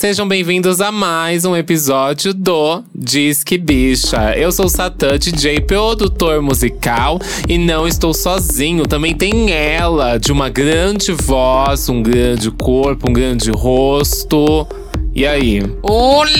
[0.00, 4.32] Sejam bem-vindos a mais um episódio do Disque Bicha.
[4.34, 8.86] Eu sou o Satã, DJ, produtor musical, e não estou sozinho.
[8.86, 14.66] Também tem ela, de uma grande voz, um grande corpo, um grande rosto.
[15.14, 15.60] E aí?
[15.82, 16.30] Olê!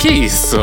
[0.00, 0.56] Que isso?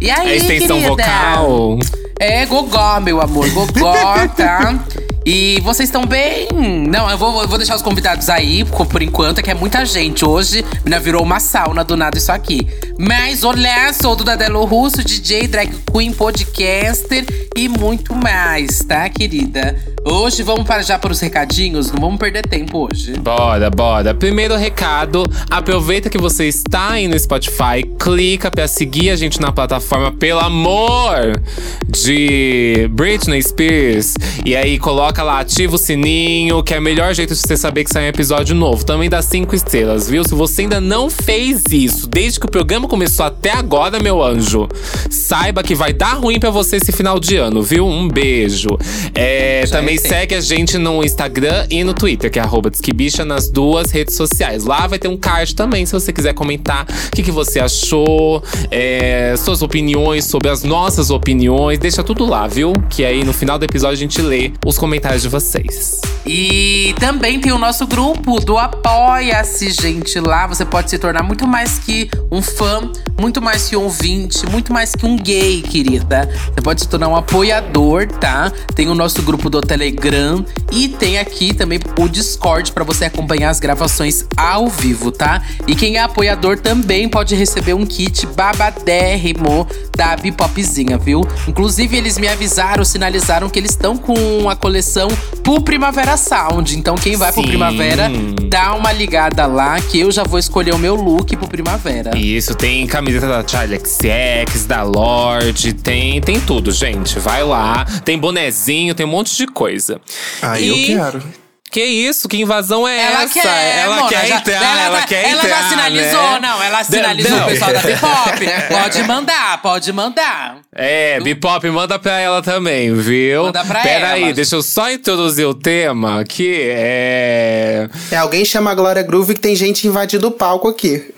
[0.00, 0.88] E aí, É extensão querida?
[0.88, 1.78] vocal?
[2.18, 4.82] É gogó, meu amor, gogó, tá?
[5.28, 6.46] E vocês estão bem?
[6.88, 9.84] Não, eu vou, eu vou deixar os convidados aí, por enquanto, é que é muita
[9.84, 10.24] gente.
[10.24, 12.64] Hoje, menina, virou uma sauna do nada isso aqui.
[12.96, 17.26] Mas, olá, sou do Dadelo Russo, DJ, drag queen, podcaster
[17.56, 19.76] e muito mais, tá, querida?
[20.08, 23.14] Hoje vamos para já para os recadinhos, não vamos perder tempo hoje.
[23.14, 24.14] Bora, bora.
[24.14, 29.50] Primeiro recado, aproveita que você está aí no Spotify, clica pra seguir a gente na
[29.50, 31.42] plataforma, pelo amor
[31.88, 34.14] de Britney Spears.
[34.44, 37.84] E aí coloca lá, ativa o sininho, que é o melhor jeito de você saber
[37.84, 38.84] que sai um episódio novo.
[38.84, 40.22] Também dá cinco estrelas, viu?
[40.24, 44.68] Se você ainda não fez isso, desde que o programa começou até agora, meu anjo,
[45.10, 47.86] saiba que vai dar ruim pra você esse final de ano, viu?
[47.86, 48.76] Um beijo.
[49.14, 50.10] É, também sei.
[50.10, 54.16] segue a gente no Instagram e no Twitter, que é arroba Disquibicha, nas duas redes
[54.16, 54.64] sociais.
[54.64, 58.42] Lá vai ter um card também, se você quiser comentar o que, que você achou,
[58.70, 61.78] é, suas opiniões sobre as nossas opiniões.
[61.78, 62.72] Deixa tudo lá, viu?
[62.90, 66.00] Que aí no final do episódio a gente lê os comentários de vocês.
[66.28, 70.18] E também tem o nosso grupo do Apoia-se, gente.
[70.18, 72.90] Lá você pode se tornar muito mais que um fã,
[73.20, 76.28] muito mais que um ouvinte, muito mais que um gay, querida.
[76.52, 78.50] Você pode se tornar um apoiador, tá?
[78.74, 83.50] Tem o nosso grupo do Telegram e tem aqui também o Discord pra você acompanhar
[83.50, 85.40] as gravações ao vivo, tá?
[85.68, 89.64] E quem é apoiador também pode receber um kit babadérrimo
[89.96, 91.20] da Bipopzinha, viu?
[91.46, 94.95] Inclusive, eles me avisaram, sinalizaram que eles estão com a coleção
[95.42, 96.76] pro Primavera Sound.
[96.76, 97.48] Então, quem vai pro Sim.
[97.48, 98.08] Primavera,
[98.48, 102.16] dá uma ligada lá que eu já vou escolher o meu look pro Primavera.
[102.16, 107.18] Isso, tem camiseta da Charlie XX, da Lorde, tem, tem tudo, gente.
[107.18, 107.84] Vai lá.
[108.04, 110.00] Tem bonezinho, tem um monte de coisa.
[110.42, 111.22] Aí E- eu quero.
[111.70, 112.28] Que isso?
[112.28, 113.34] Que invasão é Ela essa?
[113.34, 115.62] quer, ela Mona, quer já- entrar, ela, ela, já- quer ela entrar.
[115.62, 116.38] já sinalizou, né?
[116.40, 117.44] não, ela sinalizou Não.
[117.44, 118.46] o pessoal da Bipop.
[118.82, 120.58] pode mandar, pode mandar.
[120.74, 123.42] É, Bipop, manda pra ela também, viu?
[123.44, 124.26] Manda pra Pera ela.
[124.26, 127.88] aí, deixa eu só introduzir o tema, que é…
[128.10, 131.12] É, alguém chama a Glória Groove que tem gente invadindo o palco aqui.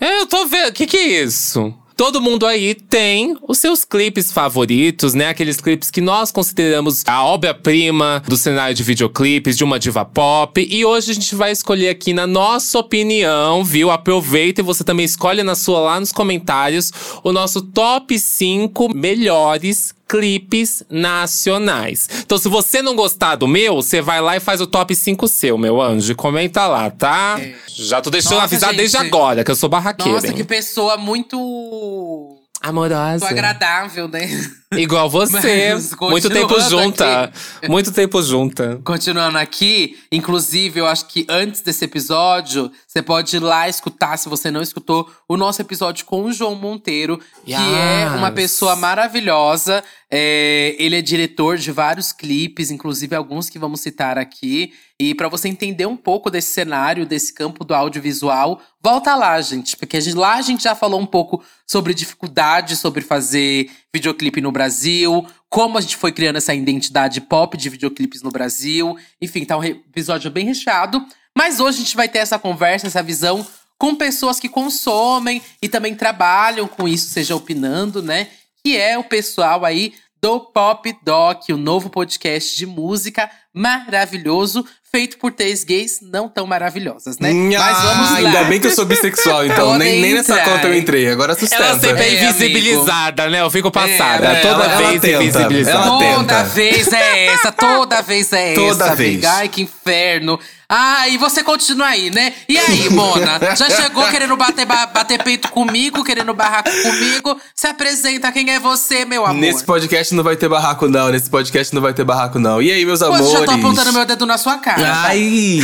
[0.00, 0.68] É, eu tô vendo.
[0.68, 1.72] O que, que é isso?
[1.98, 5.30] Todo mundo aí tem os seus clipes favoritos, né?
[5.30, 10.64] Aqueles clipes que nós consideramos a obra-prima do cenário de videoclipes de uma diva pop.
[10.70, 13.90] E hoje a gente vai escolher aqui, na nossa opinião, viu?
[13.90, 16.92] Aproveita e você também escolhe na sua lá nos comentários
[17.24, 22.08] o nosso top 5 melhores clipes nacionais.
[22.20, 25.28] Então, se você não gostar do meu, você vai lá e faz o top 5
[25.28, 26.14] seu, meu anjo.
[26.16, 27.40] Comenta lá, tá?
[27.68, 29.06] Já tô deixando Nossa, avisar desde gente.
[29.06, 30.12] agora, que eu sou barraqueira.
[30.12, 30.34] Nossa, hein?
[30.34, 32.34] que pessoa muito.
[32.60, 33.24] Amorosa.
[33.24, 34.28] muito agradável, né?
[34.72, 35.74] Igual você.
[35.74, 37.32] Mas, Muito tempo junta.
[37.68, 38.80] Muito tempo junta.
[38.82, 44.28] Continuando aqui, inclusive, eu acho que antes desse episódio, você pode ir lá escutar, se
[44.28, 48.34] você não escutou, o nosso episódio com o João Monteiro, que é uma Yes.
[48.34, 49.84] pessoa maravilhosa.
[50.10, 54.72] É, ele é diretor de vários clipes, inclusive alguns que vamos citar aqui.
[54.98, 59.76] E para você entender um pouco desse cenário, desse campo do audiovisual, volta lá, gente.
[59.76, 64.40] Porque a gente- lá a gente já falou um pouco sobre dificuldade, sobre fazer videoclipe
[64.40, 68.96] no Brasil, como a gente foi criando essa identidade pop de videoclipes no Brasil.
[69.20, 71.04] Enfim, tá um episódio bem recheado.
[71.36, 73.46] Mas hoje a gente vai ter essa conversa, essa visão
[73.78, 78.28] com pessoas que consomem e também trabalham com isso, seja opinando, né?
[78.62, 85.18] Que é o pessoal aí do Pop Doc, o novo podcast de música maravilhoso, feito
[85.18, 87.30] por três gays não tão maravilhosas, né?
[87.32, 88.16] Mas vamos lá.
[88.16, 89.76] Ainda bem que eu sou bissexual, então.
[89.76, 91.10] Nem, nem nessa conta eu entrei.
[91.10, 91.62] Agora sustenta.
[91.62, 93.42] Ela sempre é É, invisibilizada, né?
[93.42, 94.26] Eu fico passada.
[94.28, 95.76] É, Toda ela- ela vez tenta, invisibilizada.
[95.76, 96.44] ela Toda tenta.
[96.44, 99.10] vez é essa, toda vez é Toda essa, vez.
[99.12, 99.32] amiga.
[99.32, 100.38] Ai, que inferno.
[100.70, 102.30] Ah, e você continua aí, né?
[102.46, 103.40] E aí, Mona?
[103.56, 107.40] Já chegou querendo bater, ba- bater peito comigo, querendo barraco comigo?
[107.54, 109.40] Se apresenta, quem é você, meu amor?
[109.40, 111.08] Nesse podcast não vai ter barraco, não.
[111.08, 112.60] Nesse podcast não vai ter barraco, não.
[112.60, 113.47] E aí, meus Pô, amores?
[113.48, 114.82] Tô apontando meu dedo na sua cara.
[114.82, 115.02] tá?
[115.06, 115.18] Ai,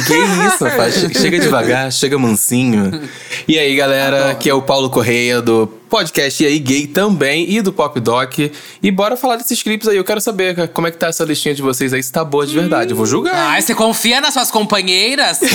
[0.07, 0.95] que isso, rapaz.
[0.95, 3.01] Che- Chega devagar, chega mansinho.
[3.47, 7.73] E aí, galera, aqui é o Paulo Correia do podcast aí gay também e do
[7.73, 8.37] Pop Doc.
[8.83, 9.97] E bora falar desses clipes aí.
[9.97, 12.45] Eu quero saber como é que tá essa listinha de vocês aí, se tá boa
[12.45, 12.91] de verdade.
[12.91, 13.33] Eu vou julgar.
[13.53, 15.39] Ai, você confia nas suas companheiras?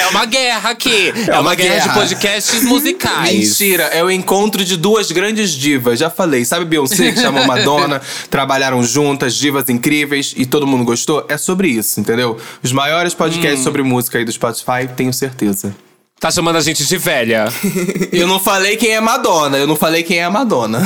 [0.00, 1.12] É uma guerra aqui.
[1.26, 1.74] É, uma, uma guerra.
[1.74, 1.88] guerra.
[1.88, 3.32] de podcasts musicais.
[3.32, 5.98] Mentira, é o encontro de duas grandes divas.
[5.98, 8.00] Já falei, sabe Beyoncé que chamou Madonna?
[8.30, 11.24] trabalharam juntas, divas incríveis e todo mundo gostou?
[11.28, 12.36] É sobre isso, entendeu?
[12.62, 15.87] Os maiores podcasts sobre música aí do Spotify, tenho certeza.
[16.20, 17.44] Tá chamando a gente de velha.
[18.12, 20.82] Eu não falei quem é Madonna, eu não falei quem é a Madonna.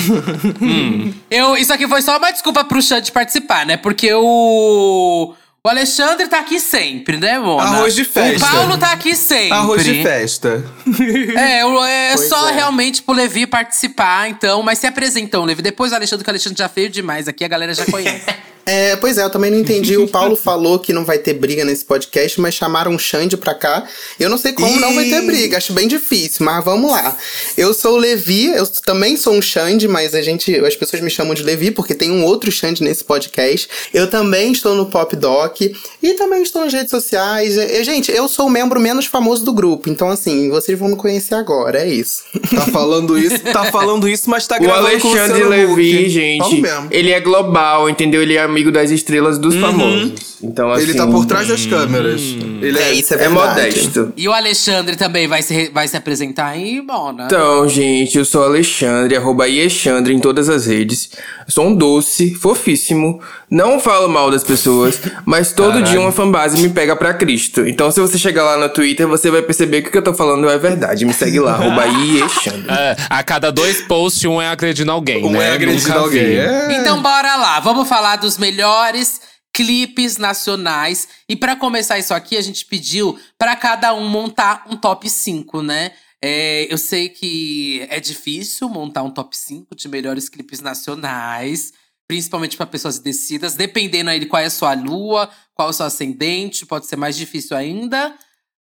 [1.30, 3.76] Eu, isso aqui foi só uma desculpa pro Xande participar, né?
[3.76, 5.34] Porque o.
[5.64, 7.62] O Alexandre tá aqui sempre, né, Mona?
[7.62, 8.44] Arroz de festa.
[8.46, 9.52] O Paulo tá aqui sempre.
[9.52, 10.64] Arroz de festa.
[11.38, 12.52] É, o- é Pois só é.
[12.52, 14.60] realmente pro Levi participar, então.
[14.62, 15.62] Mas se apresentou, Levi.
[15.62, 18.26] Depois o Alexandre, que o Alexandre já feio demais aqui, a galera já conhece.
[18.64, 19.96] É, pois é, eu também não entendi.
[19.96, 23.54] O Paulo falou que não vai ter briga nesse podcast, mas chamaram o Xande pra
[23.54, 23.84] cá.
[24.18, 27.16] Eu não sei como não vai ter briga, acho bem difícil, mas vamos lá.
[27.56, 31.10] Eu sou o Levi, eu também sou um Xande, mas a gente, as pessoas me
[31.10, 33.68] chamam de Levi porque tem um outro Xande nesse podcast.
[33.92, 37.56] Eu também estou no Pop Doc e também estou nas redes sociais.
[37.56, 40.96] E, gente, eu sou o membro menos famoso do grupo, então assim, vocês vão me
[40.96, 42.22] conhecer agora, é isso.
[42.54, 46.62] Tá falando isso, tá falando isso, mas tá O gravando com o Alexandre Levi, gente,
[46.90, 48.22] ele é global, entendeu?
[48.22, 50.31] Ele é amigo das estrelas dos famosos.
[50.42, 50.82] Então, assim.
[50.82, 52.20] Ele tá por trás das câmeras.
[52.20, 54.12] Ele É, isso é É modesto.
[54.16, 57.24] E o Alexandre também vai se, vai se apresentar aí, Mona?
[57.26, 61.10] Então, gente, eu sou Alexandre, arroba Iexandre em todas as redes.
[61.46, 63.20] Eu sou um doce, fofíssimo.
[63.50, 65.84] Não falo mal das pessoas, mas todo Caralho.
[65.86, 67.66] dia uma fanbase me pega pra Cristo.
[67.66, 70.14] Então, se você chegar lá no Twitter, você vai perceber que o que eu tô
[70.14, 71.04] falando é verdade.
[71.04, 72.66] Me segue lá, arroba Iexandre.
[72.70, 75.50] É, a cada dois posts, um é agredindo alguém, Um né?
[75.50, 76.36] é agredindo Nunca alguém.
[76.38, 76.78] É.
[76.80, 79.20] Então bora lá, vamos falar dos melhores
[79.52, 81.08] clipes nacionais.
[81.28, 85.62] E pra começar isso aqui, a gente pediu pra cada um montar um top 5,
[85.62, 85.92] né?
[86.24, 91.72] É, eu sei que é difícil montar um top 5 de melhores clipes nacionais,
[92.06, 95.74] principalmente pra pessoas indecidas, dependendo aí de qual é a sua lua, qual é o
[95.74, 98.14] seu ascendente, pode ser mais difícil ainda.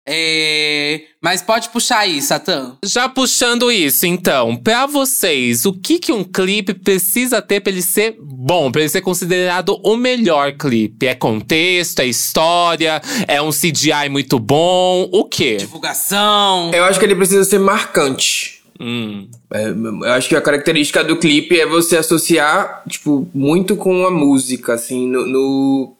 [0.07, 2.75] É, mas pode puxar aí, Satã.
[2.83, 7.81] Já puxando isso, então, pra vocês, o que que um clipe precisa ter pra ele
[7.81, 11.05] ser bom, pra ele ser considerado o melhor clipe?
[11.07, 15.57] É contexto, é história, é um CGI muito bom, o quê?
[15.57, 16.71] Divulgação.
[16.73, 18.59] Eu acho que ele precisa ser marcante.
[18.79, 19.27] Hum.
[19.53, 24.11] É, eu acho que a característica do clipe é você associar, tipo, muito com a
[24.11, 25.27] música, assim, no.
[25.27, 25.95] no-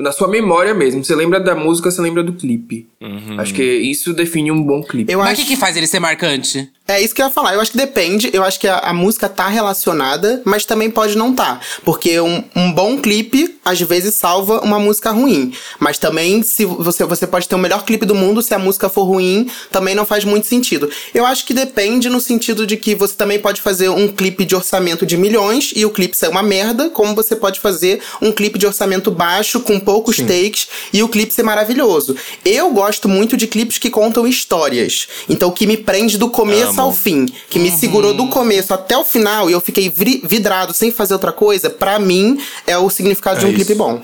[0.00, 1.04] na sua memória mesmo.
[1.04, 2.88] Você lembra da música, você lembra do clipe.
[3.38, 5.12] Acho que isso define um bom clipe.
[5.12, 6.68] Eu Mas o acho que, que faz ele ser marcante?
[6.90, 7.54] É isso que eu ia falar.
[7.54, 8.30] Eu acho que depende.
[8.32, 11.60] Eu acho que a, a música tá relacionada, mas também pode não tá.
[11.84, 15.52] Porque um, um bom clipe, às vezes, salva uma música ruim.
[15.78, 18.88] Mas também, se você, você pode ter o melhor clipe do mundo, se a música
[18.88, 20.90] for ruim, também não faz muito sentido.
[21.14, 24.56] Eu acho que depende no sentido de que você também pode fazer um clipe de
[24.56, 28.58] orçamento de milhões e o clipe sair uma merda, como você pode fazer um clipe
[28.58, 32.16] de orçamento baixo, com poucos takes, e o clipe ser maravilhoso.
[32.44, 35.06] Eu gosto muito de clipes que contam histórias.
[35.28, 36.88] Então, que me prende do começo Amo.
[36.88, 40.90] ao fim, que me segurou do começo até o final e eu fiquei vidrado sem
[40.90, 43.64] fazer outra coisa, pra mim é o significado de É um isso.
[43.64, 44.02] clipe bom.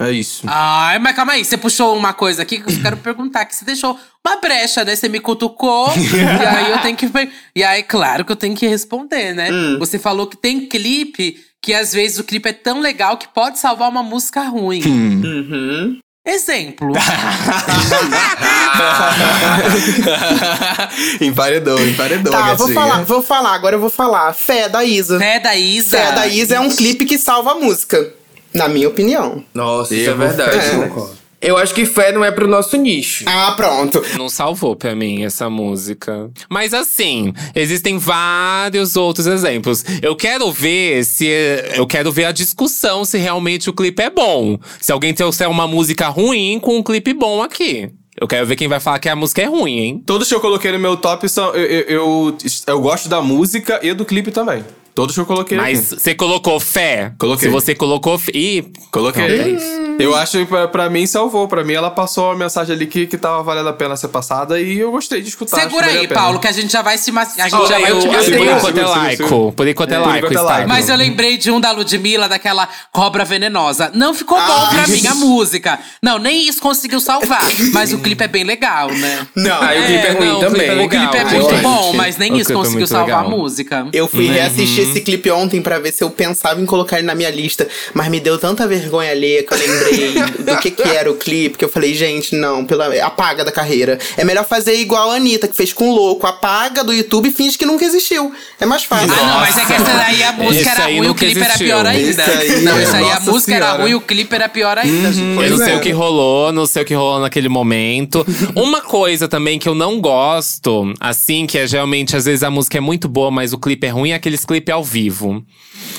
[0.00, 0.42] É isso.
[0.48, 3.64] Ai, mas calma aí, você puxou uma coisa aqui que eu quero perguntar, que você
[3.64, 3.96] deixou
[4.26, 4.96] uma brecha, né?
[4.96, 7.08] Você me cutucou, e aí eu tenho que...
[7.54, 9.48] E aí, claro que eu tenho que responder, né?
[9.78, 13.60] Você falou que tem clipe que às vezes o clipe é tão legal que pode
[13.60, 14.82] salvar uma música ruim.
[14.84, 15.98] Uhum.
[16.24, 16.92] Exemplo.
[21.20, 22.32] emparedou, emparedou.
[22.32, 24.32] Tá, vou falar, vou falar, agora eu vou falar.
[24.32, 25.18] Fé da Isa.
[25.18, 25.98] Fé da Isa.
[25.98, 28.14] Fé da Isa é um clipe que salva a música.
[28.54, 29.44] Na minha opinião.
[29.52, 30.56] Nossa, isso é verdade.
[30.74, 31.21] eu concordo.
[31.42, 33.24] Eu acho que fé não é pro nosso nicho.
[33.26, 34.00] Ah, pronto.
[34.16, 36.30] Não salvou pra mim essa música.
[36.48, 39.84] Mas assim, existem vários outros exemplos.
[40.00, 41.26] Eu quero ver se.
[41.74, 44.56] Eu quero ver a discussão se realmente o clipe é bom.
[44.80, 47.90] Se alguém trouxer uma música ruim com um clipe bom aqui.
[48.20, 50.02] Eu quero ver quem vai falar que a música é ruim, hein?
[50.06, 51.52] Todos que eu coloquei no meu top são.
[51.56, 54.62] Eu, eu, eu, eu gosto da música e do clipe também.
[54.94, 55.56] Todos que eu coloquei.
[55.56, 56.02] Mas aqui.
[56.02, 57.12] você colocou fé?
[57.18, 57.48] Coloquei.
[57.48, 58.30] Se você colocou fé.
[58.34, 59.22] Ih, Coloquei.
[59.38, 59.82] Não, é isso.
[59.98, 61.48] Eu acho que pra, pra mim salvou.
[61.48, 64.60] Pra mim ela passou a mensagem ali que, que tava valendo a pena ser passada
[64.60, 65.60] e eu gostei de escutar.
[65.60, 66.06] Segura aí.
[66.08, 67.10] Paulo, que a gente já vai se...
[67.10, 69.52] ma- A gente já vai te eu por enquanto é segura, laico.
[69.52, 70.68] Por enquanto é laico, é laico.
[70.68, 73.90] Mas eu lembrei de um da Ludmilla, daquela cobra venenosa.
[73.94, 75.78] Não ficou bom Ah, pra mim a música.
[76.02, 77.40] Não, nem isso conseguiu salvar.
[77.72, 79.26] mas o clipe é bem legal, né?
[79.36, 79.62] Não.
[79.62, 80.68] Ah, e o clipe é ruim não, o clipe também.
[80.68, 83.26] é O clipe é legal, muito bom, mas nem O isso é conseguiu salvar legal.
[83.26, 83.86] a música.
[83.92, 87.14] Eu fui reassistir esse clipe ontem pra ver se eu pensava em colocar ele na
[87.14, 87.66] minha lista.
[87.94, 91.58] Mas me deu tanta vergonha alheia que eu lembrei do que, que era o clipe,
[91.58, 93.98] que eu falei, gente, não, pela, apaga da carreira.
[94.16, 96.26] É melhor fazer igual a Anitta, que fez com o louco.
[96.26, 98.32] Apaga do YouTube e finge que nunca existiu.
[98.60, 99.12] É mais fácil.
[99.12, 101.66] Ah, não, mas é que essa daí a música era ruim, o clipe era existiu.
[101.66, 102.24] pior ainda.
[102.24, 103.82] Aí, não, isso aí a música era senhora.
[103.82, 105.12] ruim, o clipe era pior ainda.
[105.12, 105.42] gente.
[105.42, 105.76] Eu não sei é.
[105.76, 108.26] o que rolou, não sei o que rolou naquele momento.
[108.54, 112.78] Uma coisa também que eu não gosto, assim, que é geralmente, às vezes a música
[112.78, 115.44] é muito boa, mas o clipe é ruim, é aqueles clipes ao vivo.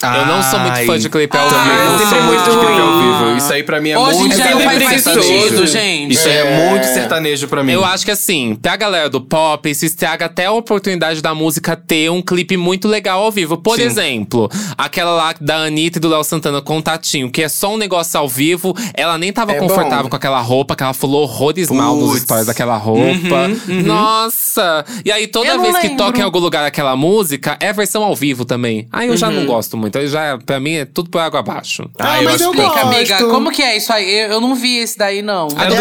[0.01, 1.83] eu não sou muito fã de clipe ao Também vivo.
[1.83, 3.37] não sempre sou é muito muito de clipe ao vivo.
[3.37, 6.13] Isso aí pra mim é Hoje em muito dia é não preguiçoso, sentido, gente.
[6.13, 6.69] Isso é.
[6.69, 7.71] muito sertanejo pra mim.
[7.71, 11.75] Eu acho que assim, pra galera do pop, isso estraga até a oportunidade da música
[11.75, 13.57] ter um clipe muito legal ao vivo.
[13.57, 13.83] Por Sim.
[13.83, 17.73] exemplo, aquela lá da Anitta e do Léo Santana com o Tatinho, que é só
[17.73, 18.75] um negócio ao vivo.
[18.93, 20.09] Ela nem tava É confortável bom.
[20.09, 23.49] com aquela roupa, que ela falou horrores mal nos stories daquela roupa.
[23.85, 24.85] Nossa!
[25.05, 28.03] E aí, toda Eu não vez que toca em algum lugar aquela música, é versão
[28.03, 28.62] ao vivo também.
[28.91, 29.97] Aí eu já não gosto muito.
[29.97, 31.89] Aí já, pra mim, é tudo por água abaixo.
[31.99, 32.79] Ah, Ah, eu mas acho eu gosto.
[32.79, 34.09] amiga, como que é isso aí?
[34.21, 35.47] Eu, eu não vi esse daí, não.
[35.47, 35.77] É do É.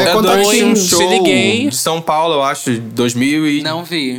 [0.00, 0.66] É É com do Tatinho.
[0.68, 1.68] um Te show liguei.
[1.68, 3.62] de São Paulo, eu acho, 2019.
[3.62, 4.18] Não vi.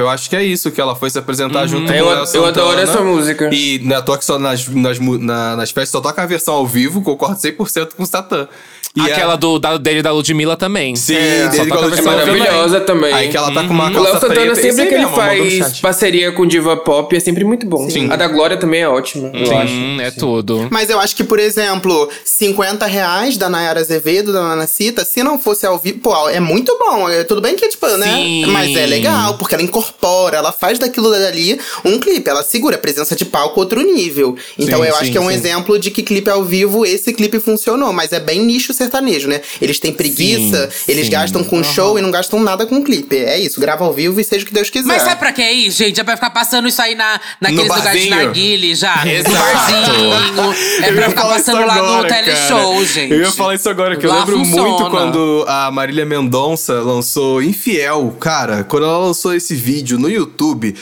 [0.00, 2.24] Eu acho que é isso, que ela foi se apresentar junto com Eu- o Léo
[2.34, 3.50] eu adoro essa música.
[3.52, 6.66] E na toque só nas, nas, mu- na- nas festas só toca a versão ao
[6.66, 8.48] vivo, concordo 100% com o Satã.
[8.96, 10.96] E Aquela é- do, da, dele da Ludmilla também.
[10.96, 12.16] Sim, É, dele com a Ludmilla.
[12.16, 13.12] Maravilhosa também.
[13.12, 14.52] Aí que ela tá com uma O calça Léo Santana.
[14.52, 17.88] Esse sempre que ele faz parceria com diva pop, é sempre muito bom.
[17.90, 18.10] Sim.
[18.10, 19.68] A da Glória também é ótima, eu acho.
[19.72, 20.68] Sim, é tudo.
[20.70, 25.38] Mas eu acho que, por exemplo, 50 reais da Nayara Azevedo, da Nanacita, se não
[25.38, 27.08] fosse ao vivo, pô, é muito bom.
[27.08, 28.06] É, tudo bem que, tipo, né?
[28.14, 28.46] Sim.
[28.46, 32.28] Mas é legal, porque ela incorpora, ela faz daquilo dali um clipe.
[32.28, 34.36] Ela segura a presença de palco outro nível.
[34.58, 35.34] Então Sim, eu sim, acho que é um sim.
[35.34, 37.92] exemplo de que clipe ao vivo, esse clipe funcionou.
[37.92, 39.40] Mas é bem nicho sertanejo, né?
[39.60, 41.10] Eles têm preguiça, Sim, eles sim.
[41.12, 43.16] gastam com show e não gastam nada com clipe.
[43.16, 44.86] É isso, grava ao vivo e seja o que Deus quiser.
[44.86, 46.00] Mas sabe pra que é isso, gente?
[46.00, 49.02] É pra ficar passando isso aí na, naqueles lugares de narguile já.
[49.06, 49.30] Exato.
[49.30, 50.84] No barzinho.
[50.84, 52.84] É Eu pra ficar passando isso lá no agora, teleshow, cara.
[52.86, 53.12] gente.
[53.12, 54.68] Eu ia falar isso agora, que eu Lá lembro funciona.
[54.68, 58.16] muito quando a Marília Mendonça lançou Infiel.
[58.20, 60.74] Cara, quando ela lançou esse vídeo no YouTube.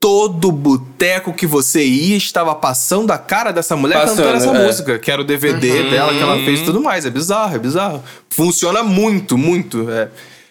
[0.00, 4.66] Todo boteco que você ia estava passando a cara dessa mulher Passando, cantando essa é.
[4.66, 7.04] música, que era o DVD dela que ela fez e tudo mais.
[7.04, 8.04] É bizarro, é bizarro.
[8.30, 9.90] Funciona muito, muito.
[9.90, 10.08] É,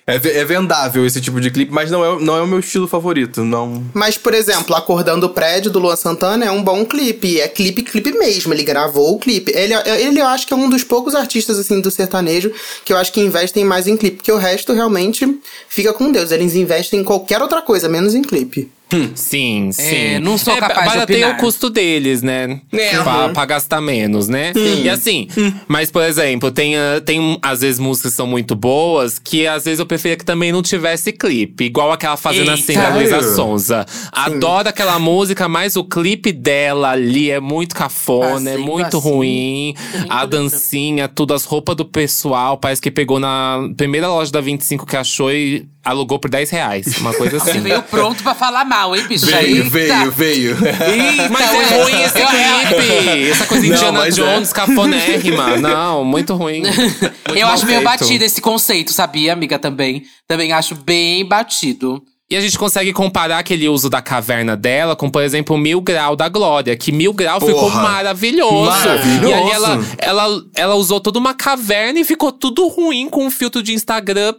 [0.09, 2.87] é, é vendável esse tipo de clipe, mas não é, não é o meu estilo
[2.87, 3.43] favorito.
[3.43, 3.83] Não.
[3.93, 7.41] Mas, por exemplo, Acordando o Prédio do Luan Santana é um bom clipe.
[7.41, 8.53] É clipe, clipe mesmo.
[8.53, 9.51] Ele gravou o clipe.
[9.53, 12.53] Ele, ele eu acho que é um dos poucos artistas, assim, do sertanejo
[12.85, 14.17] que eu acho que investem mais em clipe.
[14.17, 16.31] Porque o resto realmente fica com Deus.
[16.31, 18.71] Eles investem em qualquer outra coisa, menos em clipe.
[19.15, 19.95] Sim, sim.
[19.95, 21.31] É, não sou capaz de opinar.
[21.31, 22.61] o custo deles, né?
[22.71, 22.97] É.
[23.01, 24.53] Pra, pra gastar menos, né?
[24.55, 25.27] E assim,
[25.67, 29.65] mas por exemplo, tem, ah, tem às vezes músicas que são muito boas que às
[29.65, 31.65] vezes eu preferia que também não tivesse clipe.
[31.65, 32.89] Igual aquela Fazendo Assim da.
[32.89, 33.85] Luísa Sonza.
[34.11, 39.09] Adoro aquela música, mas o clipe dela ali é muito cafona, é Fazendo muito assim.
[39.09, 39.75] ruim.
[40.09, 42.57] A dancinha, tudo, as roupas do pessoal.
[42.57, 46.97] Parece que pegou na primeira loja da 25 que achou e alugou por 10 reais.
[46.99, 47.53] Uma coisa assim.
[47.53, 49.25] Você veio pronto pra falar mal, hein, bicho?
[49.25, 49.69] Veio, Eita.
[49.69, 50.51] veio, veio.
[50.51, 51.63] Eita, Mas ué.
[51.63, 53.29] é ruim esse clipe.
[53.31, 54.21] Essa coisa Não, Indiana mas é.
[54.21, 55.57] Jones, cafonérrima.
[55.57, 56.61] Não, muito ruim.
[56.61, 57.99] Muito Eu acho meio feito.
[57.99, 59.57] batido esse conceito, sabia, amiga?
[59.57, 60.03] Também.
[60.27, 62.01] Também acho bem batido.
[62.29, 65.79] E a gente consegue comparar aquele uso da caverna dela com, por exemplo, o Mil
[65.79, 66.75] Grau da Glória.
[66.75, 67.81] Que Mil Grau ficou Porra.
[67.81, 68.65] maravilhoso.
[68.65, 69.27] Maravilhoso.
[69.29, 73.31] E ali ela, ela, ela usou toda uma caverna e ficou tudo ruim com um
[73.31, 74.33] filtro de Instagram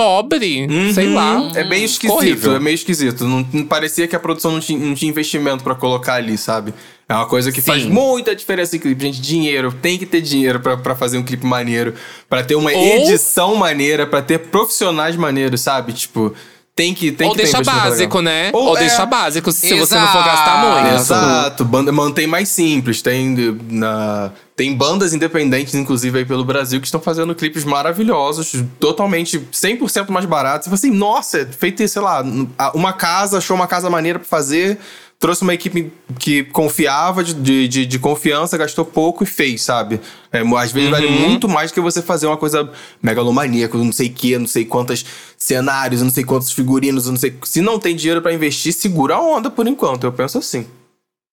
[0.00, 0.66] pobre.
[0.94, 1.50] Sei lá.
[1.54, 2.56] É bem esquisito, horrível.
[2.56, 3.26] é meio esquisito.
[3.26, 6.72] Não, não parecia que a produção não tinha, não tinha investimento pra colocar ali, sabe?
[7.06, 7.90] É uma coisa que faz Sim.
[7.90, 9.02] muita diferença em clipe.
[9.04, 9.70] Gente, dinheiro.
[9.72, 11.92] Tem que ter dinheiro pra, pra fazer um clipe maneiro.
[12.30, 15.92] Pra ter uma Ou- edição maneira, pra ter profissionais maneiros, sabe?
[15.92, 16.32] Tipo,
[16.80, 18.48] tem que, tem Ou que deixa básico, né?
[18.54, 18.80] Ou Ou, é.
[18.80, 20.94] deixa básico, se você não for gastar muito.
[20.94, 23.02] Exato, banda mantém mais simples.
[23.02, 23.36] Tem,
[23.70, 30.08] na, tem bandas independentes, inclusive, aí pelo Brasil, que estão fazendo clipes maravilhosos, totalmente 100%
[30.08, 30.68] mais baratos.
[30.68, 32.24] E você assim, nossa, é feito, sei lá,
[32.72, 34.78] uma casa, achou uma casa maneira pra fazer,
[35.20, 40.00] trouxe uma equipe que confiava, de, de, de- confiança, gastou pouco e fez, sabe?
[40.32, 42.68] É, às vezes vale muito mais que você fazer uma coisa
[43.02, 45.04] megalomaníaca, não sei o que, não sei quantos
[45.36, 47.34] cenários, não sei quantos figurinos, não sei.
[47.44, 50.04] Se não tem dinheiro pra investir, segura a onda por enquanto.
[50.04, 50.66] Eu penso assim.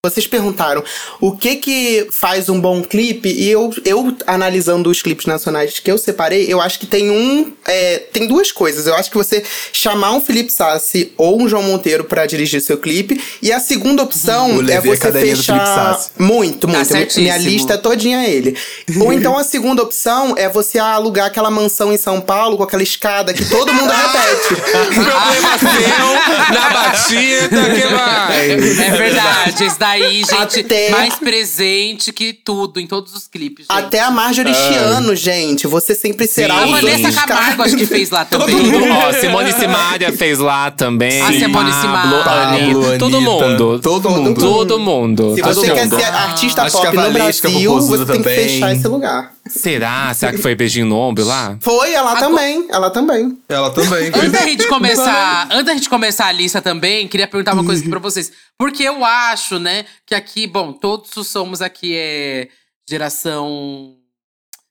[0.06, 0.84] Vocês perguntaram
[1.20, 5.92] o que que faz um bom clipe e eu, eu analisando os clipes nacionais que
[5.92, 8.86] eu separei, eu acho que tem um é, tem duas coisas.
[8.86, 12.77] Eu acho que você chamar um Felipe Sassi ou um João Monteiro para dirigir seu
[12.77, 14.27] clipe e a segunda opção
[14.58, 14.70] Uhum.
[14.70, 16.10] É você fechar Sassi.
[16.20, 16.68] muito, muito.
[16.68, 17.39] Minha certíssimo.
[17.50, 18.56] lista todinha é ele.
[19.01, 22.84] ou então a segunda opção é você alugar aquela mansão em São Paulo com aquela
[22.84, 24.62] escada que todo mundo repete.
[24.94, 28.51] Problema seu na batida, que vai?
[28.51, 33.79] É verdade, esse daí, gente, Até- mais presente que tudo, em todos os clipes, gente.
[33.86, 35.67] Até a Marjorie Chiano, gente.
[35.67, 36.62] Você sempre será Sim.
[36.63, 37.27] A o Vanessa escada.
[37.34, 38.56] Camargo acho que fez lá também.
[38.56, 41.22] Tudo, ó, Simone Simaria fez lá também.
[41.22, 42.17] A Simone Pablo, Simaria.
[42.17, 43.79] Anitta, Pablo, todo mundo.
[43.79, 44.39] Todo mundo.
[44.39, 45.36] Todo mundo.
[45.36, 45.96] Se todo você quer mundo.
[46.00, 49.34] ser artista Acho pop a no Brasil, você tem que fechar esse lugar.
[49.50, 50.13] Será?
[50.13, 51.58] Será que foi beijinho no ombro lá?
[51.62, 52.68] Foi, ela Agora- também.
[52.70, 53.38] Ela também.
[53.50, 54.08] Ela também.
[54.13, 57.82] Antes da gente começar, antes da gente começar a lista também, queria perguntar uma coisa
[57.82, 58.32] aqui pra vocês.
[58.58, 62.48] Porque eu acho, né, que aqui, bom, todos somos aqui é
[62.89, 63.94] geração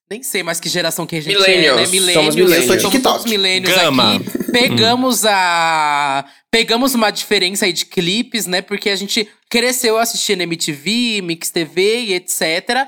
[0.08, 1.46] nem sei mais que geração que a gente é, né?
[1.48, 1.90] Millennials.
[1.90, 2.14] Millennials.
[2.14, 2.82] Somos millennials.
[2.82, 2.98] TikTok.
[3.00, 4.14] todos millennials Gama.
[4.16, 4.52] aqui.
[4.52, 8.62] Pegamos a pegamos uma diferença aí de clipes, né?
[8.62, 12.86] Porque a gente cresceu assistindo MTV, Mix TV e etc.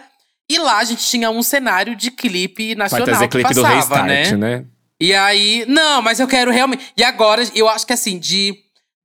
[0.50, 3.62] E lá a gente tinha um cenário de clipe Vai nacional trazer que clipe do
[3.62, 4.36] passava, Restart, né?
[4.36, 4.64] né?
[5.00, 6.92] E aí, não, mas eu quero realmente.
[6.96, 8.56] E agora, eu acho que assim, de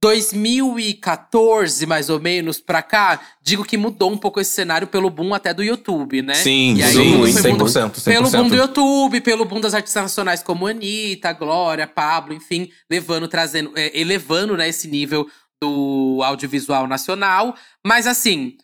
[0.02, 5.34] 2014, mais ou menos, pra cá, digo que mudou um pouco esse cenário pelo boom
[5.34, 6.34] até do YouTube, né?
[6.36, 8.32] Sim, e aí, sim, foi 100%, boom- Pelo 100%.
[8.38, 13.72] boom do YouTube, pelo boom das artistas nacionais como Anitta, Glória, Pablo, enfim, levando, trazendo,
[13.76, 15.28] é, elevando né, esse nível
[15.62, 17.56] do audiovisual nacional.
[17.86, 18.56] Mas assim,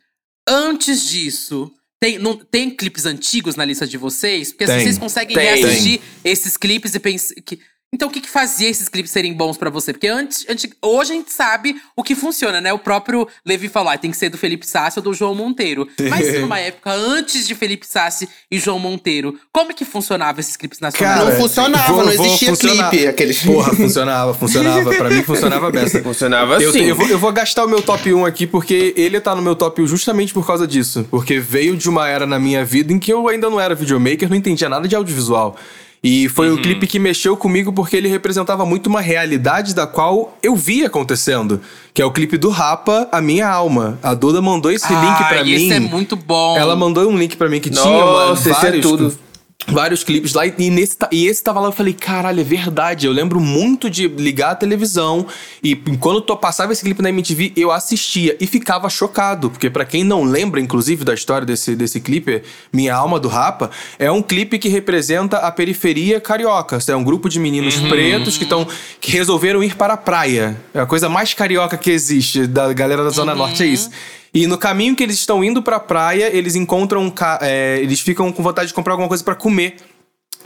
[0.47, 1.71] antes disso.
[1.99, 4.51] Tem, não, tem clipes antigos na lista de vocês?
[4.51, 4.83] Porque assim, Tem.
[4.83, 5.45] vocês conseguem Tem.
[5.45, 7.35] reassistir esses clipes e pensar.
[7.45, 7.59] Que...
[7.91, 9.91] Então, o que, que fazia esses clipes serem bons pra você?
[9.91, 12.71] Porque antes, antes, hoje a gente sabe o que funciona, né?
[12.71, 15.87] O próprio Levi falou: ah, tem que ser do Felipe Sassi ou do João Monteiro.
[16.07, 20.55] Mas numa época antes de Felipe Sassi e João Monteiro, como é que funcionava esses
[20.55, 21.25] clipes nacionais?
[21.29, 22.89] Não funcionava, não existia funcionar.
[22.91, 24.93] clipe, aqueles- Porra, funcionava, funcionava.
[24.95, 26.01] Pra mim funcionava besta.
[26.03, 26.81] Funcionava Eu, assim.
[26.83, 29.55] eu, vou, eu vou gastar o meu top 1 aqui porque ele tá no meu
[29.55, 31.07] top 1 justamente por causa disso.
[31.09, 34.29] Porque veio de uma era na minha vida em que eu ainda não era videomaker,
[34.29, 35.55] não entendia nada de audiovisual.
[36.01, 40.37] E foi um clipe que mexeu comigo porque ele representava muito uma realidade da qual
[40.41, 41.59] eu via acontecendo.
[41.93, 43.99] Que é o clipe do Rapa, A Minha Alma.
[44.01, 45.51] A Duda mandou esse link pra Ah, mim.
[45.51, 46.55] esse é muito bom.
[46.57, 49.19] Ela mandou um link pra mim que tinha Nossa, mano, esse é vários, tudo.
[49.67, 50.45] Vários clipes lá.
[50.45, 53.05] E, nesse, e esse tava lá, eu falei, caralho, é verdade.
[53.05, 55.25] Eu lembro muito de ligar a televisão
[55.63, 59.49] e quando eu passava esse clipe na MTV, eu assistia e ficava chocado.
[59.49, 63.69] Porque pra quem não lembra, inclusive, da história desse, desse clipe, Minha Alma do Rapa,
[63.97, 66.79] é um clipe que representa a periferia carioca.
[66.87, 68.67] É um grupo de meninos pretos que, tão,
[68.99, 70.59] que resolveram ir para a praia.
[70.73, 73.89] É a coisa mais carioca que existe da galera da Zona Norte, é isso.
[74.33, 77.11] E no caminho que eles estão indo pra praia, eles encontram
[77.41, 79.77] é, eles ficam com vontade de comprar alguma coisa pra comer.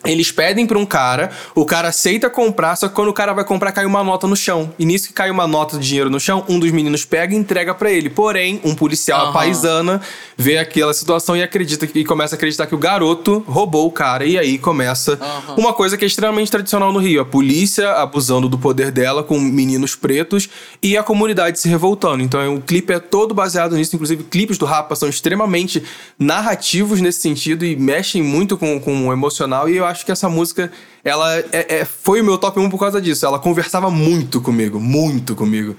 [0.05, 3.45] Eles pedem pra um cara, o cara aceita comprar, só que quando o cara vai
[3.45, 4.73] comprar, cai uma nota no chão.
[4.77, 7.37] E nisso que cai uma nota de dinheiro no chão, um dos meninos pega e
[7.37, 8.09] entrega pra ele.
[8.09, 10.01] Porém, um policial a paisana
[10.37, 14.25] vê aquela situação e acredita e começa a acreditar que o garoto roubou o cara.
[14.25, 15.55] E aí começa Aham.
[15.57, 19.39] uma coisa que é extremamente tradicional no Rio: a polícia abusando do poder dela com
[19.39, 20.49] meninos pretos
[20.81, 22.21] e a comunidade se revoltando.
[22.21, 23.95] Então o clipe é todo baseado nisso.
[23.95, 25.81] Inclusive, clipes do Rapa são extremamente
[26.19, 29.69] narrativos nesse sentido e mexem muito com, com o emocional.
[29.69, 30.71] E eu acho que essa música,
[31.03, 31.45] ela é-
[31.81, 33.25] é- foi o meu top 1 por causa disso.
[33.25, 35.75] Ela conversava muito comigo, muito comigo.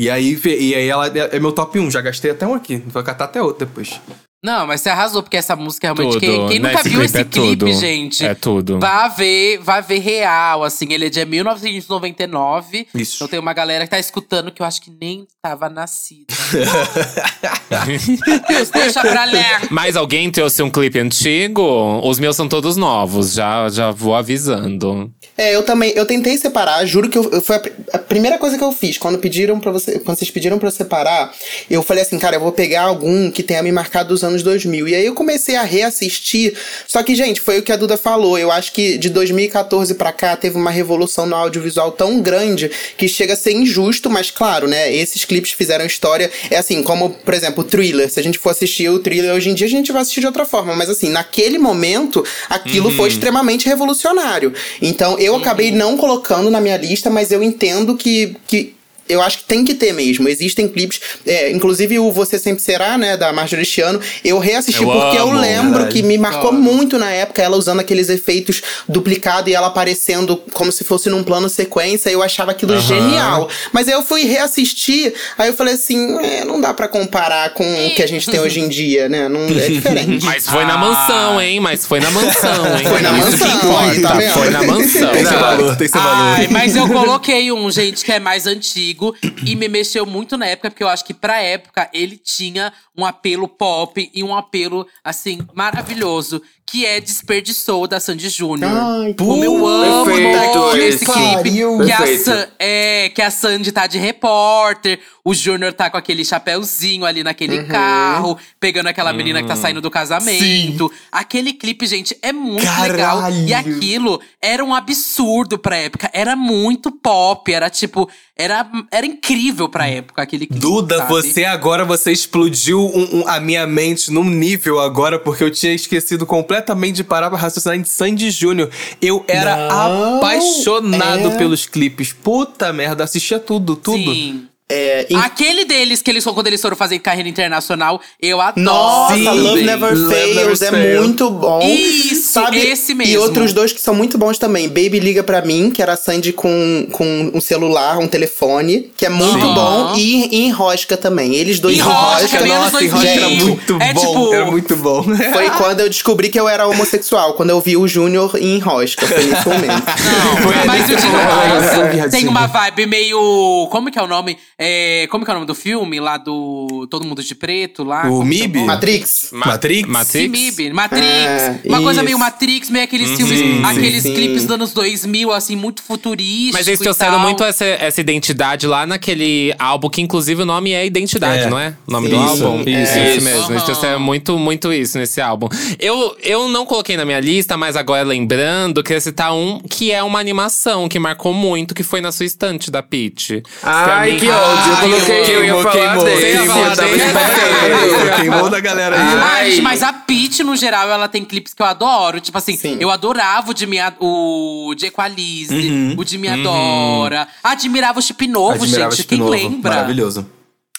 [0.00, 1.90] E aí, e aí ela é é meu top 1.
[1.90, 2.76] Já gastei até um aqui.
[2.86, 4.00] Vou catar até outro depois.
[4.40, 6.12] Não, mas você arrasou, porque essa música realmente.
[6.12, 6.20] Tudo.
[6.20, 7.72] Quem, quem nunca viu clipe esse é clipe, tudo.
[7.72, 8.24] gente?
[8.26, 8.78] É tudo.
[8.78, 10.92] Vá ver, vá ver real, assim.
[10.92, 12.86] Ele é de 1999.
[12.94, 13.16] Isso.
[13.16, 16.26] Então tem uma galera que tá escutando que eu acho que nem tava nascida.
[18.48, 19.44] Deus, deixa pra ler.
[19.70, 22.00] Mas alguém trouxe um clipe antigo?
[22.04, 25.12] Os meus são todos novos, já, já vou avisando.
[25.36, 27.62] É, eu também, eu tentei separar, juro que eu, eu- foi a,
[27.94, 30.72] a primeira coisa que eu fiz quando pediram para você, quando vocês pediram pra eu
[30.72, 31.32] separar,
[31.70, 34.88] eu falei assim, cara, eu vou pegar algum que tenha me marcado dos anos 2000.
[34.88, 36.54] E aí eu comecei a reassistir.
[36.86, 38.38] Só que, gente, foi o que a Duda falou.
[38.38, 43.08] Eu acho que de 2014 pra cá teve uma revolução no audiovisual tão grande que
[43.08, 46.30] chega a ser injusto, mas claro, né, esses clipes fizeram história.
[46.50, 48.10] É assim, como, por exemplo, o Thriller.
[48.10, 50.26] Se a gente for assistir o Thriller hoje em dia, a gente vai assistir de
[50.26, 54.52] outra forma, mas assim, naquele momento, aquilo foi extremamente revolucionário.
[54.80, 58.77] Então, eu acabei não colocando na minha lista, mas eu entendo que, que
[59.08, 60.28] eu acho que tem que ter mesmo.
[60.28, 64.90] Existem clipes, é, inclusive o Você Sempre Será, né, da Marjorie Chiano, eu reassisti Eu
[64.90, 65.94] porque eu amo, lembro verdade.
[65.94, 70.70] que me marcou muito na época, ela usando aqueles efeitos duplicados e ela aparecendo como
[70.72, 73.48] se fosse num plano sequência, eu achava aquilo genial.
[73.72, 77.64] Mas aí eu fui reassistir, aí eu falei assim, é, não dá pra comparar com
[77.64, 79.28] o que a gente tem hoje em dia, né?
[79.28, 80.24] Não, é diferente.
[80.26, 81.60] Mas foi na mansão, hein?
[81.60, 82.84] Mas foi na mansão, hein?
[82.86, 84.16] Foi na Isso que mansão, aí, tá importa.
[84.16, 84.32] vendo?
[84.32, 85.12] Foi na mansão.
[85.12, 86.18] Tem seu valor, tem seu valor.
[86.18, 88.97] Ai, mas eu coloquei um, gente, que é mais antigo
[89.46, 93.04] e me mexeu muito na época, porque eu acho que pra época ele tinha um
[93.04, 98.70] apelo pop e um apelo, assim, maravilhoso, que é Desperdiçou da Sandy Júnior.
[98.70, 101.06] Ai, Como eu amo Perfeito, esse esse.
[101.06, 101.84] clipe.
[101.86, 102.18] Que a.
[102.18, 107.24] San- é, que a Sandy tá de repórter, o Júnior tá com aquele chapéuzinho ali
[107.24, 110.92] naquele carro, pegando aquela menina que tá saindo do casamento.
[111.10, 113.30] Aquele clipe, gente, é muito legal.
[113.32, 113.56] E Caralho.
[113.76, 116.10] aquilo era um absurdo pra época.
[116.12, 118.08] Era muito pop, era tipo.
[118.40, 120.60] Era, era incrível pra época aquele clipe.
[120.60, 121.08] Duda, sabe?
[121.10, 125.72] você agora você explodiu um- um- a minha mente num nível agora, porque eu tinha
[125.74, 126.57] esquecido completamente
[126.92, 128.70] de parar pra raciocinar em Sandy Júnior.
[129.00, 131.36] Eu era Não, apaixonado é.
[131.38, 132.12] pelos clipes.
[132.12, 134.12] Puta merda, assistia tudo, tudo.
[134.12, 134.48] Sim.
[134.70, 138.60] É, em- Aquele deles que eles quando eles foram fazer carreira internacional, eu adoro.
[138.60, 139.24] Nossa, Sim.
[139.24, 141.00] Love Never Love Fails Never é Fails.
[141.06, 141.60] muito bom.
[141.62, 143.22] Isso, esse E mesmo.
[143.22, 144.68] outros dois que são muito bons também.
[144.68, 149.06] Baby Liga Pra Mim, que era a Sandy com, com um celular, um telefone, que
[149.06, 149.54] é muito Sim.
[149.54, 149.94] bom.
[149.96, 151.34] E, e Enrosca também.
[151.34, 152.46] Eles dois Enrosca, Enrosca.
[152.46, 153.10] Nossa, Enrosca 2000.
[153.10, 154.00] era muito É bom.
[154.00, 155.02] tipo- Era muito bom.
[155.32, 159.06] Foi quando eu descobri que eu era homossexual, quando eu vi o Júnior em Enrosca.
[159.06, 159.86] Foi nesse momento.
[159.86, 161.94] Não, mas eu digo Ah, mais.
[161.94, 162.10] viadinho.
[162.10, 163.66] Tem uma vibe meio.
[163.70, 164.36] Como que é o nome?
[164.60, 166.00] É, como que é o nome do filme?
[166.00, 168.10] Lá do Todo Mundo de Preto, lá.
[168.10, 168.54] O é MIB?
[168.58, 168.66] nome?
[168.66, 169.28] Matrix.
[169.32, 169.88] Ma- Matrix?
[169.88, 170.28] Matrix?
[170.32, 171.04] MIB, Matrix.
[171.06, 172.04] É, uma coisa isso.
[172.04, 174.14] meio Matrix, meio aqueles Sim, filmes, aqueles sim.
[174.14, 176.54] clipes dos anos 2000, assim, muito futurísticos.
[176.54, 180.84] Mas eles trouxeram muito essa, essa identidade lá naquele álbum, que inclusive o nome é
[180.84, 181.50] Identidade, É.
[181.50, 181.74] não é?
[181.86, 182.60] O nome do Isso, álbum?
[182.62, 182.98] isso, é isso.
[183.18, 183.38] isso mesmo.
[183.52, 183.64] Eles Aham.
[183.64, 185.48] trouxeram muito, muito isso nesse álbum.
[185.78, 190.02] Eu, eu não coloquei na minha lista, mas agora lembrando, queria citar um que é
[190.02, 193.40] uma animação que marcou muito, que foi na sua estante da Peach.
[193.62, 194.72] Ai, que Pra mim- ódio.
[194.72, 196.46] Eu coloquei, eu ia Queimou, falar queimou, dele.
[196.48, 197.02] Tava dele?
[197.04, 198.16] esperando.
[198.16, 199.02] Queimou da galera aí.
[199.02, 199.60] Ah, Ai.
[199.60, 202.20] mas a Peach, no geral, ela tem clipes que eu adoro.
[202.20, 202.76] Tipo assim, Sim.
[202.80, 205.94] eu adorava o de, minha, o de Equalize, Uhum.
[205.96, 207.28] o de Me Adora.
[207.42, 208.96] Admirava o Chip Novo, Admirava gente.
[209.02, 209.30] Chip Quem Novo.
[209.30, 209.70] lembra?
[209.74, 210.26] Maravilhoso.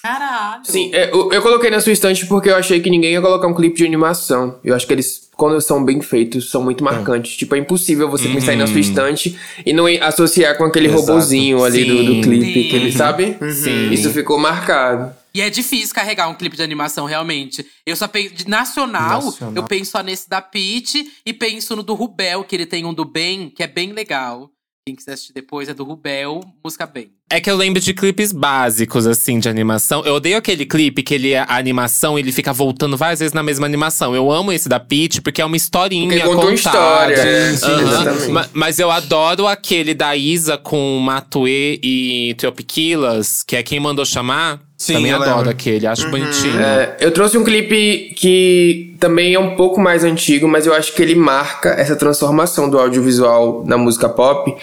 [0.02, 0.62] Caralho.
[0.64, 3.48] Sim, é, eu, eu coloquei na sua estante porque eu achei que ninguém ia colocar
[3.48, 4.60] um clipe de animação.
[4.64, 7.36] Eu acho que eles, quando são bem feitos, são muito marcantes.
[7.36, 11.02] Tipo, é impossível você pensar aí na sua estante e não associar com aquele Exato.
[11.02, 12.70] robozinho ali do, do clipe, Sim.
[12.70, 13.38] que ele sabe?
[13.54, 13.92] Sim.
[13.92, 15.14] Isso ficou marcado.
[15.34, 17.66] E é difícil carregar um clipe de animação, realmente.
[17.86, 18.34] Eu só penso.
[18.34, 19.54] De nacional, Nacional.
[19.56, 22.94] eu penso só nesse da Peach e penso no do Rubel, que ele tem um
[22.94, 24.50] do Ben, que é bem legal.
[24.90, 27.12] Quem quiser assistir depois é do Rubel, música bem.
[27.32, 30.04] É que eu lembro de clipes básicos, assim, de animação.
[30.04, 33.68] Eu odeio aquele clipe que ele, a animação, ele fica voltando várias vezes na mesma
[33.68, 34.16] animação.
[34.16, 37.14] Eu amo esse da Peach, porque é uma historinha Porque conta uma contada.
[37.14, 37.52] história.
[37.52, 37.82] Sim, sim, Aham.
[38.02, 38.32] exatamente.
[38.32, 44.04] Ma- Mas eu adoro aquele da Isa com Matue e Tropiquilas, que é quem mandou
[44.06, 44.60] chamar.
[44.80, 45.50] Sim, Também eu adoro lembro.
[45.50, 46.58] aquele, acho bonitinho.
[46.58, 50.94] É, eu trouxe um clipe que também é um pouco mais antigo, mas eu acho
[50.96, 54.56] que ele marca essa transformação do audiovisual na música pop,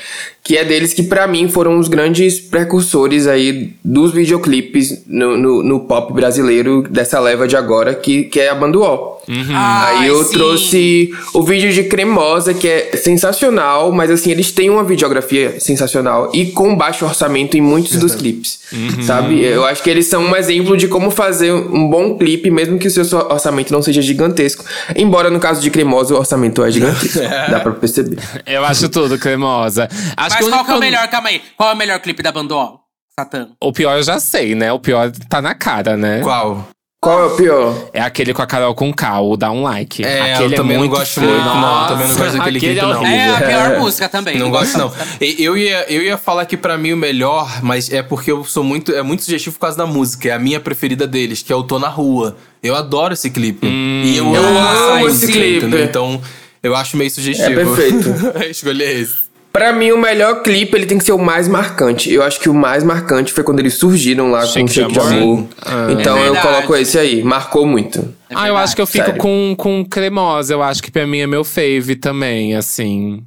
[0.47, 5.61] que é deles que pra mim foram os grandes precursores aí dos videoclipes no, no,
[5.61, 9.17] no pop brasileiro dessa leva de agora, que, que é a Banduol.
[9.29, 10.35] Ai, Aí eu sim.
[10.35, 16.31] trouxe o vídeo de Cremosa, que é sensacional, mas assim, eles têm uma videografia sensacional
[16.33, 18.61] e com baixo orçamento em muitos dos clipes,
[19.05, 19.43] sabe?
[19.43, 22.87] Eu acho que eles são um exemplo de como fazer um bom clipe, mesmo que
[22.87, 24.65] o seu orçamento não seja gigantesco.
[24.95, 27.19] Embora no caso de Cremosa o orçamento é gigantesco,
[27.51, 28.19] dá pra perceber.
[28.47, 29.89] Eu acho tudo cremosa.
[30.17, 31.09] Acho Mas que qual que é o melhor?
[31.09, 31.43] Calma aí.
[31.57, 32.81] Qual é o melhor clipe da Banduol?
[33.19, 33.49] Satã.
[33.63, 34.73] O pior eu já sei, né?
[34.73, 36.21] O pior tá na cara, né?
[36.23, 36.69] Qual?
[37.01, 37.89] Qual é o pior?
[37.93, 40.03] É aquele com a Carol com K, o Dá um Like.
[40.05, 41.31] É, aquele eu também é não muito gosto feio.
[41.31, 41.87] muito, não.
[41.87, 43.07] Também não Nossa, gosto daquele aquele clipe, é não.
[43.07, 43.79] É a pior É.
[43.79, 44.39] música também.
[44.39, 44.93] Não gosto, não.
[45.21, 48.65] Eu ia, eu ia falar que pra mim o melhor, mas é porque eu sou
[48.65, 48.93] muito.
[48.93, 50.29] É muito sugestivo por causa da música.
[50.31, 52.37] É a minha preferida deles, que é o Tô na Rua.
[52.63, 53.67] Eu adoro esse clipe.
[53.67, 54.59] e eu, eu amo
[54.95, 55.59] amo esse clipe.
[55.59, 55.85] entendeu?
[55.85, 56.21] Então,
[56.63, 57.51] eu acho meio sugestivo.
[57.61, 58.09] É perfeito.
[58.51, 59.26] Escolher esse.
[59.57, 62.13] Pra mim, o melhor clipe ele tem que ser o mais marcante.
[62.13, 64.99] Eu acho que o mais marcante foi quando eles surgiram lá Shake com Shake de
[65.01, 65.47] Amor?
[65.63, 65.91] Amor.
[65.93, 67.23] então É eu coloco esse aí.
[67.23, 68.01] Marcou muito.
[68.29, 69.19] É ah, eu acho que eu fico sério.
[69.19, 70.53] com, com cremosa.
[70.53, 73.23] Eu acho que pra mim é meu fave também, assim.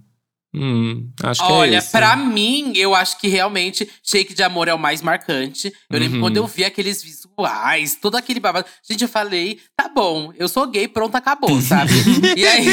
[0.52, 1.92] Hum, acho que é Olha, esse.
[1.92, 5.72] pra mim, eu acho que realmente Shake de Amor é o mais marcante.
[5.92, 6.22] Eu lembro Uhum.
[6.24, 8.66] quando eu vi aqueles visuais, todo aquele babado.
[8.90, 11.92] Gente, eu falei, tá bom, eu sou gay, pronto, acabou, sabe?
[12.36, 12.66] e aí.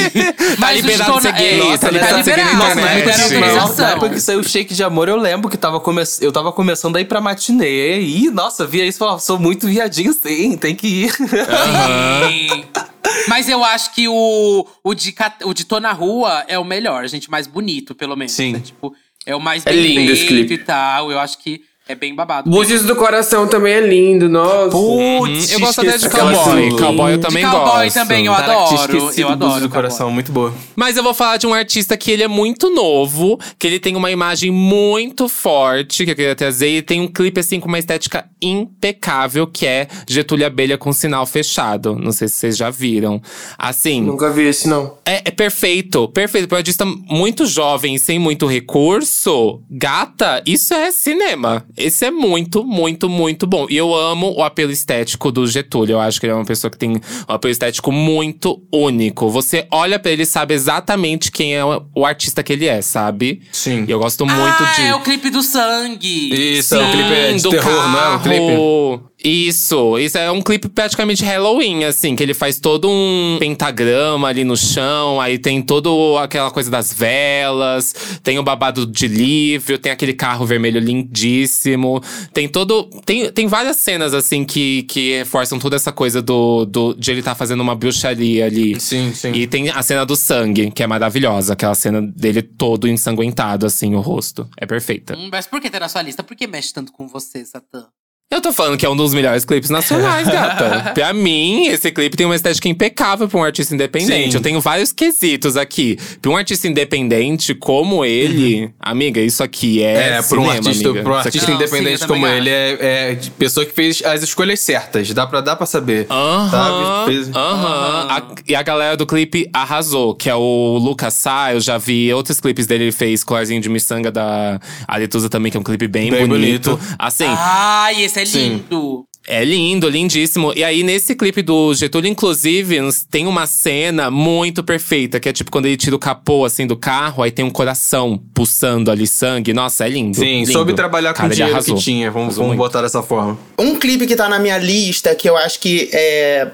[0.58, 3.04] Tá liberado Dona- ser gay, é, tá tá liberado ser gay na liberado, internet.
[3.06, 3.34] mas Sim.
[3.36, 6.02] era Na época que saiu o Shake de Amor, eu lembro que tava come...
[6.22, 8.00] eu tava começando a ir pra matinê.
[8.00, 11.12] E, nossa, via isso e falava, sou muito viadinho sim, tem que ir.
[11.12, 12.64] Sim.
[13.28, 15.14] Mas eu acho que o, o, de,
[15.44, 18.32] o de Tô na Rua é o melhor, gente, mais bonito, pelo menos.
[18.32, 18.52] Sim.
[18.52, 18.60] né?
[18.60, 20.54] Tipo, é o mais É bem lindo esse clipe.
[20.54, 21.10] e tal.
[21.10, 22.50] Eu acho que é bem babado.
[22.50, 24.70] Búzios do Coração também é lindo, nossa.
[24.70, 26.76] Putz, eu gosto até de cowboy.
[26.76, 27.94] Cowboy eu De também cowboy gosto.
[27.94, 29.12] também, eu adoro.
[29.16, 29.36] Eu adoro.
[29.36, 29.68] do cowboy.
[29.68, 30.52] coração, muito boa.
[30.74, 33.94] Mas eu vou falar de um artista que ele é muito novo, que ele tem
[33.94, 37.78] uma imagem muito forte, que eu queria trazer, e tem um clipe assim com uma
[37.78, 41.94] estética impecável, que é Getúlio Abelha com sinal fechado.
[41.94, 43.20] Não sei se vocês já viram.
[43.58, 44.94] Assim, Nunca vi esse, não.
[45.04, 46.48] é, é perfeito, perfeito.
[46.48, 51.64] Para um artista muito jovem e sem muito recurso, gata, isso é cinema.
[51.76, 53.66] Esse é muito, muito, muito bom.
[53.70, 55.94] E eu amo o apelo estético do Getúlio.
[55.94, 59.28] Eu acho que ele é uma pessoa que tem um apelo estético muito único.
[59.30, 62.82] Você olha pra ele e sabe exatamente quem é o o artista que ele é,
[62.82, 63.42] sabe?
[63.50, 63.84] Sim.
[63.88, 64.82] E eu gosto muito ah, de.
[64.82, 66.58] é o clipe do sangue.
[66.58, 68.35] Isso, é um clipe é de do terror, não é um clipe?
[68.38, 69.10] Carro.
[69.24, 74.44] Isso, isso é um clipe praticamente Halloween, assim, que ele faz todo um pentagrama ali
[74.44, 75.88] no chão, aí tem toda
[76.22, 82.00] aquela coisa das velas, tem o babado de livro, tem aquele carro vermelho lindíssimo,
[82.32, 82.84] tem todo.
[83.04, 87.20] Tem, tem várias cenas, assim, que, que reforçam toda essa coisa do, do, de ele
[87.20, 88.78] estar fazendo uma bruxaria ali.
[88.78, 89.32] Sim, sim.
[89.32, 93.94] E tem a cena do sangue, que é maravilhosa, aquela cena dele todo ensanguentado, assim,
[93.94, 94.48] o rosto.
[94.56, 95.16] É perfeita.
[95.16, 96.22] Hum, Mas por que tá na sua lista?
[96.22, 97.86] Por que mexe tanto com você, Satã?
[98.28, 100.90] Eu tô falando que é um dos melhores clipes nacionais, gata.
[100.92, 104.32] pra mim, esse clipe tem uma estética impecável pra um artista independente.
[104.32, 104.36] Sim.
[104.36, 105.96] Eu tenho vários quesitos aqui.
[106.20, 110.16] Pra um artista independente como ele, amiga, isso aqui é.
[110.18, 111.02] É, pra um cinema, artista, amiga.
[111.04, 112.78] pra um artista Não, sim, independente eu como ele, é,
[113.12, 115.08] é pessoa que fez as escolhas certas.
[115.14, 116.08] Dá pra, dá pra saber.
[116.10, 117.12] Aham, sabe?
[117.12, 118.26] Fez- aham.
[118.48, 121.52] E a galera do clipe arrasou, que é o Lucas Sá.
[121.54, 124.58] Eu já vi outros clipes dele, ele fez Colarzinho de Miçanga da
[124.88, 126.70] Aretusa também, que é um clipe bem, Bem bonito.
[126.76, 126.96] bonito.
[126.98, 128.48] Assim, Ai, esse é Sim.
[128.70, 129.04] lindo.
[129.28, 130.52] É lindo, lindíssimo.
[130.54, 132.78] E aí, nesse clipe do Getúlio, inclusive,
[133.10, 136.76] tem uma cena muito perfeita, que é tipo quando ele tira o capô assim do
[136.76, 139.52] carro, aí tem um coração pulsando ali sangue.
[139.52, 140.16] Nossa, é lindo.
[140.16, 140.52] Sim, lindo.
[140.52, 141.74] soube trabalhar com Cara, o dinheiro arrasou.
[141.76, 142.08] que tinha.
[142.08, 142.68] Vamos, Arrasou vamos muito.
[142.68, 143.36] botar dessa forma.
[143.58, 146.48] Um clipe que tá na minha lista, que eu acho que é,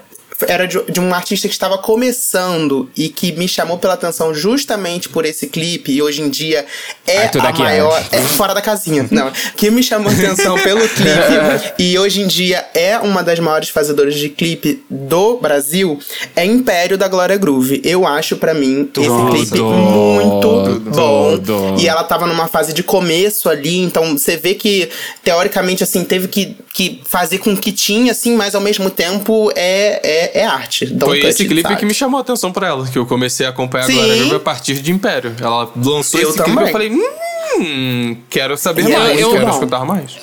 [0.48, 5.08] era de, de um artista que estava começando e que me chamou pela atenção justamente
[5.08, 6.64] por esse clipe, e hoje em dia
[7.06, 8.02] é a maior.
[8.10, 9.32] É fora da casinha, não.
[9.56, 13.68] Que me chamou a atenção pelo clipe e hoje em dia é uma das maiores
[13.68, 15.98] fazedoras de clipe do Brasil,
[16.34, 17.80] é Império da Glória Groove.
[17.84, 21.76] Eu acho pra mim esse clipe muito bom.
[21.78, 24.88] E ela tava numa fase de começo ali, então você vê que,
[25.22, 29.50] teoricamente, assim, teve que, que fazer com o que tinha, assim, mas ao mesmo tempo
[29.54, 30.86] é, é, é arte.
[30.86, 31.76] Don't Foi esse clipe sabe?
[31.76, 33.98] que me chamou a atenção pra ela, que eu comecei a acompanhar Sim.
[33.98, 35.34] agora Groove a partir de Império.
[35.40, 36.66] Ela lançou Eu esse clipe e também.
[36.66, 36.90] eu falei,
[37.60, 39.52] hum, quero saber E é mais, muito quero bom.
[39.52, 40.16] escutar mais.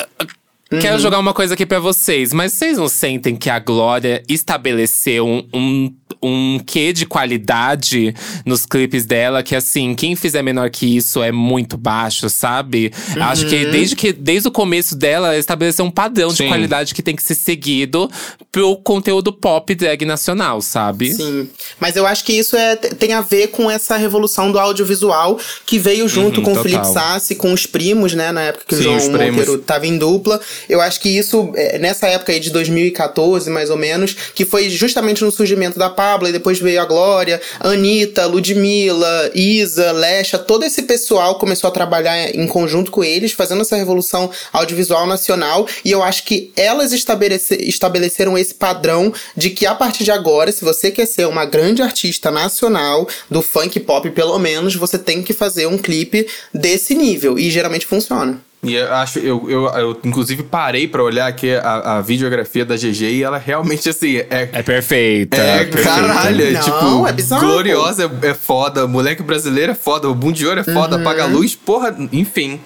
[0.79, 0.99] Quero Uhum.
[0.99, 5.47] jogar uma coisa aqui pra vocês, mas vocês não sentem que a Glória estabeleceu um,
[5.51, 8.13] um, um quê de qualidade
[8.45, 9.41] nos clipes dela?
[9.43, 12.91] Que assim, quem fizer menor que isso é muito baixo, sabe?
[13.19, 13.71] Acho que Uhum.
[13.71, 16.43] desde, que desde o começo dela, ela estabeleceu um padrão Sim.
[16.43, 18.09] de qualidade que tem que ser seguido
[18.51, 21.13] pro conteúdo pop drag nacional, sabe?
[21.13, 21.49] Sim.
[21.79, 25.77] Mas eu acho que isso é, tem a ver com essa revolução do audiovisual que
[25.79, 26.63] veio junto Uhum, com o total.
[26.63, 28.31] Felipe Sassi, com os primos, né?
[28.31, 29.11] Na época que Sim, o João.
[29.11, 30.39] Monteiro tava em dupla.
[30.67, 34.69] Eu acho que isso, é, nessa época aí de 2014, mais ou menos, que foi
[34.69, 40.63] justamente no surgimento da Pablo, e depois veio a Glória, Anitta, Ludmilla, Isa, Lesha, todo
[40.63, 45.67] esse pessoal começou a trabalhar em conjunto com eles, fazendo essa revolução audiovisual nacional.
[45.83, 50.53] E eu acho que elas estabelece, estabeleceram esse padrão de que a partir de agora,
[50.53, 55.21] se você quer ser uma grande artista nacional, do funk pop pelo menos, você tem
[55.21, 57.37] que fazer um clipe desse nível.
[57.37, 58.39] E geralmente funciona.
[58.61, 62.75] E eu acho, eu, eu, eu inclusive parei pra olhar aqui a, a videografia da
[62.75, 64.49] GG e ela realmente, assim, é.
[64.51, 65.37] É perfeita.
[65.37, 65.89] É, perfeita.
[65.89, 70.15] caralho, é Não, tipo, é bizarro, gloriosa é, é foda, moleque brasileiro é foda, o
[70.15, 72.59] Boom de Ouro é foda, apaga a luz, porra, enfim.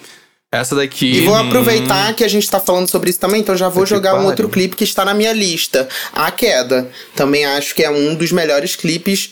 [0.51, 1.12] Essa daqui.
[1.12, 1.17] Uhum.
[1.17, 3.89] E vou aproveitar que a gente tá falando sobre isso também, então já vou Que
[3.89, 5.89] jogar um outro clipe que está na minha lista.
[6.13, 6.88] A Queda.
[7.15, 9.32] Também acho que é um dos melhores clipes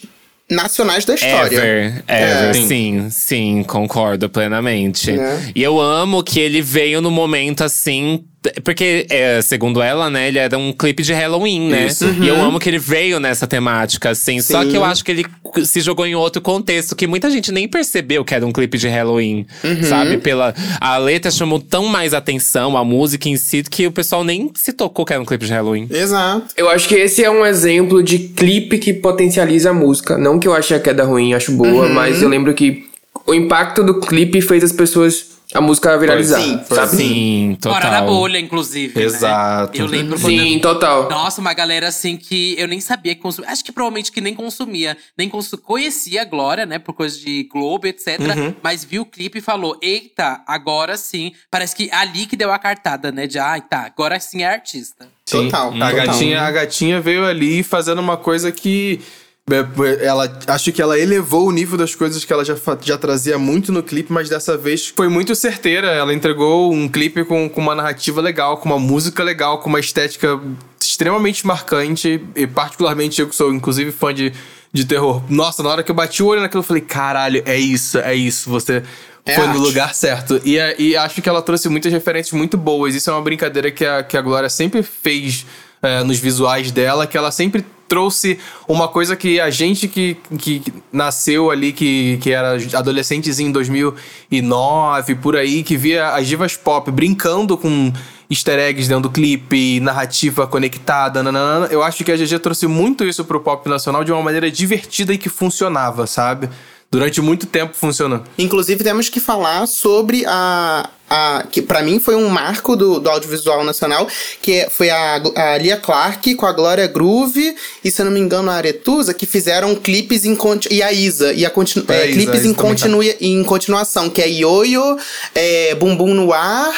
[0.52, 1.56] nacionais da história.
[1.58, 2.24] Ever, É.
[2.50, 5.14] ever, sim, sim, concordo plenamente.
[5.14, 5.52] Né?
[5.56, 8.24] E eu amo que ele veio no momento assim
[8.64, 11.86] Porque, é, segundo ela, né, ele era um clipe de Halloween, né?
[11.86, 12.08] Isso.
[12.20, 14.42] E eu amo que ele veio nessa temática, assim.
[14.42, 14.70] Só Sim.
[14.70, 15.26] que eu acho que ele
[15.64, 18.88] se jogou em outro contexto, que muita gente nem percebeu que era um clipe de
[18.88, 19.46] Halloween,
[19.88, 20.18] sabe?
[20.18, 24.52] Pela, a letra chamou tão mais atenção, a música em si, que o pessoal nem
[24.56, 25.88] se tocou que era um clipe de Halloween.
[25.92, 26.48] Exato.
[26.58, 30.18] Eu acho que esse é um exemplo de clipe que potencializa a música.
[30.18, 32.86] Não que eu ache a queda ruim, acho boa, mas eu lembro que
[33.28, 36.40] o impacto do clipe fez as pessoas a música viralizar.
[36.42, 36.96] Sim, sabe?
[36.98, 37.82] Sim, total.
[37.82, 38.98] Fora da bolha, inclusive.
[38.98, 39.06] né?
[39.06, 39.78] Exato.
[39.78, 40.32] Eu lembro quando.
[40.32, 41.10] Sim, total.
[41.10, 43.52] Nossa, uma galera assim que eu nem sabia que consumia.
[43.52, 44.98] Acho que provavelmente que nem consumia.
[45.18, 46.80] Nem consu conhecia a Glória, né?
[46.80, 48.20] Por coisa de Globo, etc.
[48.20, 48.56] Uhum.
[48.64, 51.32] Mas viu o clipe e falou: Eita, agora sim.
[51.50, 53.28] Parece que ali que deu a cartada, né?
[53.28, 55.08] De ai, tá, agora sim é artista.
[55.26, 55.46] Sim.
[55.46, 55.94] Total, A total.
[55.94, 59.00] gatinha, a gatinha veio ali fazendo uma coisa que.
[59.50, 63.38] É, Ela, acho que ela elevou o nível das coisas que ela já, já trazia
[63.38, 65.88] muito no clipe, mas dessa vez foi muito certeira.
[65.88, 69.80] Ela entregou um clipe com, com uma narrativa legal, com uma música legal, com uma
[69.80, 70.40] estética
[70.80, 72.24] extremamente marcante.
[72.36, 74.32] E particularmente eu que sou, inclusive, fã de,
[74.72, 75.22] de terror.
[75.30, 78.16] Nossa, na hora que eu bati o olho naquilo, eu falei: caralho, é isso, é
[78.16, 78.50] isso.
[78.50, 78.84] Você
[79.26, 79.58] É foi arte.
[79.58, 80.40] no lugar certo.
[80.46, 82.96] E, é- e acho que ela trouxe muitas referências muito boas.
[82.96, 85.46] Isso é uma brincadeira que a, que a Glória sempre fez
[85.82, 88.40] é, nos visuais dela, que ela sempre trouxe
[88.70, 90.64] uma coisa que a gente que, que
[90.94, 96.90] nasceu ali, que, que era adolescentezinho em 2009, por aí, que via as divas pop
[96.90, 97.92] brincando com
[98.30, 101.66] easter eggs dentro do clipe, narrativa conectada, nananana.
[101.66, 105.14] eu acho que a GG trouxe muito isso pro pop nacional de uma maneira divertida
[105.14, 106.50] e que funcionava, sabe?
[106.92, 108.22] Durante muito tempo funcionou.
[108.38, 110.90] Inclusive, temos que falar sobre a.
[111.10, 114.06] a que para mim foi um marco do, do audiovisual nacional,
[114.42, 118.12] que é- foi a, a Lia Clark com a Glória Groove e, se eu não
[118.12, 120.38] me engano, a Aretusa, que fizeram clipes em.
[120.70, 121.32] E a Isa.
[121.32, 122.62] E a continu, É, é, Isa, clipes Isa em, tá.
[122.62, 124.98] continua, em continuação, que é Ioio,
[125.34, 126.74] é, Bumbum no Ar,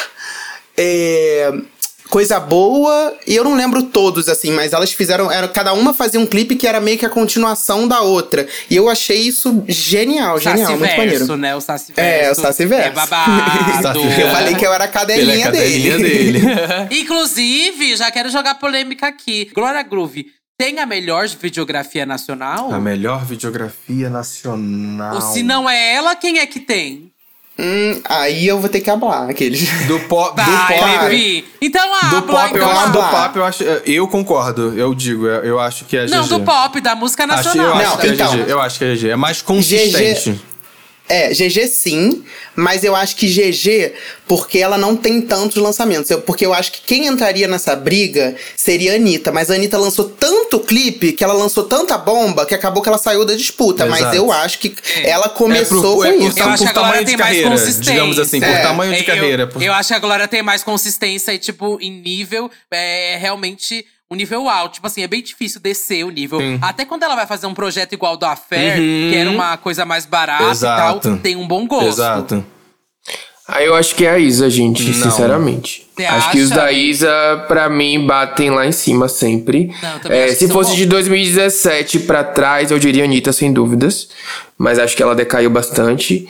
[0.77, 1.51] é,
[2.09, 5.31] Coisa Boa, e eu não lembro todos, assim, mas elas fizeram.
[5.31, 8.47] Era, cada uma fazia um clipe que era meio que a continuação da outra.
[8.69, 11.37] E eu achei isso genial, genial, muito maneiro.
[11.37, 11.55] Né?
[11.55, 11.99] O Saciverso.
[11.99, 12.87] É, o Saciverso.
[12.87, 13.99] É babado.
[14.19, 16.39] Eu falei que eu era a cadelinha, é a cadelinha dele.
[16.39, 16.57] dele.
[17.01, 19.49] Inclusive, já quero jogar polêmica aqui.
[19.53, 22.71] Glória Groove tem a melhor videografia nacional?
[22.71, 25.15] A melhor videografia nacional.
[25.15, 27.12] Ou se não é ela, quem é que tem?
[27.57, 29.69] Hum, aí eu vou ter que hablar, aqueles.
[29.85, 30.35] Do pop.
[30.35, 30.45] Vai,
[30.77, 31.03] do pop.
[31.03, 31.45] Levi.
[31.61, 33.63] Então Do habla, pop, eu então acho, do pop, eu acho.
[33.63, 36.29] Eu concordo, eu digo, eu, eu acho que é a Não, GG.
[36.29, 37.67] do pop, da música Acho, nacional.
[37.67, 38.31] eu Não, acho que é a então.
[38.37, 38.49] GG.
[38.49, 39.09] Eu acho que é a GG.
[39.11, 40.41] É mais consistente.
[41.09, 42.23] É, GG sim,
[42.55, 43.91] mas eu acho que GG,
[44.25, 46.09] porque ela não tem tantos lançamentos.
[46.09, 49.29] Eu- porque eu acho que quem entraria nessa briga seria a Anitta.
[49.31, 52.97] Mas a Anitta lançou tanto clipe, que ela lançou tanta bomba, que acabou que ela
[52.97, 53.85] saiu da disputa.
[53.85, 54.15] Mas Exato.
[54.15, 55.09] eu acho que É.
[55.09, 56.39] ela começou é com é por, isso.
[56.39, 57.91] Eu por acho que a tamanho Glória de tem mais carreira, consistência.
[57.93, 58.61] digamos assim, por É.
[58.61, 59.47] tamanho de carreira.
[59.47, 63.85] Por- eu acho que a Glória tem mais consistência e, tipo, em nível, é realmente
[64.13, 64.75] um nível alto.
[64.75, 66.39] Tipo assim, é bem difícil descer o nível.
[66.39, 66.57] Sim.
[66.61, 70.05] Até quando ela vai fazer um projeto igual do Affair, que era uma coisa mais
[70.05, 71.07] barata Exato.
[71.07, 71.87] e tal, tem um bom gosto.
[71.87, 72.45] Exato.
[73.45, 74.93] Aí eu acho que é a Isa, gente, Não.
[74.93, 75.85] sinceramente.
[75.97, 76.61] Você acho que os acha?
[76.61, 79.69] da Isa, pra mim, batem lá em cima sempre.
[79.81, 80.77] Não, É, se fosse bons.
[80.77, 84.07] de 2017 pra trás, eu diria Anitta, sem dúvidas.
[84.57, 86.25] Mas acho que ela decaiu bastante.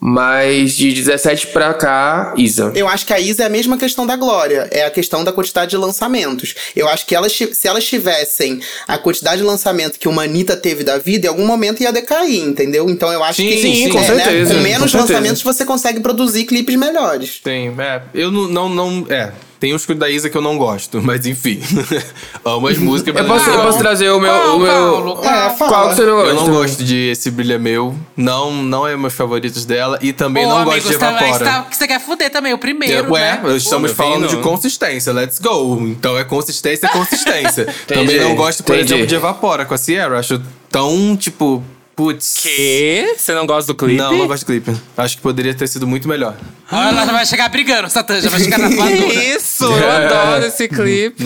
[0.00, 2.72] Mas de 17 pra cá, Isa.
[2.74, 4.68] Eu acho que a Isa é a mesma questão da Glória.
[4.70, 6.54] É a questão da quantidade de lançamentos.
[6.74, 10.84] Eu acho que elas, se elas tivessem a quantidade de lançamento que uma Anitta teve
[10.84, 12.88] da vida, em algum momento ia decair, entendeu?
[12.90, 15.12] Então eu acho Sim, que sim, com né, certeza, com com menos certeza.
[15.12, 17.40] lançamentos você consegue produzir clipes melhores.
[17.42, 18.02] Tem, é.
[18.14, 19.06] Eu não, não, não.
[19.08, 19.32] É.
[19.58, 21.60] Tem os da Isa que eu não gosto, mas enfim.
[22.44, 23.14] Amo as músicas.
[23.16, 24.30] Eu posso, eu posso trazer o meu.
[24.30, 25.24] Qual, o meu Paulo?
[25.24, 25.88] É, qual fala.
[25.88, 26.28] que você não gosta?
[26.30, 27.94] Eu não gosto de Esse Brilho é Meu.
[28.16, 29.98] Não, não é meus favoritos dela.
[30.02, 31.32] E também Ô, não amigo, gosto de tá- Evapora.
[31.38, 33.56] você tá- você quer fuder também, o primeiro, Ué, né?
[33.56, 35.78] estamos Pô, falando de consistência, let's go.
[35.86, 37.66] Então é consistência, é consistência.
[37.86, 38.92] Também não gosto, por entendi.
[38.92, 40.18] exemplo, de Evapora com a Sierra.
[40.18, 40.40] Acho
[40.70, 41.62] tão, tipo,
[41.96, 42.34] putz.
[42.42, 43.14] Que?
[43.16, 43.96] Você não gosta do clipe?
[43.96, 44.70] Não, não gosto do clipe.
[44.96, 46.36] Acho que poderia ter sido muito melhor.
[46.70, 49.14] Olha, ela já vai chegar brigando, Satã, já vai chegar na Que voadora.
[49.14, 49.64] isso?
[49.64, 51.24] Eu adoro esse clipe.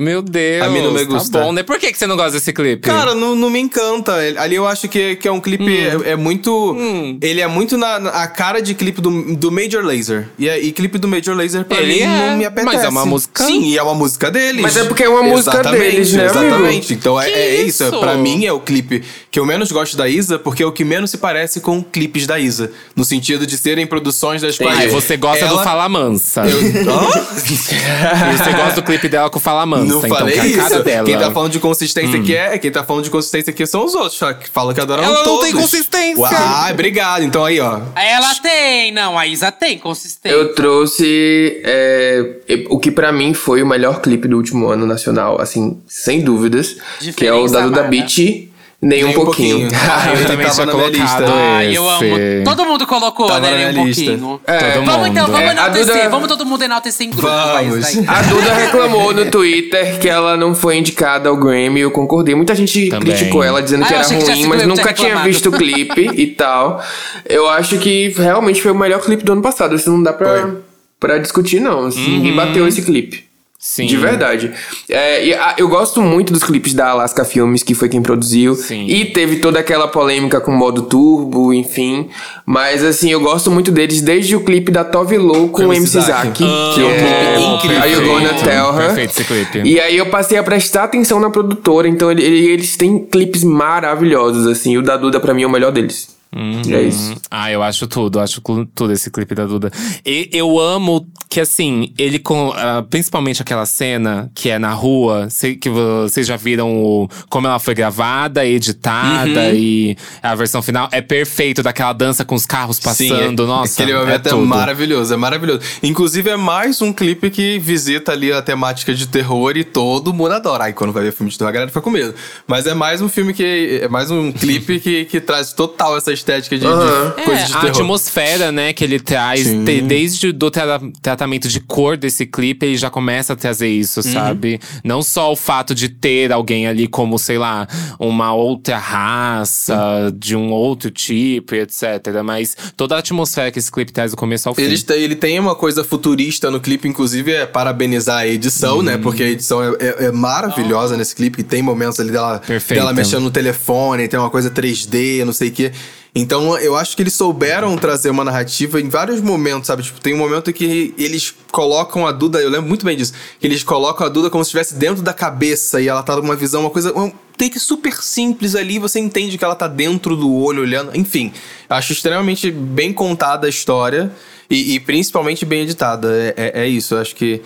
[0.00, 0.62] Meu Deus.
[0.66, 1.38] A mim não me Tá gusta.
[1.40, 1.62] bom, né?
[1.62, 2.82] Por que, que você não gosta desse clipe?
[2.82, 4.12] Cara, não, não me encanta.
[4.36, 5.64] Ali eu acho que, que é um clipe.
[6.04, 6.76] É, é muito.
[7.22, 10.28] Ele é muito na, na- a cara de clipe do, do Major Laser.
[10.38, 12.66] E, é- e clipe do Major Laser pra Ele mim é, não me apetece.
[12.76, 14.60] mas é uma música- Sim, e é uma música deles.
[14.60, 16.44] Mas é porque é uma música Exatamente, deles, né, amigo?
[16.46, 16.92] Exatamente.
[16.94, 17.84] Então é, é isso.
[17.84, 18.00] isso?
[18.00, 20.84] Pra mim é o clipe que eu menos gosto da Isa, porque é o que
[20.84, 22.70] menos se parece com clipes da Isa.
[22.94, 26.42] No sentido de serem produções das quais Ah, você gosta ela- do Fala Mansa.
[26.42, 26.60] Eu-
[27.40, 29.84] você gosta do clipe dela com Fala Mansa.
[29.86, 30.84] Não então, falei que a cara isso.
[30.84, 31.02] dela.
[31.02, 31.06] Hum.
[31.06, 32.58] Quem tá falando de consistência aqui é.
[32.58, 35.14] Quem tá falando de consistência aqui são os outros, só que falam que adoram Ela
[35.18, 35.44] não todos.
[35.44, 36.26] tem consistência.
[36.26, 37.22] Ah, obrigado.
[37.24, 37.80] Então aí, ó.
[37.96, 40.34] Ela tem, não, a Isa tem consistência.
[40.36, 42.36] Eu trouxe é,
[42.68, 46.76] o que pra mim foi o melhor clipe do último ano nacional, assim, sem dúvidas,
[47.16, 47.82] que é o Diferença da Duda.
[47.84, 48.49] Beat,
[48.82, 49.68] nem, um pouquinho.
[49.90, 51.24] Ah, eu também tava tinha na minha colocado lista.
[51.34, 52.44] Ah, eu amo.
[52.44, 53.70] Todo mundo colocou, Tava né?
[53.72, 54.04] nem Um lista.
[54.04, 54.40] pouquinho.
[54.46, 55.32] É, Todo Vamos então, mundo.
[55.32, 55.86] vamos É, enaltecer.
[55.96, 57.26] Duda- Vamos todo mundo enaltecer em grupo.
[57.28, 58.08] Vamos.
[58.08, 62.34] A Duda reclamou no Twitter que ela não foi indicada ao Grammy, eu concordei.
[62.34, 63.12] Muita gente Também.
[63.14, 65.52] criticou ela dizendo Ah, que era que ruim, sido mas que nunca tinha visto o
[65.52, 66.82] clipe e tal.
[67.28, 69.74] Eu acho que realmente foi o melhor clipe do ano passado.
[69.74, 70.52] Isso não dá pra, Foi.
[70.98, 71.86] pra discutir, não.
[71.86, 73.24] Assim, Ninguém bateu esse clipe.
[73.62, 73.84] Sim.
[73.84, 74.50] De verdade.
[74.88, 78.54] É, eu gosto muito dos clipes da Alaska Filmes, que foi quem produziu.
[78.54, 78.86] Sim.
[78.86, 82.08] E teve toda aquela polêmica com o modo turbo, enfim.
[82.46, 86.00] Mas assim, eu gosto muito deles desde o clipe da Tove Lo com o MC
[86.00, 86.42] Zack.
[86.42, 87.82] Ah, que é é incrível.
[87.82, 88.44] Are You Gonna Perfeito.
[88.48, 88.86] Tell Her?
[88.86, 89.62] Perfeito esse clipe.
[89.68, 91.86] E aí eu passei a prestar atenção na produtora.
[91.86, 94.78] Então ele- ele- eles têm clipes maravilhosos, assim.
[94.78, 96.08] O da Duda, pra mim, é o melhor deles.
[96.32, 97.16] É isso.
[97.28, 98.40] Ah, eu acho tudo, acho
[98.74, 99.70] tudo esse clipe da Duda.
[100.06, 102.52] E eu amo que, assim, ele com.
[102.54, 107.48] ah, principalmente aquela cena que é na rua, sei que vocês já viram o, como
[107.48, 109.54] ela foi gravada, editada Uhum.
[109.54, 113.42] e a versão final é perfeito, daquela dança com os carros passando.
[113.42, 114.46] é- Nossa, Aquele é momento é, tudo.
[114.46, 115.60] maravilhoso, é maravilhoso.
[115.82, 120.32] Inclusive, é mais um clipe que visita ali a temática de terror e todo mundo
[120.34, 120.64] adora.
[120.64, 122.14] Aí quando vai ver filme de terror, a galera fica com medo.
[122.46, 123.80] Mas é mais um filme que.
[123.82, 127.10] É mais um clipe que, que traz total essa estética de, de Aham.
[127.24, 127.68] coisa É, de a terror.
[127.70, 132.76] atmosfera, né, que ele traz, te- desde do tra- tratamento de cor desse clipe, ele
[132.76, 134.12] já começa a trazer isso, Uhum.
[134.12, 134.60] sabe?
[134.84, 137.66] Não só o fato de ter alguém ali como, sei lá,
[137.98, 141.82] uma outra raça, de um outro tipo, etc.
[142.24, 144.62] Mas toda a atmosfera que esse clipe traz do começo ao fim.
[144.62, 148.96] Eles têm- ele tem uma coisa futurista no clipe, inclusive é parabenizar a edição, né?
[148.98, 151.40] Porque a edição é, é- é maravilhosa nesse clipe.
[151.40, 155.48] E tem momentos ali dela, dela mexendo no telefone, tem uma coisa 3D, não sei
[155.48, 155.72] o quê.
[156.14, 159.82] Então eu acho que eles souberam trazer uma narrativa em vários momentos, sabe?
[159.82, 163.46] Tipo, tem um momento que eles colocam a Duda, eu lembro muito bem disso, que
[163.46, 166.62] eles colocam a Duda como se estivesse dentro da cabeça e ela tá numa visão,
[166.62, 166.92] uma coisa.
[166.98, 170.96] Um take super simples ali, você entende que ela tá dentro do olho olhando.
[170.96, 171.32] Enfim,
[171.68, 174.10] acho extremamente bem contada a história
[174.50, 176.12] e, e principalmente bem editada.
[176.12, 177.40] É, é- é isso, eu acho que.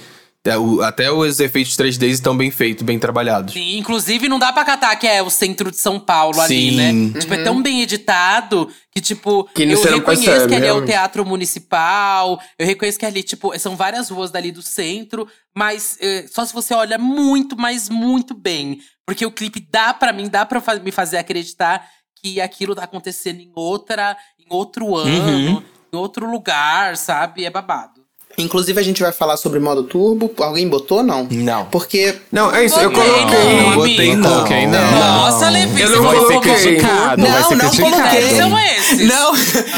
[0.47, 3.53] É, o- até os efeitos 3D estão bem feitos, bem trabalhados.
[3.55, 6.77] Sim, inclusive não dá pra catar que é o centro de São Paulo ali, Sim.
[7.13, 7.21] né?
[7.21, 10.75] Tipo, é tão bem editado que, tipo, Que eu reconheço percebe, que ali é o
[10.75, 10.87] realmente.
[10.91, 16.27] Teatro Municipal, eu reconheço que ali, tipo, são várias ruas dali do centro, mas eh,
[16.31, 18.79] só se você olha muito, mas muito bem.
[19.07, 21.87] Porque o clipe dá pra mim, dá pra me fazer acreditar
[22.23, 27.45] que aquilo tá acontecendo em outra, em outro ano, em outro lugar, sabe?
[27.45, 27.94] É babado.
[28.37, 30.31] Inclusive, a gente vai falar sobre modo turbo.
[30.39, 31.27] Alguém botou, não?
[31.31, 31.67] Não.
[31.67, 32.79] Porque Não, é isso.
[32.81, 33.61] Eu Botei, coloquei.
[33.63, 34.17] não, botei, amigo.
[34.17, 34.31] não.
[34.35, 34.91] Coloquei, não.
[34.93, 36.51] Nossa, Levi, Eu você não vai ser coloquei.
[36.53, 37.93] Não, ser não criticado.
[37.97, 38.37] coloquei.
[38.37, 39.09] São esses.
[39.09, 39.33] Não,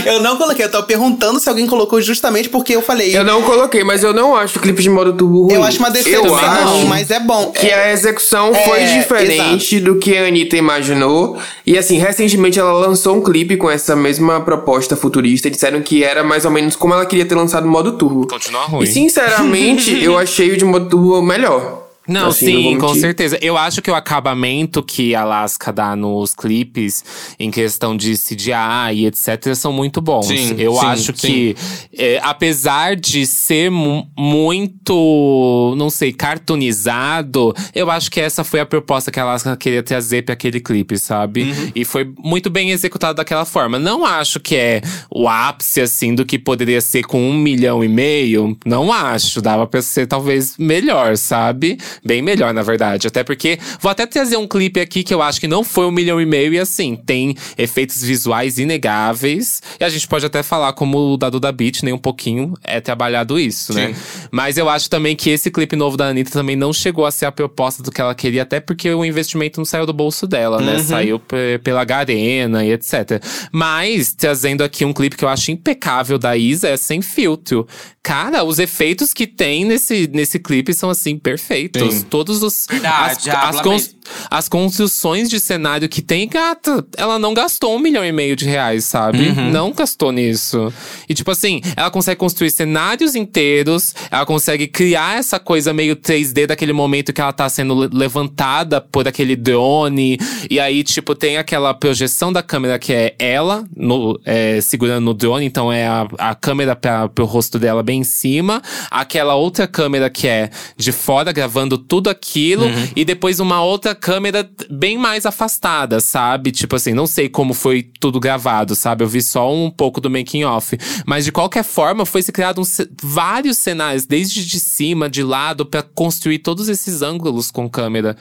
[0.13, 0.65] eu não coloquei.
[0.65, 3.17] Eu tô perguntando se alguém colocou justamente porque eu falei.
[3.17, 5.55] Eu não coloquei, mas eu não acho o clipe de modo turbo ruim.
[5.55, 7.51] Eu acho uma decepção, Eu acho mas é bom.
[7.53, 11.39] que a execução É, foi diferente do que a Anitta imaginou.
[11.67, 15.49] E assim, recentemente ela lançou um clipe com essa mesma proposta futurista.
[15.49, 18.27] E disseram que era mais ou menos como ela queria ter lançado o modo turbo.
[18.27, 18.85] Continua ruim.
[18.85, 21.86] E sinceramente, eu achei o de turbo melhor.
[22.09, 23.39] Não, Assim, sim, com certeza.
[23.43, 27.05] Eu acho que o acabamento que a Alaska dá nos clipes,
[27.39, 30.27] em questão de CGI e etc., são muito bons.
[30.27, 31.57] Sim, eu sim, acho que,
[31.97, 38.67] é, apesar de ser mu- muito, não sei, cartoonizado, eu acho que essa foi a
[38.67, 41.43] proposta que a Alaska queria trazer pra aquele clipe, sabe?
[41.43, 41.73] Uhum.
[41.75, 43.79] E foi muito bem executado daquela forma.
[43.79, 47.89] Não acho que é o ápice, assim, do que poderia ser com um milhão e
[47.89, 48.57] meio.
[48.65, 49.41] Não acho.
[49.41, 51.79] Dava pra ser talvez melhor, sabe?
[52.05, 53.07] Bem melhor, na verdade.
[53.07, 55.91] Até porque vou até trazer um clipe aqui que eu acho que não foi um
[55.91, 59.61] milhão e meio e assim, tem efeitos visuais inegáveis.
[59.81, 62.81] E a gente pode até falar como o da Duda Beat, nem um pouquinho é
[62.81, 63.95] trabalhado isso, né?
[64.31, 67.27] Mas eu acho também que esse clipe novo da Anitta também não chegou a ser
[67.27, 70.61] a proposta do que ela queria, até porque o investimento não saiu do bolso dela,
[70.61, 70.77] né?
[70.85, 73.23] Saiu pe- pela Garena e etc.
[73.53, 77.67] Mas, trazendo aqui um clipe que eu acho impecável da Isa, é Sem Filtro.
[78.03, 81.83] Cara, os efeitos que tem nesse, nesse clipe são, assim, perfeitos.
[81.93, 82.03] Sim.
[82.03, 83.97] todos os Verdade, as, as, cons-
[84.31, 88.45] as construções de cenário que tem, gata, ela não gastou um milhão e meio de
[88.45, 89.29] reais, sabe?
[89.29, 89.51] Uhum.
[89.51, 90.73] Não gastou nisso.
[91.09, 96.47] E tipo assim, ela consegue construir cenários inteiros, ela consegue criar essa coisa meio 3D
[96.47, 100.19] daquele momento que ela tá sendo le- levantada por aquele drone.
[100.51, 105.15] E aí, tipo, tem aquela projeção da câmera que é ela no, é, segurando no
[105.15, 108.63] drone, então é a, a câmera pra, pro rosto dela bem em cima.
[108.91, 112.67] Aquela outra câmera que é de fora, gravando tudo aquilo.
[112.95, 116.53] E depois uma outra câmera bem mais afastada, sabe?
[116.53, 119.05] Tipo assim, não sei como foi tudo gravado, sabe?
[119.05, 120.77] Eu vi só um pouco do making off.
[121.07, 122.65] Mas de qualquer forma, foi se criado um
[123.03, 128.17] vários cenários, desde de cima, de lado, pra construir todos esses ângulos com câmera.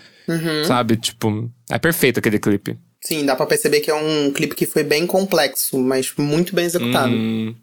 [0.67, 0.97] Sabe?
[0.97, 2.77] Tipo, é perfeito aquele clipe.
[3.03, 6.65] Sim, dá pra perceber que é um clipe que foi bem complexo, mas muito bem
[6.65, 7.13] executado.
[7.13, 7.53] Hum,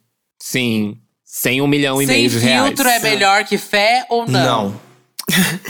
[0.40, 0.96] sim.
[1.24, 2.66] Sem um milhão e Sem meio de reais.
[2.68, 4.68] filtro é melhor que fé ou não?
[4.68, 4.80] Não.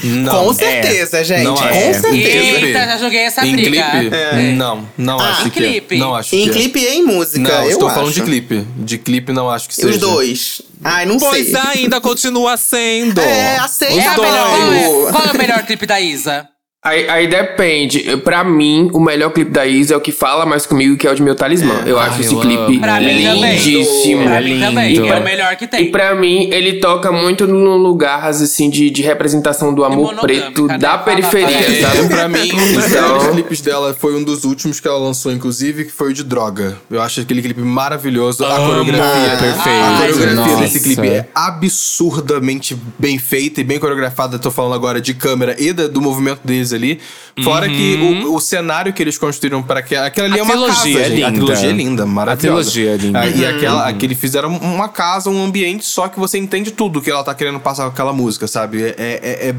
[0.04, 0.46] Não.
[0.46, 1.44] Com certeza, gente.
[1.44, 1.92] Não com é.
[1.92, 2.08] certeza.
[2.16, 3.90] Eita, já joguei essa Em briga.
[3.90, 4.14] clipe?
[4.16, 4.52] É.
[4.52, 5.94] Não, não Ah, acho em que clipe?
[5.94, 5.98] é.
[5.98, 6.52] Não acho Em que é.
[6.52, 7.96] clipe e em música, Não, eu estou acho.
[7.96, 8.66] falando de clipe.
[8.76, 9.88] De clipe não acho que seja.
[9.88, 10.62] os dois.
[10.84, 11.56] Ai, não Pois sei.
[11.56, 13.20] ainda continua sendo.
[13.20, 13.94] É, aceita.
[14.00, 14.28] É a dois.
[14.30, 16.48] melhor, qual, é, qual é o melhor clipe da Isa?
[16.84, 18.16] Aí, aí depende.
[18.24, 21.12] Pra mim, o melhor clipe da Isa é o que fala mais comigo, que é
[21.12, 21.84] o de meu talismã.
[21.86, 22.80] Eu acho Ai, esse eu clipe amo.
[22.80, 23.52] Pra mim também.
[23.56, 24.24] lindíssimo.
[24.24, 24.92] Pra É mim também.
[24.94, 25.06] lindo.
[25.06, 25.82] É o melhor que tem.
[25.84, 30.66] E pra mim, ele toca muito no lugar, assim, de, de representação do amor preto
[30.66, 30.76] né?
[30.76, 31.94] da periferia, fala.
[31.94, 31.98] sabe?
[31.98, 35.30] É, pra mim, um dos Então- clipes dela foi um dos últimos que ela lançou,
[35.30, 36.78] inclusive, que foi o de Droga.
[36.90, 38.44] Eu acho aquele clipe maravilhoso.
[38.44, 39.36] A coreografia.
[39.38, 39.68] Perfeito.
[39.68, 40.62] A coreografia Nossa.
[40.62, 44.36] desse clipe é absurdamente bem feita e bem coreografada.
[44.36, 47.00] Tô falando agora de câmera e da- do movimento deles ali.
[47.42, 47.94] Fora que
[48.26, 50.88] o, o cenário que eles construíram para que aquela ali A é uma trilogia casa,
[51.06, 51.22] é gente.
[51.24, 51.44] A linda.
[51.46, 52.70] trilogia é linda, maravilhosa.
[52.70, 53.20] trilogia é linda.
[53.20, 57.10] Ah, E aquela, aquele fizeram uma casa, um ambiente, só que você entende tudo que
[57.10, 58.82] ela tá querendo passar com aquela música, sabe?
[58.82, 59.54] É, é- é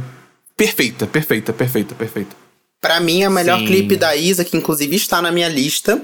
[0.56, 2.36] perfeita, perfeita, perfeita, perfeita.
[2.82, 3.66] Pra mim, a melhor Sim.
[3.66, 6.02] clipe da Isa, que inclusive está na minha lista,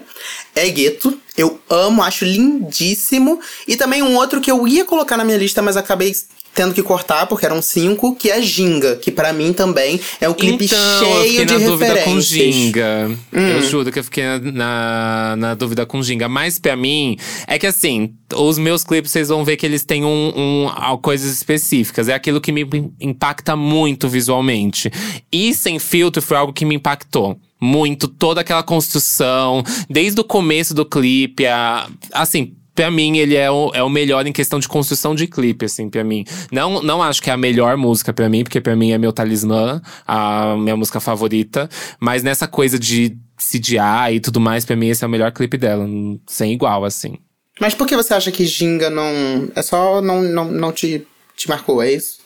[0.55, 1.19] é Gueto.
[1.37, 3.39] Eu amo, acho lindíssimo.
[3.67, 6.13] E também um outro que eu ia colocar na minha lista, mas acabei
[6.53, 10.33] tendo que cortar, porque eram cinco, que é Ginga, que pra mim também é um
[10.33, 12.19] clipe então, eu cheio fiquei de na dúvida com.
[12.21, 13.17] Ginga.
[13.31, 16.27] Eu juro que eu fiquei na, na, na dúvida com Ginga.
[16.27, 20.03] Mas pra mim, é que assim, os meus clipes, vocês vão ver que eles têm
[20.03, 22.09] um, um- coisas específicas.
[22.09, 22.67] É aquilo que me
[22.99, 24.91] impacta muito visualmente.
[25.31, 27.39] E Sem Filtro foi algo que me impactou.
[27.61, 33.51] Muito, toda aquela construção, desde o começo do clipe, a, assim, Pra mim, ele é
[33.51, 36.23] o, é o melhor em questão de construção de clipe, assim, pra mim.
[36.51, 39.11] Não, não acho que é a melhor música pra mim, porque pra mim é meu
[39.11, 41.69] talismã, a minha música favorita.
[41.99, 45.57] Mas nessa coisa de CGI e tudo mais, pra mim esse é o melhor clipe
[45.57, 45.85] dela.
[45.85, 47.17] n- Sem igual, assim.
[47.59, 49.49] Mas por que você acha que Ginga não.
[49.55, 51.05] É só não, não, não te,
[51.35, 52.18] te marcou, é isso?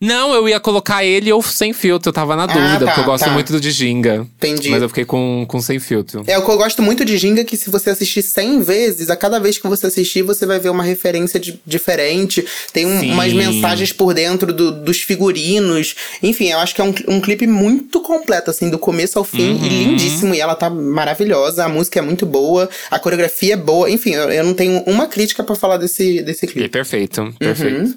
[0.00, 3.04] Não, eu ia colocar ele ou sem filtro, eu tava na dúvida, tá, porque eu
[3.04, 3.30] gosto tá.
[3.32, 4.26] muito do de Ginga.
[4.38, 4.70] Entendi.
[4.70, 6.24] Mas eu fiquei com, com sem filtro.
[6.26, 9.16] É o que eu gosto muito de Ginga, que se você assistir 100 vezes, a
[9.16, 12.42] cada vez que você assistir, você vai ver uma referência di- diferente.
[12.72, 15.94] Tem um- umas mensagens por dentro do- dos figurinos.
[16.22, 19.50] Enfim, eu acho que é um, um clipe muito completo, assim, do começo ao fim.
[19.52, 19.64] Uhum.
[19.66, 20.34] E lindíssimo.
[20.34, 23.90] E ela tá maravilhosa, a música é muito boa, a coreografia é boa.
[23.90, 26.68] Enfim, eu, eu não tenho uma crítica pra falar desse, desse E clipe.
[26.70, 27.80] perfeito, perfeito.
[27.82, 27.94] Uhum.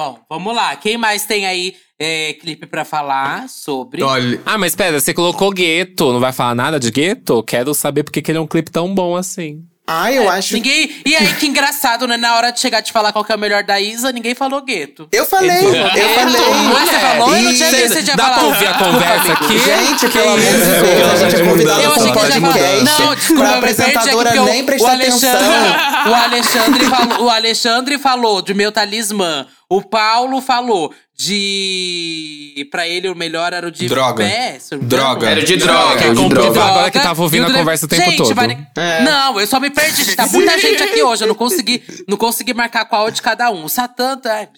[0.00, 0.74] Bom, vamos lá.
[0.76, 4.02] Quem mais tem aí é, clipe pra falar sobre?
[4.02, 7.42] Olha, Ah, mas pera, você colocou Gueto, não vai falar nada de Gueto?
[7.42, 9.62] Quero saber porque que ele é um clipe tão bom assim.
[9.86, 10.54] Ah, eu acho.
[10.54, 10.88] Ninguém.
[11.04, 12.16] E aí, que engraçado, né?
[12.16, 14.62] Na hora de chegar de falar qual que é o melhor da Isa, ninguém falou
[14.62, 15.08] gueto.
[15.10, 16.40] Eu falei, eu falei.
[16.76, 17.36] Ah, você falou?
[17.36, 18.54] Eu não tinha visto, você tinha dá pra falado.
[18.54, 19.58] ouvir a conversa aqui?
[19.58, 20.46] Gente, pelo amor de?
[20.46, 22.84] Deus, já gente é convidada Eu achei que ele já falou.
[22.84, 25.30] Não, desculpa, pra eu é apresentadora nem Alexandre, atenção.
[26.08, 29.46] o Alexandre falou, o Alexandre falou de meu talismã.
[29.70, 32.68] O Paulo falou de.
[32.70, 34.24] Pra ele, o melhor era o de Droga.
[34.24, 35.30] pé, Droga.
[35.30, 36.64] Era de droga, que é o de droga.
[36.64, 38.34] agora que tava ouvindo a conversa o tempo gente, todo.
[38.34, 39.02] vai- É.
[39.02, 40.14] Não, eu só me perdi.
[40.16, 41.22] Tá muita gente aqui hoje.
[41.24, 43.64] Eu não consegui, não consegui marcar qual de cada um.
[43.64, 44.48] O Satã tá-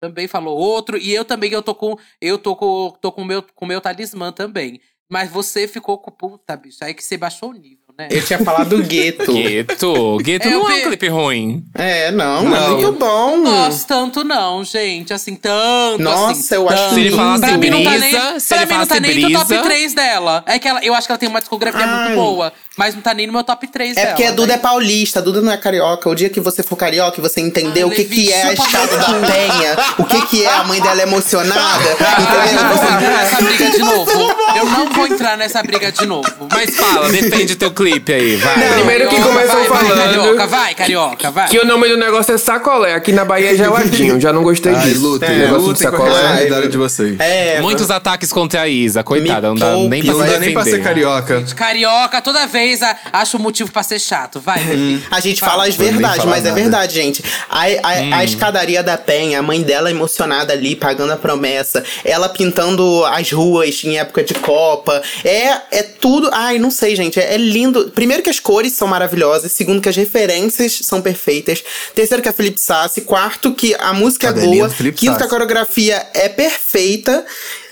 [0.00, 0.96] também falou outro.
[0.96, 1.96] E eu também, eu tô com.
[2.20, 4.80] Eu tô com, tô com o meu, com o meu talismã também.
[5.10, 6.10] Mas você ficou com.
[6.10, 6.78] Puta, bicho.
[6.82, 8.08] Aí que você baixou o nível, né?
[8.10, 9.32] Eu tinha falado gueto.
[9.32, 10.16] Gueto.
[10.22, 11.64] Gueto É, não é um clipe ruim.
[11.74, 12.56] É, não, Não.
[12.56, 13.36] é muito bom.
[13.38, 15.12] Nossa, tanto não, gente.
[15.12, 16.02] Assim, tanto.
[16.02, 16.94] Nossa, assim, eu acho tanto.
[16.94, 19.32] Se ele falasse pra mim não tá nem, se pra ele mim não tá nem
[19.32, 20.44] top brisa- 3 dela.
[20.46, 22.04] É que ela, eu acho que ela tem uma discografia Ai.
[22.08, 22.52] muito boa.
[22.76, 24.54] Mas não tá nem no meu top 3 É dela, porque a Duda né?
[24.54, 26.08] é paulista, a Duda não é carioca.
[26.08, 28.42] O dia que você for carioca e você entender Ah, o que, Levi, que é
[28.44, 32.68] a escada da penha, o que, que é a mãe dela emocionada, Eu não entendeu?
[32.68, 34.10] vou Você- entrar nessa briga de novo.
[34.56, 36.48] Eu não vou entrar nessa briga de novo.
[36.50, 38.72] Mas fala, defende teu clipe aí, vai.
[38.74, 41.48] Primeiro que começam vai, vai, falando carioca, vai, carioca, vai.
[41.48, 42.94] que o nome do negócio é sacolé.
[42.94, 44.20] Aqui na Bahia é geladinho.
[44.20, 45.00] Já não gostei Ai, disso.
[45.00, 46.12] lutem, Esse negócio de lutem com a sacolé.
[46.20, 47.20] responsabilidade de vocês.
[47.20, 50.64] É, Muitos ataques contra a Isa, coitada, não dá nem pra Não dá nem pra
[50.64, 51.42] ser carioca.
[51.54, 54.40] Carioca, toda vez a- acha um motivo pra ser chato.
[54.40, 55.04] Vai, Levi.
[55.10, 55.50] A gente Vai.
[55.50, 56.60] fala as verdades, mas é nada.
[56.60, 57.24] verdade, gente.
[57.48, 57.66] A, a,
[58.02, 58.14] Hum.
[58.14, 61.84] a escadaria da Penha, a mãe dela emocionada ali, pagando a promessa.
[62.04, 65.02] Ela pintando as ruas em época de Copa.
[65.24, 66.30] É, é tudo.
[66.32, 67.18] Ai, não sei, gente.
[67.18, 67.90] É, é lindo.
[67.94, 69.50] Primeiro que as cores são maravilhosas.
[69.52, 71.62] Segundo que as referências são perfeitas.
[71.94, 73.00] Terceiro que a Felipe Sassi.
[73.02, 74.68] Quarto que a música é Cabelinho boa.
[74.68, 77.24] do Felipe Quinto que a coreografia é perfeita.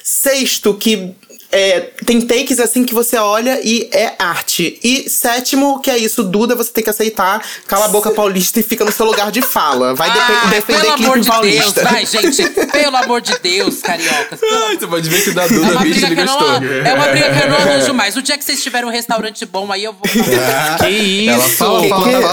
[0.02, 1.14] Sexto que
[1.52, 4.78] é, tem takes assim que você olha e é arte.
[4.82, 8.62] E sétimo, que é isso, Duda, você tem que aceitar, cala a boca paulista e
[8.62, 9.94] fica no seu lugar de fala.
[9.94, 11.82] Vai Ai, defender pelo clipe amor de Deus, paulista.
[11.84, 12.50] vai, gente.
[12.70, 14.40] Pelo amor de Deus, cariocas.
[14.42, 16.26] Ai, você pode ver que o da É Duda uma, bicho briga ele que eu
[16.26, 16.64] não, gostou.
[16.84, 18.16] é uma briga que eu não arranjo mais.
[18.16, 20.78] O dia que vocês tiverem um restaurante bom, aí eu vou falar.
[20.78, 21.30] Que isso?
[21.30, 22.30] Ela fala, que tá?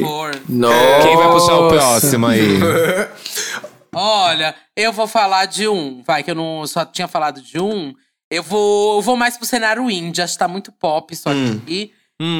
[0.00, 0.34] favor.
[0.48, 1.02] Nossa.
[1.02, 2.58] Quem vai puxar o próximo aí?
[3.94, 6.02] Olha, eu vou falar de um.
[6.02, 7.94] Vai, que eu não só tinha falado de um.
[8.30, 10.22] Eu vou, eu vou mais pro cenário indie.
[10.22, 11.92] Acho que tá muito pop isso aqui.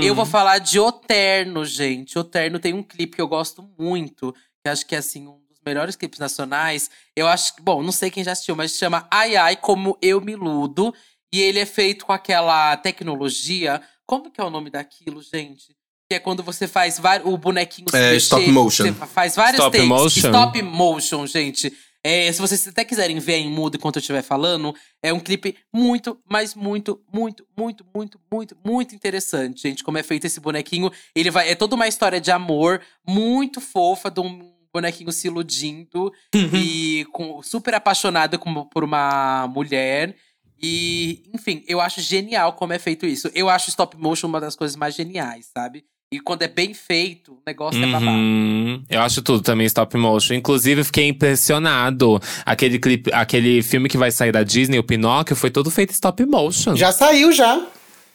[0.03, 2.19] Eu vou falar de Oterno, gente.
[2.19, 4.35] Oterno tem um clipe que eu gosto muito.
[4.63, 6.91] Que acho que é, assim, um dos melhores clipes nacionais.
[7.15, 7.63] Eu acho que…
[7.63, 10.95] Bom, não sei quem já assistiu, mas chama Ai Ai Como Eu Me Ludo.
[11.33, 13.81] E ele é feito com aquela tecnologia…
[14.07, 15.75] Como que é o nome daquilo, gente?
[16.15, 18.85] Que é quando você faz vários, o bonequinho se É, mexer, stop motion.
[18.85, 19.89] Você faz vários Stop takes.
[19.89, 20.21] motion?
[20.29, 21.73] Stop motion, gente.
[22.07, 25.57] É, se vocês até quiserem ver em mudo enquanto eu estiver falando, é um clipe
[25.73, 29.83] muito, mas muito, muito, muito, muito, muito, muito interessante, gente.
[29.83, 30.91] Como é feito esse bonequinho.
[31.17, 31.49] Ele vai.
[31.51, 36.13] É toda uma história de amor muito fofa de um bonequinho se iludindo
[36.53, 40.15] e com, super apaixonado com- por uma mulher.
[40.63, 43.31] E, enfim, eu acho genial como é feito isso.
[43.35, 45.85] Eu acho stop motion uma das coisas mais geniais, sabe?
[46.15, 48.13] E quando é bem feito, o negócio é babado.
[48.13, 48.85] Uhum.
[48.89, 50.35] Eu acho tudo também stop motion.
[50.35, 52.23] Inclusive, eu fiquei impressionado.
[52.47, 56.25] Aquele clipe, aquele filme que vai sair da Disney, o Pinóquio, foi todo feito stop
[56.25, 56.77] motion.
[56.77, 57.61] Já saiu, já.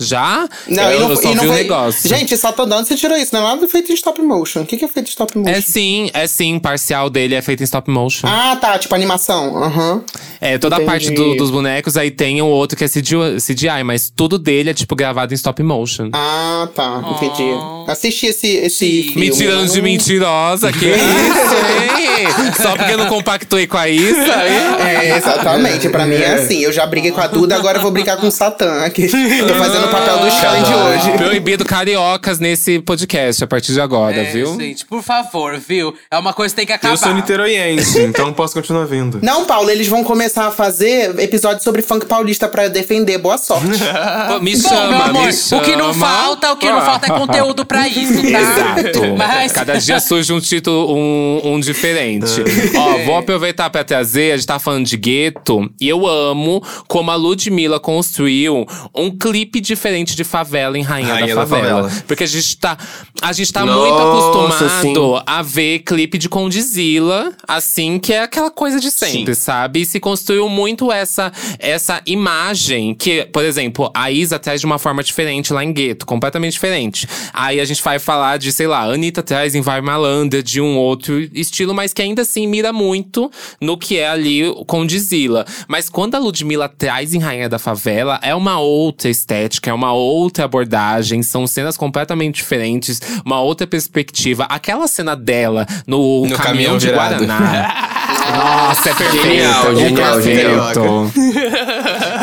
[0.01, 0.47] Já?
[0.67, 2.09] Não, eu, não, eu só e não vi o foi- negócio.
[2.09, 3.33] Gente, só tô dando, você tirou isso.
[3.33, 4.61] Não é nada feito em stop motion.
[4.61, 5.51] O que, que é feito em stop motion?
[5.51, 6.57] É sim, é sim.
[6.57, 8.25] Parcial dele é feito em stop motion.
[8.27, 8.79] Ah, tá.
[8.79, 9.61] Tipo animação.
[9.61, 10.01] Aham.
[10.39, 10.89] é, toda a entendi.
[10.89, 14.73] parte do- dos bonecos, aí tem o outro que é CGI, mas tudo dele é,
[14.73, 16.09] tipo, gravado em stop motion.
[16.13, 17.03] Ah, tá.
[17.17, 17.51] Entendi.
[17.87, 19.03] Assisti esse, esse Sim.
[19.13, 19.29] filme.
[19.29, 22.53] Me tirando de mentirosa, que isso, hein?
[22.61, 24.85] Só porque eu não compactuei com a Isa, hein?
[24.87, 25.89] É, exatamente.
[25.89, 26.59] Pra mim é assim.
[26.61, 29.07] Eu já briguei com a Duda, agora eu vou brigar com o Satã aqui.
[29.07, 31.17] Tô fazendo o papel do Xande hoje.
[31.17, 34.55] Proibido cariocas nesse podcast a partir de agora, É, viu?
[34.59, 35.93] gente, por favor, viu?
[36.11, 36.93] É uma coisa que tem que acabar.
[36.93, 39.19] Eu sou niteroiense, então posso continuar vindo.
[39.23, 43.17] Não, Paulo, eles vão começar a fazer episódios sobre funk paulista pra eu defender.
[43.17, 43.67] Boa sorte.
[44.27, 45.61] Pô, Me Bom, chama, meu amor, me chama.
[45.61, 48.79] o que não falta, o que não falta é conteúdo pra isso, tá?
[48.81, 49.15] Exato.
[49.17, 52.41] Mas Cada dia surge um título, um, um diferente.
[52.75, 57.09] Ó, vou aproveitar pra trazer, a gente tá falando de gueto, e eu amo como
[57.11, 58.65] a Ludmilla construiu
[58.95, 61.83] um clipe diferente de favela em Rainha, Rainha da, da favela.
[61.83, 62.03] Favela.
[62.05, 62.77] Porque a gente tá,
[63.21, 65.23] a gente tá Nossa, muito acostumado sim.
[65.25, 69.81] a ver clipe de Condizila, assim, que é aquela coisa de sempre, sabe?
[69.81, 74.77] E se construiu muito essa, essa imagem que, por exemplo, a Isa traz de uma
[74.77, 77.07] forma diferente lá em Gueto, completamente diferente.
[77.33, 80.59] Aí a gente vai falar de, sei lá, a Anitta traz em Vai Malandra, de
[80.59, 85.45] um outro estilo, mas que ainda assim mira muito no que é ali o Condizila.
[85.67, 89.93] Mas quando a Ludmilla traz em Rainha da Favela, é uma outra estética, é uma
[89.93, 94.45] outra abordagem, são cenas completamente diferentes, uma outra perspectiva.
[94.45, 97.25] Aquela cena dela no, No caminhão, caminhão de virado.
[97.25, 97.95] Guaraná.
[98.35, 99.23] Nossa, é perfeito.
[99.27, 101.11] Genial, genial.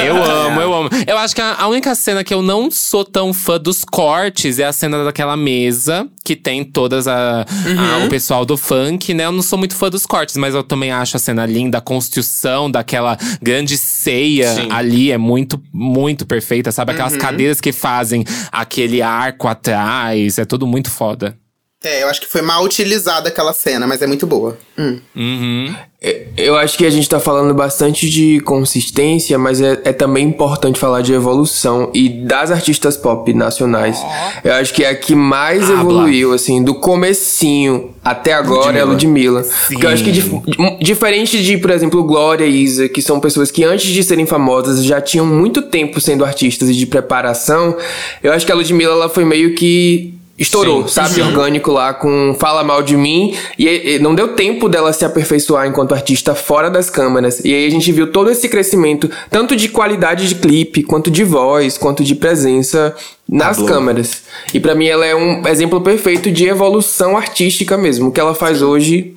[0.04, 0.90] Eu amo, eu amo.
[1.06, 4.58] Eu acho que a, a única cena que eu não sou tão fã dos cortes
[4.58, 9.24] é a cena daquela mesa que tem todas a, a- o pessoal do funk, né?
[9.26, 11.80] Eu não sou muito fã dos cortes, mas eu também acho a cena linda, a
[11.80, 14.68] construção daquela grande ceia Sim.
[14.70, 16.92] ali é muito, muito perfeita, sabe?
[16.92, 21.36] Aquelas cadeiras que fazem aquele arco atrás, é tudo muito foda.
[21.84, 24.56] É, eu acho que foi mal utilizada aquela cena, mas é muito boa.
[24.78, 24.98] Hum.
[25.14, 25.74] Uhum.
[26.02, 30.26] É, Eu acho que a gente tá falando bastante de consistência, mas é, é também
[30.26, 33.98] importante falar de evolução e das artistas pop nacionais.
[34.42, 35.80] Eu acho que é a que mais Habla.
[35.80, 39.44] evoluiu, assim, do comecinho até agora é a Ludmilla.
[39.68, 43.20] Porque eu acho que dif- di- diferente de, por exemplo, Glória e Isa, que são
[43.20, 47.76] pessoas que antes de serem famosas já tinham muito tempo sendo artistas e de preparação,
[48.22, 50.94] eu acho que a Ludmilla ela foi meio que estourou, Sim.
[50.94, 51.22] sabe?
[51.22, 53.34] Orgânico lá com Fala Mal de Mim.
[53.58, 57.40] E, e não deu tempo dela se aperfeiçoar enquanto artista fora das câmeras.
[57.44, 61.24] E aí a gente viu todo esse crescimento, tanto de qualidade de clipe, quanto de
[61.24, 62.94] voz, quanto de presença
[63.28, 64.22] nas câmeras.
[64.54, 68.08] E pra mim ela é um exemplo perfeito de evolução artística mesmo.
[68.08, 69.16] O que ela faz hoje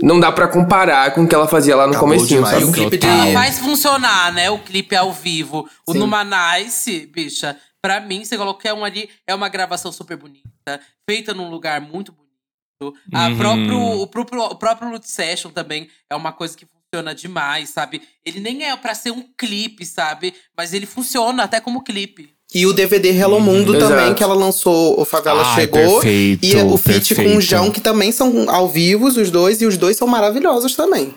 [0.00, 2.56] não dá pra comparar com o que ela fazia lá no Acabou comecinho, demais.
[2.56, 2.70] E sabe?
[2.70, 3.06] o clipe de.
[3.06, 4.50] Ela faz funcionar, né?
[4.50, 5.68] O clipe ao vivo.
[5.86, 7.56] O Numanice, bicha,
[7.88, 10.78] pra mim, você qualquer um ali, é uma gravação super bonita,
[11.08, 12.94] feita num lugar muito bonito.
[13.14, 13.36] A Uhum.
[13.38, 18.02] próprio, o, próprio, o próprio Loot Session também é uma coisa que funciona demais, sabe?
[18.22, 20.34] Ele nem é pra ser um clipe, sabe?
[20.54, 22.28] Mas ele funciona até como clipe.
[22.54, 23.90] E o DVD Hello Mundo Exato.
[23.94, 25.80] também, que ela lançou, o Favela Ai, Chegou.
[26.00, 27.40] perfeito, e o feat com o.
[27.40, 31.14] João, que também são ao vivo, os dois, e os dois são maravilhosos também.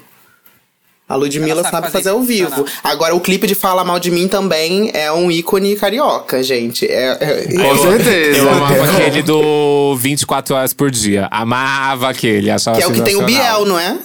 [1.11, 2.65] A Ludmilla sabe, sabe fazer fazer ao vivo.
[2.83, 6.85] Agora, o clipe de Fala Mal de Mim também é um ícone carioca, gente.
[6.85, 8.37] É, é- Com certeza.
[8.39, 11.27] Eu amava aquele do 24 horas por dia.
[11.29, 13.23] Amava aquele, achava que é o que tem o.
[13.25, 13.97] Biel, não é?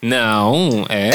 [0.00, 1.08] Não, é.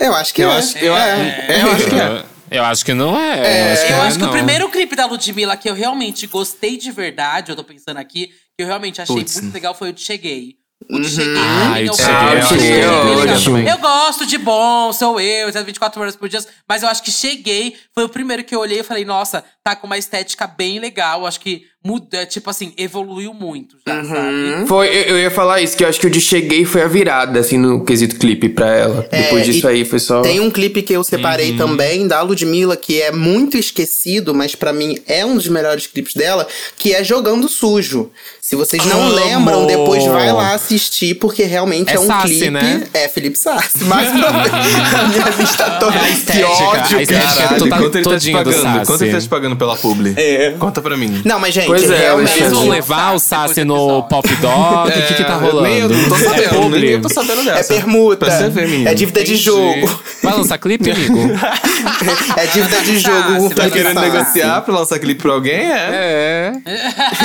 [0.00, 0.56] É, eu acho que Eu é.
[0.58, 1.46] acho- eu- é.
[1.62, 2.24] eu acho que é.
[2.50, 3.68] Eu, acho que não é.
[3.70, 6.26] eu acho que, Eu é, acho que o primeiro clipe da Ludmilla que eu realmente
[6.26, 8.26] gostei de verdade, eu tô pensando aqui,
[8.56, 9.40] que eu realmente achei Putz.
[9.40, 10.56] muito legal foi o Cheguei.
[10.90, 11.34] O de Cheguei.
[11.36, 13.72] Ai, eu Cheguei é.
[13.72, 17.76] Eu gosto de bom, sou eu, 24 horas por dia, mas eu acho que Cheguei
[17.94, 21.26] foi o primeiro que eu olhei e falei, nossa, tá com uma estética bem legal,
[21.26, 24.04] acho que muda, tipo assim, evoluiu muito já, Uhum.
[24.08, 24.66] sabe?
[24.68, 26.86] Foi, eu, eu ia falar isso, que eu acho que o de Cheguei foi a
[26.86, 29.06] virada, assim, no quesito clipe pra ela.
[29.10, 30.22] É, Depois disso aí foi só.
[30.22, 34.72] Tem um clipe que eu separei também da Ludmilla, que é muito esquecido, mas pra
[34.72, 36.46] mim é um dos melhores clipes dela,
[36.76, 38.10] que é Jogando Sujo.
[38.40, 39.14] Se vocês não Amo!
[39.14, 42.50] lembram, depois vai lá assistir, porque realmente é, É um Sassi, clipe.
[42.50, 42.86] né?
[42.94, 43.82] É Felipe Sassi.
[43.84, 44.52] Mais uma vez.
[44.94, 45.96] A minha vista toda.
[45.96, 47.56] a Que estética, ódio, a estética cara.
[47.56, 48.86] é quanto ele tá te pagando?
[48.86, 50.14] Quanto ele tá te pagando pela publi?
[50.16, 50.54] É.
[50.58, 51.22] Conta pra mim.
[51.24, 52.30] Não, mas gente, Pois é, realmente.
[52.38, 52.70] Eles vão Alexandre.
[52.70, 54.02] levar o Sassi no.
[54.04, 54.88] Pop Dog?
[54.88, 55.62] O que que tá É, rolando?
[55.62, 57.74] Nem eu não tô é sabendo, nem eu tô sabendo É dessa.
[57.74, 58.26] permuta.
[58.26, 58.88] Pra você ver, menino.
[58.88, 59.42] É dívida de Entendi.
[59.44, 60.00] jogo.
[60.22, 61.18] Vai lançar clipe, amigo?
[62.36, 63.54] É dívida de jogo.
[63.54, 64.10] Tá querendo Sassi.
[64.10, 65.54] negociar pra lançar clipe pra alguém?
[65.72, 66.52] É.
[66.64, 66.82] É.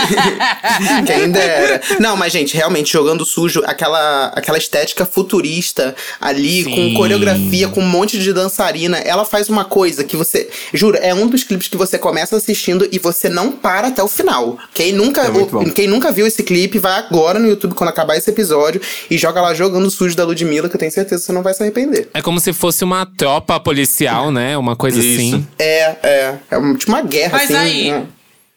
[1.06, 1.82] Quem dera.
[2.00, 6.72] Não, mas, gente, realmente, jogando sujo, aquela, aquela estética futurista ali, Sim.
[6.72, 8.98] com coreografia, com um monte de dançarina.
[8.98, 10.50] Ela faz uma coisa que você.
[10.74, 14.08] Juro, é um dos clipes que você começa assistindo e você não para até o
[14.08, 14.58] final.
[14.74, 15.64] Quem nunca, É bom.
[15.70, 19.40] quem nunca viu esse clipe, vai agora no YouTube quando acabar esse episódio e joga
[19.40, 22.10] lá jogando sujo da Ludmilla, que eu tenho certeza que você não vai se arrepender.
[22.16, 24.58] É como se fosse uma tropa policial, né?
[24.58, 25.36] Uma coisa Isso.
[25.36, 25.48] assim.
[25.60, 26.36] É, é.
[26.50, 27.56] É um- tipo uma guerra, Mas assim.
[27.56, 28.08] aí, né?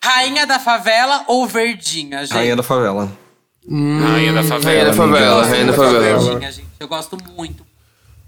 [0.03, 2.33] Rainha da Favela ou Verdinha, gente?
[2.33, 3.13] Rainha da favela.
[3.71, 4.65] Rainha da favela.
[4.65, 6.19] Rainha da favela, Rainha da favela.
[6.19, 6.67] Verdinha, gente.
[6.81, 7.63] Eu gosto muito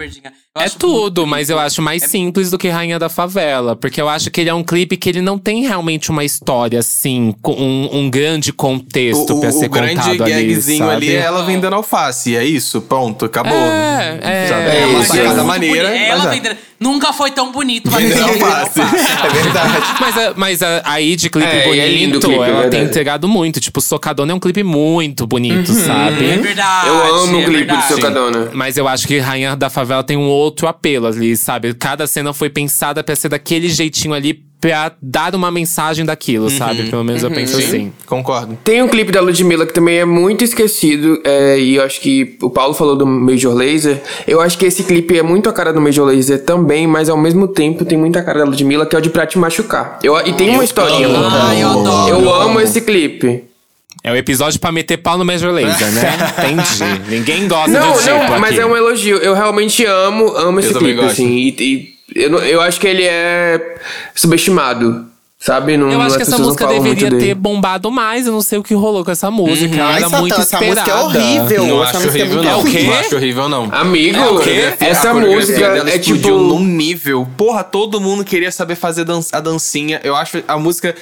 [0.08, 0.32] de Verdinha.
[0.54, 3.74] Eu É acho tudo, mas eu acho mais É simples do que Rainha da Favela.
[3.74, 6.78] Porque eu acho que ele é um clipe que ele não tem realmente uma história,
[6.78, 10.78] assim, com um, um grande contexto O, pra o, ser o grande contado ali, gagzinho
[10.84, 10.92] sabe?
[10.92, 12.36] ali é ela vendendo alface.
[12.36, 13.52] É isso, pronto, acabou.
[13.56, 15.88] É É uma muito maneira.
[15.88, 16.00] bonito.
[16.08, 16.34] mas Ela é.
[16.34, 18.80] vendendo- Nunca foi tão bonito, mas Vendendo vendendo alface.
[18.80, 19.12] alface.
[19.24, 19.86] É verdade.
[20.00, 22.60] Mas, a- mas a- aí de clipe É, e é lindo bonito, clipe, é ela
[22.62, 22.84] tem verdade.
[22.86, 23.60] entregado muito.
[23.60, 26.36] Tipo, Socadona é um clipe muito bonito, É sabe?
[26.38, 26.88] verdade.
[26.88, 27.86] Eu amo é o clipe do verdade.
[27.94, 28.50] Socadona.
[28.52, 31.72] Mas eu acho que Rainha da Favela tem um outro apelo ali, sabe?
[31.74, 36.84] Cada cena foi pensada pra ser daquele jeitinho ali, pra dar uma mensagem daquilo, sabe?
[36.84, 37.92] Pelo menos eu penso assim.
[38.06, 38.56] Concordo.
[38.62, 42.38] Tem um clipe da Ludmilla que também é muito esquecido, é, e eu acho que
[42.40, 44.00] o Paulo falou do Major Laser.
[44.24, 47.16] Eu acho que esse clipe é muito a cara do Major Laser também, mas ao
[47.16, 49.98] mesmo tempo tem muita cara da Ludmilla, que é o de Pra Te Machucar.
[50.00, 51.08] Eu, e tem uma historinha.
[51.08, 51.26] amo.
[51.28, 52.08] Ai, eu adoro.
[52.08, 53.42] Eu amo esse clipe.
[54.04, 56.02] É o episódio pra meter pau no Major Laser, né?
[56.52, 57.02] Entendi.
[57.08, 58.60] Ninguém gosta Não, do tipo não, mas aqui.
[58.60, 59.16] é um elogio.
[59.18, 61.12] Eu realmente amo, amo esse clipe, gosto.
[61.12, 61.28] assim.
[61.36, 63.76] E, e eu, não- eu acho que ele é
[64.14, 65.06] subestimado,
[65.38, 65.76] sabe?
[65.76, 68.26] Não, Eu acho que essa não música deveria ter bombado mais.
[68.26, 69.74] Eu não sei o que rolou com essa música.
[69.74, 70.68] Ela Ai, era Satã, muito essa esperada.
[70.74, 71.66] música é horrível.
[71.66, 72.50] Não essa acho é horrível, não.
[72.50, 72.82] É o quê?
[72.82, 73.68] Não acho horrível, não.
[73.72, 74.74] Amigo, É o quê?
[74.80, 76.28] essa A coreografia música dela é tipo.
[76.30, 77.26] num nível.
[77.36, 80.00] Porra, todo mundo queria saber fazer dan- a dancinha.
[80.04, 80.94] Eu acho a música.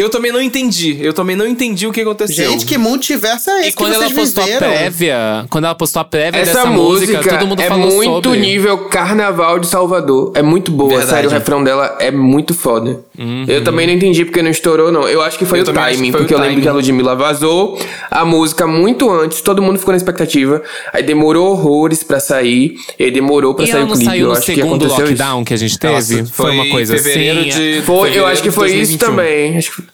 [0.00, 0.96] Eu também não entendi.
[1.00, 2.48] Eu também não entendi o que aconteceu.
[2.48, 4.68] Gente, que multiverso é esse E quando que ela postou viveram?
[4.68, 7.90] a prévia, quando ela postou a prévia Essa dessa música, música, todo mundo é falou
[7.96, 8.38] muito sobre.
[8.40, 10.30] nível Carnaval de Salvador.
[10.36, 11.10] É muito boa, Verdade.
[11.10, 11.28] sério.
[11.30, 13.00] O refrão dela é muito foda.
[13.48, 15.08] Eu também não entendi porque não estourou, não.
[15.08, 16.62] Eu acho que foi Eu o timing, foi o porque eu lembro timing.
[16.62, 17.76] que a Ludmilla vazou
[18.08, 20.62] a música muito antes, todo mundo ficou na expectativa.
[20.92, 24.04] Aí demorou horrores pra sair, e aí demorou pra E sair ela o clipe.
[24.04, 25.12] saiu eu no acho que segundo aconteceu isso.
[25.14, 25.92] lockdown que a gente teve?
[26.20, 27.48] Nossa, foi, uma coisa assim.
[27.48, 28.98] de- Foi, eu acho que foi isso 2021.
[29.08, 29.58] também.
[29.58, 29.87] Acho que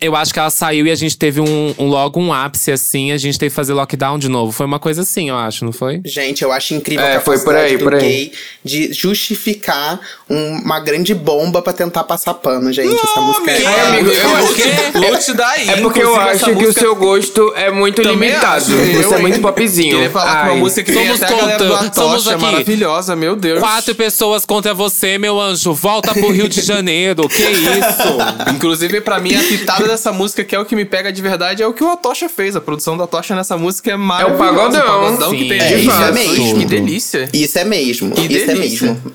[0.00, 3.12] Eu acho que ela saiu e a gente teve um, um- logo um ápice assim,
[3.12, 4.50] a gente teve que fazer lockdown de novo.
[4.52, 6.00] Foi uma coisa assim, eu acho, não foi?
[6.04, 8.00] Gente, eu acho incrível É, a foi por aí, do por aí.
[8.00, 8.32] gay
[8.64, 12.94] de justificar um- uma grande bomba pra tentar passar pano, gente.
[12.94, 13.66] Essa música é...
[13.66, 15.68] Ai, amigo, eu acho que Lute daí.
[15.70, 18.56] É porque eu acho que o seu gosto é muito Também limitado.
[18.56, 19.96] acho, Você eu, é muito popzinho.
[19.96, 20.50] Queria falar com Ai.
[20.50, 22.42] uma música que tem Somos até do contra- somos aqui.
[22.42, 23.60] maravilhosa, meu Deus.
[23.60, 25.72] Quatro pessoas contra você, meu anjo.
[25.74, 27.28] Volta pro Rio de Janeiro.
[27.28, 28.18] Que isso?
[28.54, 31.62] Inclusive, pra mim, a pitada dessa música, que é o que me pega de verdade,
[31.62, 32.56] é o que o Atocha fez.
[32.56, 34.44] A produção da Tocha nessa música é maravilhosa.
[34.44, 34.80] pagodão.
[34.80, 35.86] O pagodão que tem é, aí.
[35.86, 36.58] isso é mesmo.
[36.58, 37.28] Que delícia.
[37.32, 38.10] Isso é mesmo.
[38.14, 38.88] Que isso é delícia.
[38.92, 39.12] mesmo.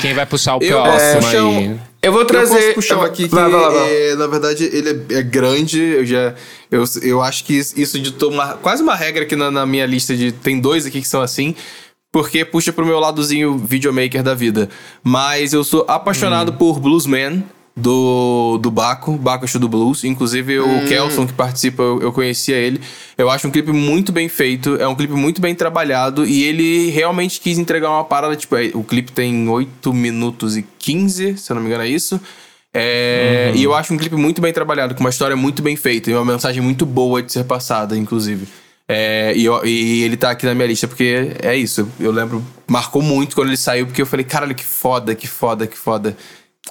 [0.00, 1.76] Quem vai puxar o Eu- próximo é, aí?
[2.02, 2.58] Eu vou Eu trazer.
[2.60, 5.18] posso puxar eu um vou- aqui que, vai, vai, vai, é, na verdade, ele é,
[5.18, 5.80] é grande.
[5.80, 6.34] Eu já.
[6.68, 10.16] Eu, eu acho que isso ditou uma, quase uma regra aqui na, na minha lista
[10.16, 10.32] de.
[10.32, 11.54] Tem dois aqui que são assim.
[12.10, 14.68] Porque puxa pro meu ladozinho videomaker da vida.
[15.02, 17.44] Mas eu sou apaixonado por Bluesman.
[17.74, 20.04] Do, do Baco, Baco Show do Blues.
[20.04, 22.80] Inclusive, o Kelson, que participa, eu, eu conhecia ele.
[23.16, 24.76] Eu acho um clipe muito bem feito.
[24.76, 26.26] É um clipe muito bem trabalhado.
[26.26, 28.36] E ele realmente quis entregar uma parada.
[28.36, 31.88] Tipo, é, o clipe tem 8 minutos e 15, se eu não me engano, é
[31.88, 32.20] isso.
[32.74, 36.10] É, E eu acho um clipe muito bem trabalhado, com uma história muito bem feita
[36.10, 38.46] e uma mensagem muito boa de ser passada, inclusive.
[38.88, 41.88] É, e, eu- e ele tá aqui na minha lista porque é isso.
[42.00, 45.66] Eu lembro, marcou muito quando ele saiu, porque eu falei, caralho, que foda, que foda,
[45.66, 46.16] que foda.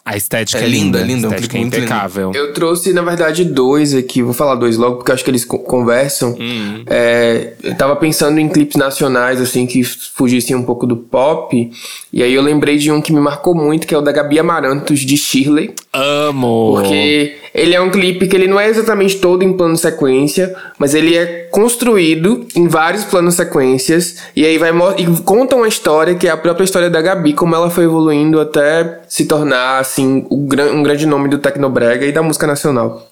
[0.04, 1.86] A estética É é, linda, linda, linda, A um estética clipe é muito lindo.
[1.86, 2.32] impecável.
[2.34, 4.24] Eu trouxe, na verdade, dois aqui.
[4.24, 6.36] Vou falar dois logo, porque eu acho que eles co- conversam.
[6.40, 6.84] Hum.
[6.88, 11.72] É, eu tava pensando em clipes nacionais, assim, que fugissem um pouco do pop.
[12.12, 14.40] E aí eu lembrei de um que me marcou muito, que é o da Gabi
[14.40, 15.74] Amarantos, de Shirley.
[15.94, 16.74] Amo.
[16.78, 20.96] Porque ele é um clipe que ele não é exatamente todo em plano sequência, mas
[20.96, 26.16] ele é construído em vários planos sequências e aí vai mo- e conta uma história
[26.16, 30.26] que é a própria história da Gabi, como ela foi evoluindo até se tornar assim
[30.48, 33.10] gran- um grande nome do tecnobrega e da música nacional.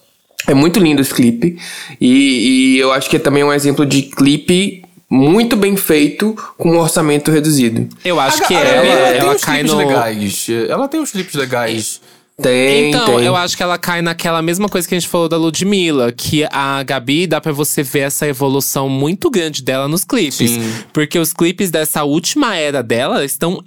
[0.48, 1.58] É muito lindo esse clipe
[2.00, 6.70] e, e eu acho que é também um exemplo de clipe muito bem feito com
[6.70, 7.86] um orçamento reduzido.
[8.02, 9.78] Eu acho que A- a ela, ela, tem uns cai clipes no.
[9.78, 10.46] legais.
[10.70, 12.00] Ela tem uns clipes legais.
[12.40, 13.26] Tem, Então, tem.
[13.26, 16.46] eu acho que ela cai naquela mesma coisa que a gente falou da Ludmilla, que
[16.50, 20.50] a Gabi dá pra você ver essa evolução muito grande dela nos clipes.
[20.52, 20.72] Sim.
[20.94, 23.62] Porque os clipes dessa última era dela estão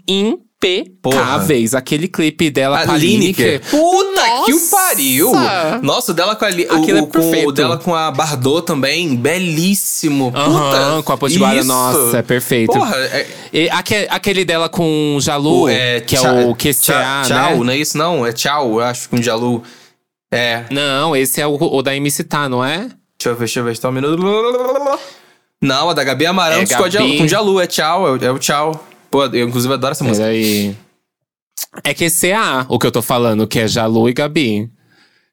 [0.68, 1.74] impecáveis.
[1.74, 3.45] Aquele clipe dela A com a Lineker.
[3.61, 3.70] Lineker.
[3.70, 4.76] Puta que o Nossa!
[4.76, 5.32] pariu!
[5.82, 7.49] Nossa, o dela com a, Li- o, Aquilo é o- perfeito.
[7.49, 10.32] o dela com a Bardot também, belíssimo.
[10.32, 11.68] Puta, com a Potiguara, isso.
[11.68, 12.72] nossa, é perfeito.
[12.74, 17.24] Porra, é, E aque- aquele dela com o Jalu, que é tcha- o QCA, tcha-
[17.28, 17.64] Tchau, né?
[17.64, 18.26] não é isso não?
[18.26, 19.64] É tchau, eu acho, com Jalu.
[20.34, 22.78] É, Não, esse é o, o da MC Tá, não é?
[22.80, 24.20] deixa eu ver, deixa eu ver, só um minuto.
[25.61, 27.18] Não, a da Gabi Amarantos É com, a Jalu, Gabi.
[27.20, 28.88] com Jalu, é tchau, é, o- é o tchau.
[29.14, 30.26] Pô, eu inclusive adoro essa música.
[30.26, 30.76] Peraí.
[31.84, 34.72] É QCA, o que eu tô falando, que é Jalu e Gabi.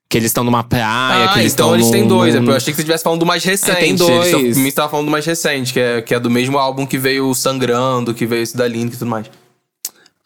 [0.07, 2.35] Que eles estão numa praia, que Ah, eles então estão eles têm num- dois.
[2.35, 3.79] é num- Eu achei que você estivesse falando do mais recente.
[3.79, 4.31] tem Eles dois.
[4.33, 6.99] tão- Mim estava falando do mais recente, que é, que é do mesmo álbum que
[6.99, 9.31] veio Sangrando, que veio esse da Link e tudo mais.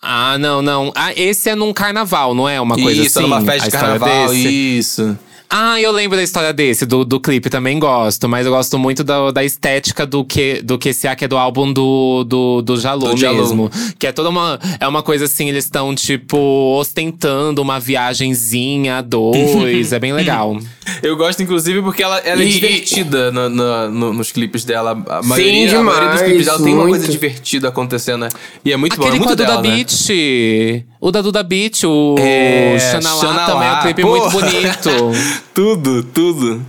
[0.02, 0.90] Ah, não, não.
[0.96, 2.60] Ah, esse é num carnaval, não é?
[2.60, 3.28] Uma coisa isso, assim?
[3.28, 4.48] numa a festa de carnaval, desse?
[4.48, 5.18] isso.
[5.48, 8.28] Ah, eu lembro da história desse, do, do clipe, também gosto.
[8.28, 11.72] Mas eu gosto muito da, da estética do que do QCA, que é do álbum
[11.72, 13.70] do, do, do Jalu Do mesmo.
[13.98, 14.58] Que é toda uma.
[14.80, 16.36] É uma coisa assim, eles estão, tipo,
[16.78, 19.92] ostentando uma viagenzinha a dois.
[19.92, 20.58] é bem legal.
[21.02, 24.90] Eu gosto, inclusive, porque ela, ela é E- divertida na- na- no- nos clipes dela.
[25.08, 27.12] A maioria, a maioria dos demais, clipes dela tem uma coisa muito.
[27.12, 28.28] divertida acontecendo, né?
[28.64, 29.70] E é muito bom, é Aquele muito dela, né?
[29.76, 30.84] Beat.
[31.06, 33.46] O da Duda Beat, o É, Xanalá Xanalá.
[33.46, 34.30] também é um clipe Porra.
[34.30, 34.90] muito bonito.
[35.52, 36.62] tudo, tudo.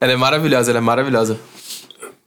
[0.00, 1.36] Ela é maravilhosa, ela é maravilhosa.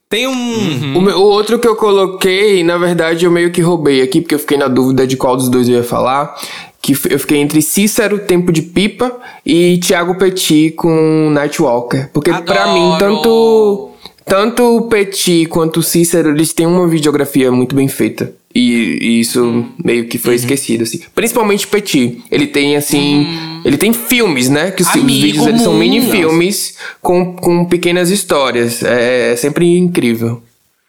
[0.09, 0.97] Tem um...
[0.97, 4.36] O, meu- o outro que eu coloquei, na verdade, eu meio que roubei aqui, porque
[4.36, 6.36] eu fiquei na dúvida de qual dos dois eu ia falar.
[6.82, 12.09] Que eu fiquei entre Cícero, Tempo de Pipa, e Thiago Petit com Nightwalker.
[12.14, 12.74] Porque pra Adoro!
[12.74, 13.89] mim, tanto,
[14.26, 18.34] tanto o Petit quanto o Cícero, eles têm uma videografia muito bem feita.
[18.55, 21.01] E, e isso meio que foi esquecido, assim.
[21.15, 22.19] Principalmente o Petit.
[22.31, 23.27] Ele tem, assim...
[23.65, 24.71] Ele tem filmes, né?
[24.71, 28.83] Que os, Amigo vídeos eles são mini-filmes com, com pequenas histórias.
[28.83, 30.41] É, é sempre incrível.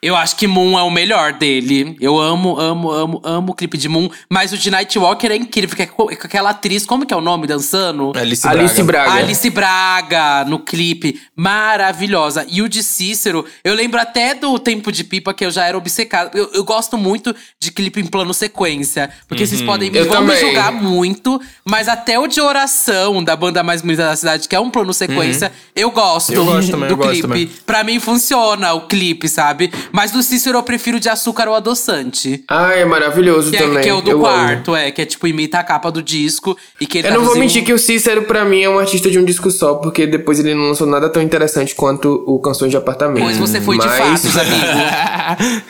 [0.04, 1.96] Eu acho que Moon é o melhor dele.
[1.98, 4.10] Eu amo, amo, amo, amo o clipe de Moon.
[4.28, 7.22] Mas o de Nightwalker é incrível, porque é com aquela atriz, como que é o
[7.22, 8.12] nome dançando?
[8.14, 9.10] Alice, Alice Braga.
[9.10, 9.24] Braga.
[9.24, 12.44] Alice Braga no clipe, maravilhosa.
[12.50, 15.78] E o de Cícero, eu lembro até do Tempo de Pipa que eu já era
[15.78, 16.36] obcecado.
[16.36, 20.36] Eu, eu gosto muito de clipe em plano sequência, porque vocês podem me, vão me
[20.36, 24.60] julgar muito, mas até o de Oração da banda mais bonita da cidade, que é
[24.60, 27.22] um plano sequência, eu gosto, Eu gosto também, do eu gosto clipe.
[27.22, 27.46] também.
[27.64, 29.72] Pra mim funciona o clipe, sabe?
[29.94, 32.42] Mas do Cícero eu prefiro de açúcar ou adoçante.
[32.48, 33.82] Ah, é maravilhoso Que é, também.
[33.84, 34.24] que é o do Eu amo.
[34.24, 37.24] quarto, é, que é tipo, imita a capa do disco e que Eu tá não
[37.24, 40.04] vou mentir que o Cícero, pra mim, é um artista de um disco só, porque
[40.04, 43.22] depois ele não lançou nada tão interessante quanto o Canções de Apartamento.
[43.22, 44.64] Pois você foi de Mas- fato, amigo.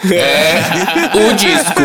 [0.14, 1.82] É o disco.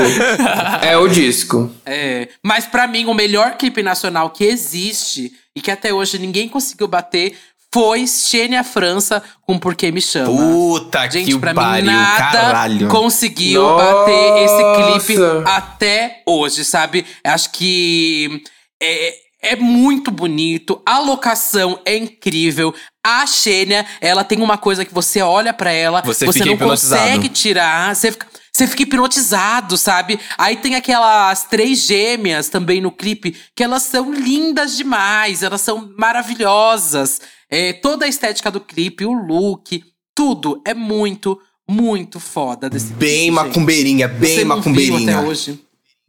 [0.82, 1.70] É o disco.
[1.86, 6.48] É, mas pra mim, o melhor clipe nacional que existe e que até hoje ninguém
[6.48, 7.34] conseguiu bater
[7.74, 10.26] foi Xênia França com Por Que Me Chama.
[10.36, 12.88] Puta Gente, que pra pariu, mim nada caralho.
[12.88, 13.86] conseguiu Nossa.
[13.86, 17.06] bater esse clipe até hoje, sabe?
[17.24, 18.42] Acho que
[18.82, 19.14] é,
[19.52, 22.74] é muito bonito, a locação é incrível.
[23.06, 26.54] A Xênia, ela tem uma coisa que você olha pra ela, Você você, fica não
[26.54, 27.02] hipnotizado.
[27.04, 30.20] consegue tirar, você fica, você fica hipnotizado, sabe?
[30.38, 35.94] Aí tem aquelas três gêmeas também no clipe, que elas são lindas demais, elas são
[35.98, 37.22] maravilhosas.
[37.50, 39.84] É, toda a estética do clipe, o look,
[40.16, 43.32] tudo é muito, muito foda desse Bem clipe, gente.
[43.32, 45.18] macumbeirinha, bem Você macumbeirinha.
[45.20, 45.60] até hoje.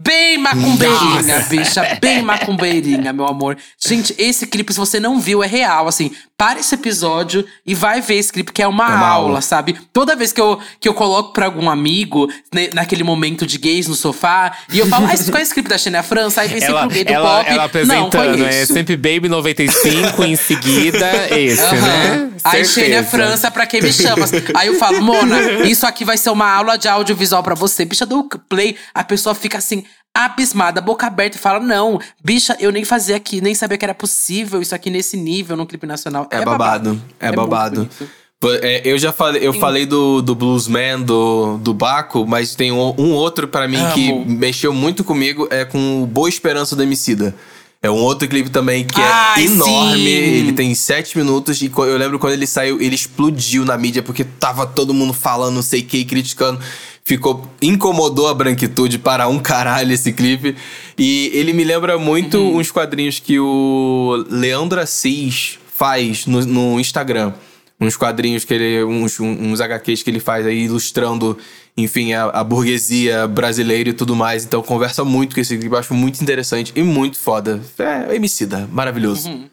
[0.03, 1.98] Bem macumbeirinha, bicha.
[2.01, 3.57] Bem macumbeirinha, meu amor.
[3.78, 5.86] Gente, esse clipe, se você não viu, é real.
[5.86, 9.28] Assim, para esse episódio e vai ver esse clipe, que é uma, É uma aula,
[9.28, 9.40] aula.
[9.42, 9.76] sabe?
[9.92, 13.88] Toda vez que eu, que eu coloco pra algum amigo, né, naquele momento de gays
[13.88, 16.40] no sofá, e eu falo, ah, você conhece esse clipe da Xenia França?
[16.40, 17.46] Aí vem sempre Ela, o gay do ela, pop.
[17.51, 21.07] ela não, apresentando, é sempre Baby 95, em seguida
[21.38, 21.74] esse, Aham.
[21.76, 22.30] né?
[22.42, 22.64] Aí.
[22.64, 24.24] Xênia França, pra quem me chama.
[24.55, 27.84] Aí eu falo, Mona, isso aqui vai ser uma aula de audiovisual pra você.
[27.84, 29.84] Bicha, dou play, a pessoa fica assim,
[30.15, 33.95] abismada, boca aberta e fala: Não, bicha, eu nem fazia aqui, nem sabia que era
[33.95, 36.29] possível isso aqui nesse nível no clipe nacional.
[36.31, 37.77] É, babado, é, muito babado.
[37.77, 38.11] bonito.
[38.41, 42.73] Pô, é, eu já falei, eu falei do, do Bluesman, do, do Baco, mas tem
[42.73, 44.25] um, um outro pra mim que Amo.
[44.25, 47.35] mexeu muito comigo, é com o Boa Esperança do Emicida.
[47.83, 49.97] É um outro clipe também que é Ai, enorme.
[49.97, 50.07] sim!
[50.07, 51.63] Ele tem sete minutos.
[51.63, 55.55] E eu lembro quando ele saiu, ele explodiu na mídia, porque tava todo mundo falando,
[55.55, 56.61] não sei o que, criticando.
[57.05, 57.48] Ficou.
[57.61, 60.55] Incomodou a branquitude para um caralho esse clipe.
[60.98, 62.59] E ele me lembra muito Uhum.
[62.59, 67.32] uns quadrinhos que o Leandro Assis faz no, no Instagram.
[67.80, 68.84] Uns quadrinhos que ele.
[68.84, 71.36] Uns, uns HQs que ele faz aí ilustrando,
[71.76, 74.44] enfim, a, a burguesia brasileira e tudo mais.
[74.44, 75.74] Então conversa muito com esse clipe.
[75.74, 77.59] Eu acho muito interessante e muito foda.
[77.78, 79.48] É, Emicida, maravilhoso.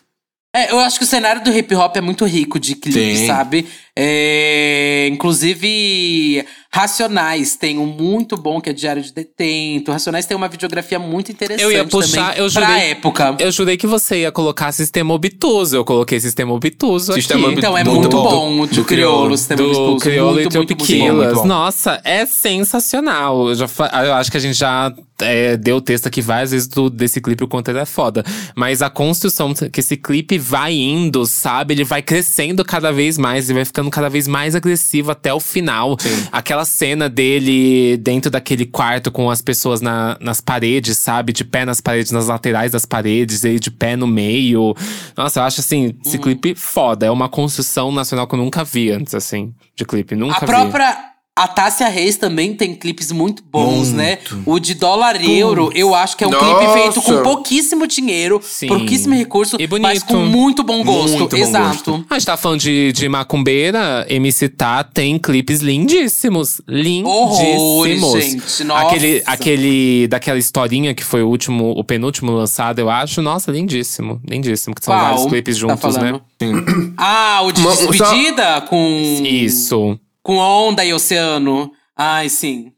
[0.54, 3.28] É, eu acho que o cenário do hip hop é muito rico de clipes, Sim.
[3.28, 3.68] sabe?
[4.00, 9.92] É, inclusive, Racionais tem um muito bom que é Diário de Detento.
[9.92, 12.68] Racionais tem uma videografia muito interessante Eu ia puxar, também eu jurei.
[12.68, 13.36] pra época.
[13.40, 15.76] Eu jurei que você ia colocar sistema obtuso.
[15.76, 17.58] Eu coloquei sistema obtuso Sistema aqui.
[17.58, 18.86] Então é Do- muito do- bom o do do Criolo.
[19.18, 19.98] Criolo, sistema do Obtuso.
[19.98, 20.86] Criolo muito, e muito, muito bom.
[20.86, 21.34] muito Tropiquilas.
[21.34, 21.46] bom.
[21.48, 23.50] Nossa, é sensacional.
[23.50, 23.66] Eu, já
[24.06, 27.44] eu acho que a gente já é, deu texto aqui várias vezes do, desse clipe,
[27.44, 28.24] o quanto ele é foda.
[28.56, 31.74] Mas a construção que esse clipe vai indo, sabe?
[31.74, 35.40] Ele vai crescendo cada vez mais, ele vai ficando cada vez mais agressivo até o
[35.40, 35.98] final.
[36.32, 41.34] Aquela cena dele dentro daquele quarto com as pessoas na- nas paredes, sabe?
[41.34, 44.76] De pé nas paredes, nas laterais das paredes, ele de pé no meio.
[45.16, 47.06] Nossa, eu acho assim, esse clipe foda.
[47.06, 50.16] É uma construção nacional que eu nunca vi antes, assim, de clipe.
[50.16, 50.46] Nunca A vi.
[50.46, 50.98] própria.
[51.38, 53.96] A Tássia Reis também tem clipes muito bons, Muito.
[53.96, 54.18] né?
[54.46, 56.74] O de dólar e euro, eu acho que é um clipe Nossa.
[56.74, 58.68] feito com pouquíssimo dinheiro, Sim.
[58.68, 61.18] pouquíssimo recurso, E mas com muito bom gosto.
[61.20, 61.92] Muito bom Exato.
[61.92, 62.06] gosto.
[62.10, 66.60] A gente tá falando de, de macumbeira, MC Tá tem clipes lindíssimos.
[66.68, 67.08] Lindíssimos.
[67.14, 68.64] Horrores, gente.
[68.64, 68.88] Nossa.
[68.88, 73.22] Aquele, aquele daquela historinha que foi o último, o penúltimo lançado, eu acho.
[73.22, 74.20] Nossa, lindíssimo.
[74.28, 74.74] Lindíssimo.
[74.74, 75.06] Que são Qual?
[75.06, 76.20] vários clipes Tá juntos, né?
[76.40, 76.94] falando?
[76.98, 79.22] Ah, o de Uma- só- despedida com.
[79.24, 80.00] Isso.
[80.28, 81.72] Com onda e oceano.
[81.96, 82.74] Ai, sim.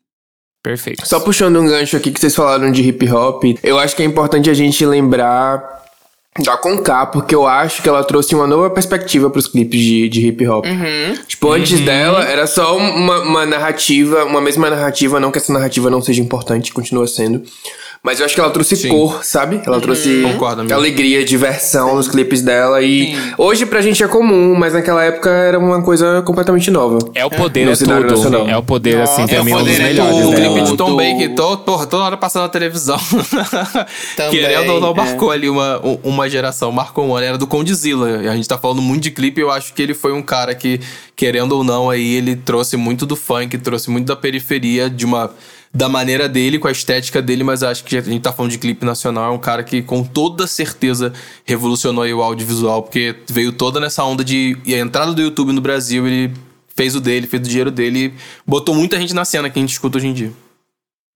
[0.62, 1.04] Perfeito.
[1.08, 4.06] Só puxando um gancho aqui que vocês falaram de hip hop, eu acho que é
[4.06, 5.80] importante a gente lembrar
[6.44, 10.28] da Conká, porque eu acho que ela trouxe uma nova perspectiva pros clipes de, de
[10.28, 10.64] hip hop.
[11.28, 15.90] Tipo, antes dela era só uma, uma narrativa, uma mesma narrativa, não que essa narrativa
[15.90, 17.42] não seja importante, continua sendo.
[18.02, 18.88] Mas eu acho que ela trouxe Sim.
[18.90, 19.62] cor, sabe?
[19.68, 20.74] Ela trouxe Concordo, amigo.
[20.74, 22.82] alegria, diversão nos clipes dela.
[22.82, 26.98] E hoje pra gente é comum, mas naquela época era uma coisa completamente nova.
[27.14, 28.16] É o poder, No é cenário tudo.
[28.18, 28.48] nacional.
[28.48, 30.30] É o poder, assim, pra é o mim, um dos é melhores tudo.
[30.30, 32.98] O clipe de Tom Baker, to, porra, toda hora passando na televisão.
[34.16, 34.96] Também, Querendo ou não, é.
[34.96, 37.26] marcou ali uma, um- uma geração, marcou um ano.
[37.26, 38.22] Era do Condzilla.
[38.24, 40.56] E a gente tá falando muito de clipe, eu acho que ele foi um cara
[40.56, 40.80] que,
[41.18, 45.32] querendo ou não, aí ele trouxe muito do funk, trouxe muito da periferia, de uma.
[45.72, 48.58] Da maneira dele, com a estética dele, mas acho que a gente tá falando de
[48.58, 51.14] clipe nacional, é um cara que com toda certeza
[51.46, 54.58] revolucionou o audiovisual, porque veio toda nessa onda de.
[54.66, 56.34] E a entrada do YouTube no Brasil, ele
[56.76, 58.14] fez o dele, fez o dinheiro dele e
[58.48, 60.32] botou muita gente na cena que a gente escuta hoje em dia.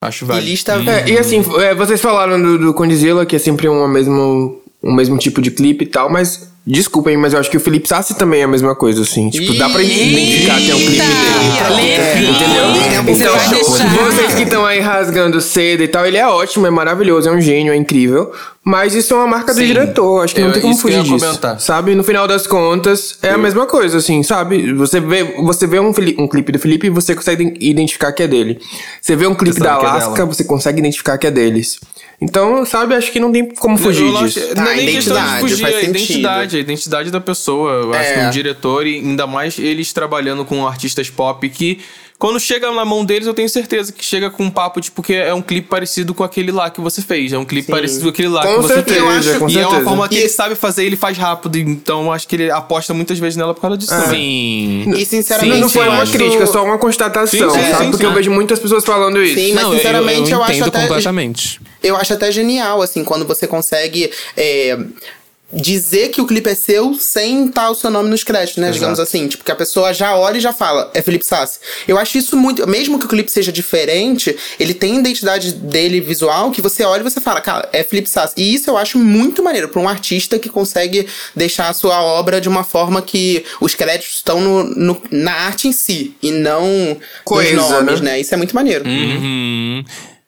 [0.02, 0.48] Acho E válido.
[0.48, 0.74] lista.
[0.86, 4.94] É, e assim, é, vocês falaram do, do Condzilla, que é sempre um mesmo, um
[4.94, 8.16] mesmo tipo de clipe e tal, mas desculpem, mas eu acho que o Felipe Sassi
[8.16, 9.30] também é a mesma coisa, assim.
[9.30, 11.74] Tipo, dá pra identificar que é um clipe dele.
[11.76, 13.04] Levi, Entendeu?
[13.04, 13.36] Você Então,
[14.12, 17.42] vocês que estão aí rasgando cedo e tal, ele é ótimo, é maravilhoso, é um
[17.42, 18.32] gênio, é incrível.
[18.64, 19.68] Mas isso é uma marca do Sim.
[19.68, 21.20] diretor, acho que não Eu- tem como eu fugir disso.
[21.20, 21.60] comentar.
[21.60, 21.94] Sabe?
[21.96, 24.72] No final das contas, é a mesma coisa, assim, sabe?
[24.74, 28.28] Você vê, você vê um, um clipe do Felipe e você consegue identificar que é
[28.28, 28.60] dele.
[29.02, 30.26] Você vê um clipe da é Alaska, dela.
[30.28, 31.80] você consegue identificar que é deles.
[32.24, 34.40] Então, sabe, acho que não tem como fugir Eu disso.
[34.40, 37.72] acho- Tá, não é nem questão de identidade, fugir, é identidade, a identidade da pessoa.
[37.74, 38.14] Eu acho É.
[38.14, 41.80] que um diretor, e ainda mais eles trabalhando com artistas pop, que
[42.18, 45.14] quando chega na mão deles, eu tenho certeza que chega com um papo, tipo, que
[45.14, 47.34] é um clipe parecido com aquele lá que você fez.
[47.34, 49.38] É um clipe parecido com aquele lá Com que você certeza, fez.
[49.38, 49.84] com e é uma certeza.
[49.90, 51.58] forma que E- ele sabe fazer, ele faz rápido.
[51.58, 54.84] Então eu acho que ele aposta muitas vezes nela por causa disso também.
[54.86, 54.94] Sim.
[54.96, 55.54] E sinceramente.
[55.56, 57.84] Não, não foi eu uma acho- crítica, só uma constatação, Sim, sim, sabe?
[57.84, 58.10] sim, Porque sim.
[58.10, 59.36] eu vejo muitas pessoas falando isso.
[59.36, 60.82] Sim, mas Não, eu- sinceramente eu, eu, acho entendo até.
[60.82, 61.60] completamente.
[61.84, 64.10] Eu acho até genial, assim, quando você consegue.
[64.38, 64.78] é,
[65.56, 68.72] Dizer que o clipe é seu sem estar o seu nome nos créditos, né?
[68.72, 69.28] Digamos assim.
[69.28, 71.60] Tipo, que a pessoa já olha e já fala, é Felipe Sassi.
[71.88, 72.66] Eu acho isso muito.
[72.68, 77.02] Mesmo que o clipe seja diferente, ele tem a identidade dele visual que você olha
[77.02, 78.34] e você fala, cara, é Felipe Sassi.
[78.36, 82.42] E isso eu acho muito maneiro pra um artista que consegue deixar a sua obra
[82.42, 86.98] de uma forma que os créditos estão no, no- na arte em si e não
[87.24, 88.14] Coesa, nos nomes, né?
[88.14, 88.20] né?
[88.22, 88.86] Isso é muito maneiro.
[88.90, 89.86] Uhum.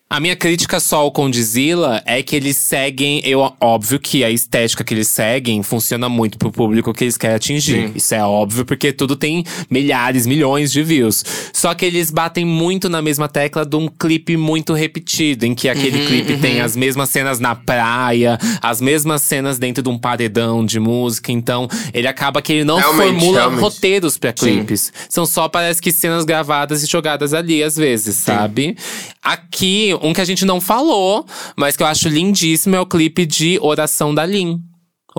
[0.08, 3.22] A minha crítica só ao Condzilla é que eles seguem.
[3.26, 7.36] Eu, óbvio que a estética que eles seguem funciona muito pro público que eles querem
[7.36, 7.92] atingir.
[7.96, 11.26] Isso é óbvio, porque tudo tem milhares, milhões de views.
[11.52, 15.68] Só que eles batem muito na mesma tecla de um clipe muito repetido, em que
[15.68, 20.64] aquele clipe tem as mesmas cenas na praia, as mesmas cenas dentro de um paredão
[20.64, 21.32] de música.
[21.32, 23.60] Então, ele acaba que ele não Realmente, formula realmente.
[23.60, 24.94] roteiros pra clipes.
[25.10, 28.78] São só, parece que cenas gravadas e jogadas ali, às vezes, sabe?
[29.20, 31.26] Aqui, um que a gente não falou,
[31.56, 34.60] mas que eu acho lindíssimo, é o clipe de Oração da Lin.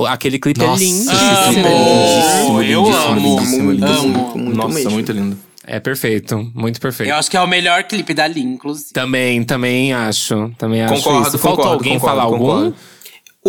[0.09, 0.83] Aquele clipe Nossa.
[0.83, 1.11] é lindo.
[1.11, 2.61] Amo.
[2.61, 3.21] Lindíssimo, Eu amo.
[3.21, 4.19] lindíssimo, lindíssimo.
[4.19, 4.39] Amo.
[4.39, 4.91] Muito Nossa, mesmo.
[4.91, 5.39] muito lindo.
[5.69, 7.11] É perfeito, muito perfeito.
[7.11, 8.93] Eu acho que é o melhor clipe da Lin, inclusive.
[8.93, 10.53] Também, também acho.
[10.59, 11.39] Também acho Concordo, isso.
[11.39, 12.73] Faltou concordo, alguém concordo, falar algum?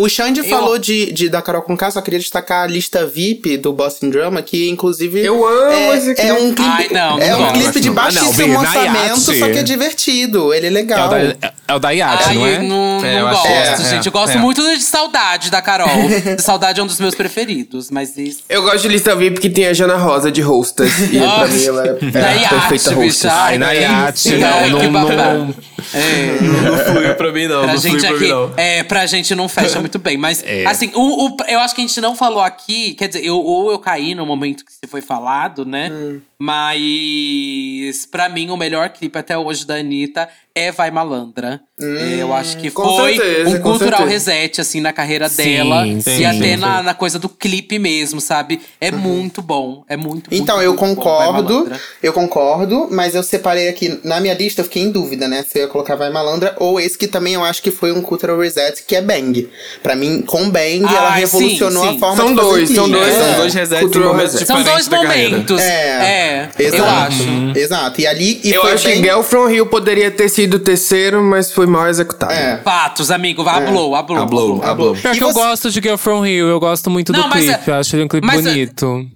[0.00, 3.72] O Xande falou de, de da Carol Conká, só queria destacar a lista VIP do
[3.72, 5.18] Boston Drama, que inclusive.
[5.24, 6.28] Eu amo é, esse clipe.
[6.30, 7.52] É um clipe, Ai, não, não é um gosto.
[7.54, 8.78] clipe de Não, baixíssimo Bernayate.
[8.78, 10.54] orçamento, só que é divertido.
[10.54, 11.08] Ele é É o legal.
[11.08, 12.56] da, é o da Yacht, Ai, não é?
[12.58, 14.06] eu não, É, não eu acho gosto, é, gente.
[14.06, 14.38] é, eu gosto é.
[14.38, 15.88] muito de Saudade da Carol.
[16.36, 18.44] de Saudade é um dos meus preferidos, mas isso.
[18.48, 21.12] Eu gosto de lista VIP que tem a Jana Rosa de hostess.
[21.12, 21.90] E pra mim ela é,
[22.44, 23.28] é perfeita bicha.
[23.32, 25.54] Ai, na que Yacht, não, não, que não, não.
[25.92, 26.38] É.
[26.40, 27.62] Não fluiu pra mim, não.
[27.64, 28.52] Pra não gente aqui, não.
[28.56, 30.16] é, pra gente não fecha muito bem.
[30.18, 30.66] Mas, É.
[30.66, 33.70] assim, o, o- eu acho que a gente não falou aqui, quer dizer, eu, ou
[33.70, 35.90] eu caí no momento que se foi falado, né?
[35.90, 36.20] Hum.
[36.38, 41.60] Mas, pra mim, o melhor clipe até hoje da Anitta é Vai Malandra.
[41.80, 44.32] É, eu acho que foi certeza, um cultural certeza.
[44.32, 45.84] reset, assim, na carreira Sim, dela.
[46.00, 48.60] sim, e até sim, na, na coisa do clipe mesmo, sabe?
[48.80, 49.84] É muito bom.
[49.88, 51.80] É muito, Então, muito, eu muito bom, concordo, Malandra.
[52.02, 55.44] eu concordo, mas eu separei aqui, na minha lista eu fiquei em dúvida, né?
[55.48, 58.02] Se eu ia colocar Vai Malandra ou esse que também eu acho que foi um
[58.02, 59.48] cultural reset, que é Bang.
[59.82, 61.96] Pra mim, com Bang, ela Ai, sim, revolucionou sim.
[61.96, 62.98] a forma São de fazer dois, são clipe.
[62.98, 63.22] dois, É.
[63.24, 64.46] São dois resets em Cultural momentos reset.
[64.46, 65.30] São diferentes dois da carreira.
[65.30, 65.60] momentos.
[65.60, 67.12] É, É, eu exato.
[67.12, 67.58] acho.
[67.58, 68.00] Exato.
[68.00, 68.96] E ali, e Eu foi acho bem...
[69.00, 72.32] que Girl From Hill poderia ter sido o terceiro, mas foi mal executado.
[72.32, 72.58] É.
[72.62, 73.42] Fatos, amigo.
[73.44, 74.18] Vá, Ablou, ablou.
[74.18, 74.94] Ablou, ablou.
[74.96, 77.54] Pior que eu gosto de Girl From Rio, eu gosto muito Não, do mas é-
[77.54, 77.70] clipe.
[77.70, 79.06] Eu acho ele um clipe mas é- bonito.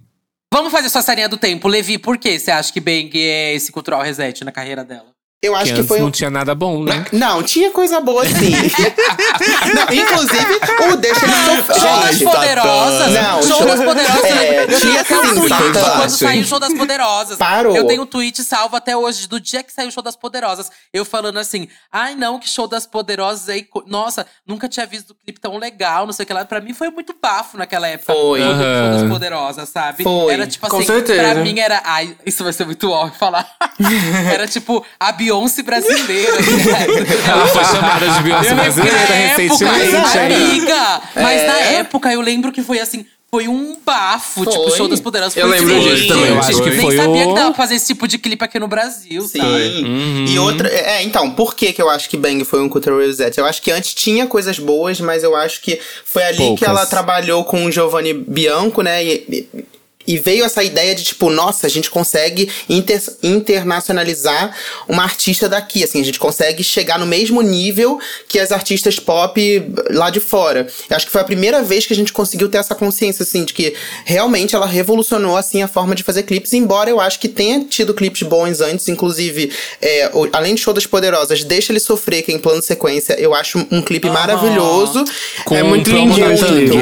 [0.52, 1.66] Vamos fazer sua sarinha do tempo.
[1.66, 5.06] Levi, por que você acha que Bang é esse cultural reset na carreira dela?
[5.44, 6.04] Eu Que acho que antes foi um...
[6.04, 7.04] não tinha nada bom, né?
[7.12, 8.52] Não, tinha coisa boa sim.
[9.74, 11.80] Não, inclusive, o Deixa Ele Sofrer.
[11.80, 13.12] Show das Gente, Poderosas.
[13.12, 14.56] Não, das Poderosas, É.
[14.62, 15.04] É, tinha
[15.38, 16.40] um tweet quando saiu hein?
[16.42, 17.38] o show das poderosas.
[17.38, 17.76] Parou.
[17.76, 20.70] Eu tenho um tweet salvo até hoje, do dia que saiu o show das poderosas.
[20.92, 23.66] Eu falando assim: ai não, que show das poderosas aí.
[23.86, 26.44] Nossa, nunca tinha visto o clipe tão legal, não sei o que lá.
[26.44, 28.12] Pra mim foi muito bafo naquela época.
[28.12, 28.40] Foi.
[28.40, 30.02] o show das poderosas, sabe?
[30.04, 30.32] Foi.
[30.32, 31.22] Era tipo Com assim, certeza.
[31.22, 31.80] pra mim era.
[31.84, 33.48] Ai, isso vai ser muito óbvio falar.
[34.32, 36.32] era tipo a Beyoncé brasileira.
[37.28, 40.18] Ela foi chamada de Beyoncé brasileira na época, recentemente.
[40.18, 40.32] hein?
[40.32, 41.46] amiga, mas É.
[41.46, 45.34] na época eu lembro que foi assim, foi um bafo, tipo, show das poderosas.
[45.34, 47.54] Eu foi lembro disso também, eu acho que Nem foi sabia o- que dava pra
[47.54, 49.38] fazer esse tipo de clipe aqui no Brasil, Sim.
[49.38, 50.30] sabe?
[50.30, 50.68] E outra.
[50.68, 53.38] É, então, por que, que eu acho que Bang foi um Cultural Reset?
[53.38, 56.58] Eu acho que antes tinha coisas boas, mas eu acho que foi ali Poucas.
[56.58, 59.02] que ela trabalhou com o Giovanni Bianco, né?
[59.02, 59.48] E, e-
[60.06, 64.54] e veio essa ideia de, tipo, nossa, a gente consegue inter- internacionalizar
[64.88, 67.98] uma artista daqui, assim, a gente consegue chegar no mesmo nível
[68.28, 69.40] que as artistas pop
[69.90, 70.66] lá de fora.
[70.88, 73.44] Eu acho que foi a primeira vez que a gente conseguiu ter essa consciência, assim,
[73.44, 73.74] de que
[74.04, 77.94] realmente ela revolucionou, assim, a forma de fazer clipes, embora eu acho que tenha tido
[77.94, 79.50] clipes bons antes, inclusive,
[79.80, 82.66] é, o- além de Show das Poderosas, Deixa Ele Sofrer, que é em plano de
[82.66, 85.04] sequência, eu acho um clipe maravilhoso.
[85.44, 86.80] Com É muito clipe.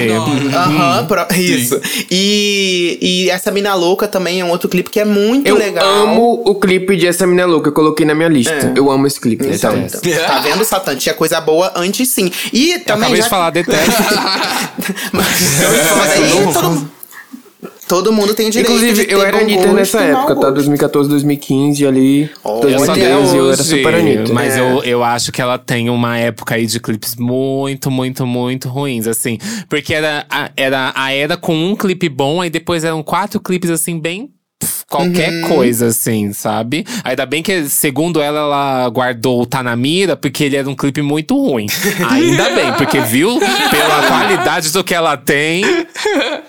[0.55, 1.81] Aham, pro- isso.
[2.11, 5.85] E, e essa Mina Louca também é um outro clipe que é muito Eu legal.
[5.85, 8.73] amo o clipe de Essa Mina Louca, eu coloquei na minha lista.
[8.77, 9.47] Eu amo esse clipe.
[9.47, 9.87] Então, né?
[9.93, 10.95] então, tá vendo, Satã?
[10.97, 12.31] Tinha coisa boa antes sim.
[12.53, 13.03] E Eu também.
[13.05, 13.91] acabei já de falar, detesto.
[15.13, 15.27] Mas,
[15.99, 16.91] mas aí todo,
[17.91, 18.71] todo mundo tem direito.
[18.71, 20.35] Inclusive, de eu ter era Anitta nessa época, tá?
[20.35, 20.53] gosto.
[20.55, 22.31] 2014, 2015 ali.
[22.45, 24.33] Olha, Eu só 2013 eu era hoje, super Anitta.
[24.33, 24.61] Mas É.
[24.61, 29.09] eu, eu acho que ela tem uma época aí de clipes muito, muito, muito ruins,
[29.09, 29.39] assim.
[29.69, 33.71] Porque era a, era a era com um clipe bom, aí depois eram quatro clipes,
[33.71, 34.31] assim, bem.
[34.89, 35.49] Qualquer Uhum.
[35.49, 36.85] coisa, assim, sabe?
[37.05, 40.75] Ainda bem que, segundo ela, ela guardou o Tá na Mira, porque ele era um
[40.75, 41.67] clipe muito ruim.
[42.11, 43.39] Ainda bem, porque viu?
[43.71, 45.63] Pela qualidade do que ela tem.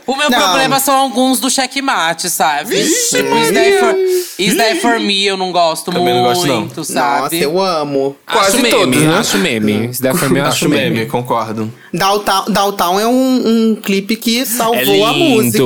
[0.07, 0.39] O meu Não.
[0.39, 2.75] problema são alguns do checkmate, sabe?
[3.09, 3.95] Tipo, Is That For,
[4.39, 6.61] Is That For Me eu não gosto Também não gosto, não.
[6.61, 7.39] muito, Nossa, sabe?
[7.41, 8.15] eu amo.
[8.25, 9.17] Quase acho meme, todos, né?
[9.19, 9.85] Acho meme.
[9.91, 11.71] Isso daí foi meu, Acho meme, concordo.
[11.93, 15.63] Downtown, Downtown é um, um clipe que salvou É lindo, a música.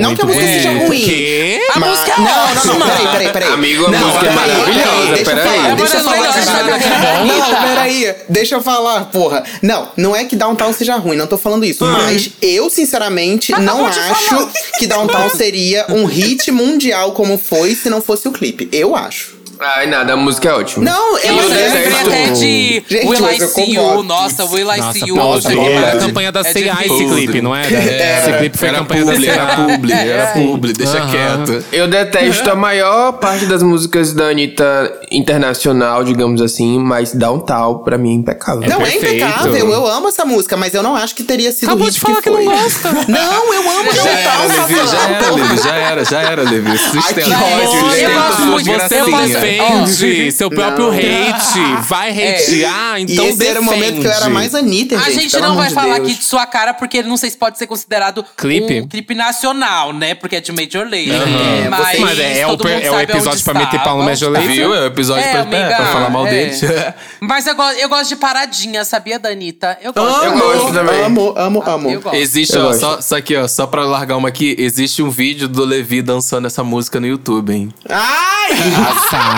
[0.00, 1.00] não que a música muito seja ruim.
[1.00, 1.60] Quê?
[1.74, 2.74] A música é não, não, ótima.
[2.74, 3.52] não, peraí, peraí, peraí.
[3.52, 5.12] Amigo, a não, música é peraí, maravilhosa,
[5.76, 7.24] Deixa eu falar, deixa eu falar.
[7.24, 7.38] Não.
[7.38, 8.14] Não, peraí.
[8.28, 9.44] Deixa eu falar, porra.
[9.62, 11.84] Não, não é que Downtown seja ruim, não tô falando isso.
[11.84, 18.00] Mas eu, sinceramente, não acho que Downtown seria um hit mundial como foi se não
[18.00, 18.68] fosse o clipe.
[18.72, 19.37] Eu acho.
[19.60, 20.84] Ai, nada, a música é ótima.
[20.84, 24.02] Não, eu lembrei detesto- até de Gente, Will I See You.
[24.04, 25.16] Nossa, Will I See You.
[25.16, 27.66] nossa, era a campanha da É C&A esse clipe, não era?
[27.68, 29.56] esse clipe foi a era campanha publi, da era C&A.
[29.66, 31.64] publi, era publi, deixa quieto.
[31.72, 37.98] Eu detesto a maior parte das músicas da Anitta internacional, digamos assim, mas Downtown, pra
[37.98, 38.68] mim, é impecável.
[38.68, 39.54] Não, é impecável.
[39.68, 42.00] Eu amo essa música, mas eu não acho que teria sido Acabou o hit de
[42.00, 42.44] falar que foi.
[42.44, 42.88] não gosta.
[43.08, 46.78] Não, eu amo Já era, Downtown, Levi, já era, já era, já era, Levi.
[46.78, 47.20] Sustenta.
[47.22, 48.70] que ódio, Sustenta eu gosto suas muito,
[49.48, 50.92] Defende seu próprio Não.
[50.92, 51.58] hate.
[51.88, 53.46] Vai hatear, E então esse defende.
[53.50, 55.22] era o momento que eu era mais Anitta, A gente.
[55.22, 56.08] gente pelo não vai de falar Deus.
[56.08, 58.80] aqui de sua cara, porque não sei se pode ser considerado Clipe?
[58.80, 60.14] um clipe nacional, né?
[60.14, 61.12] Porque é de Major Lazer.
[61.64, 64.04] É, Mas, Mas é, é o, é o episódio pra meter pau no.
[64.04, 64.48] Major Lazer.
[64.50, 64.74] Viu?
[64.74, 66.30] É o episódio É, pra, amiga, é, pra falar mal é.
[66.30, 66.60] deles.
[67.20, 69.78] Mas eu gosto, eu gosto de paradinha, sabia, Danita?
[69.82, 70.24] Eu gosto.
[70.24, 71.02] Eu gosto também.
[71.02, 72.00] Amo, amo, amo.
[72.00, 72.16] Gosto.
[72.16, 72.80] Existe, Eu ó, gosto.
[72.80, 76.46] só, só aqui, ó, só pra largar uma aqui, existe um vídeo do Levi dançando
[76.46, 77.68] essa música no YouTube, hein?
[77.88, 78.48] Ai!
[78.84, 79.37] Passada.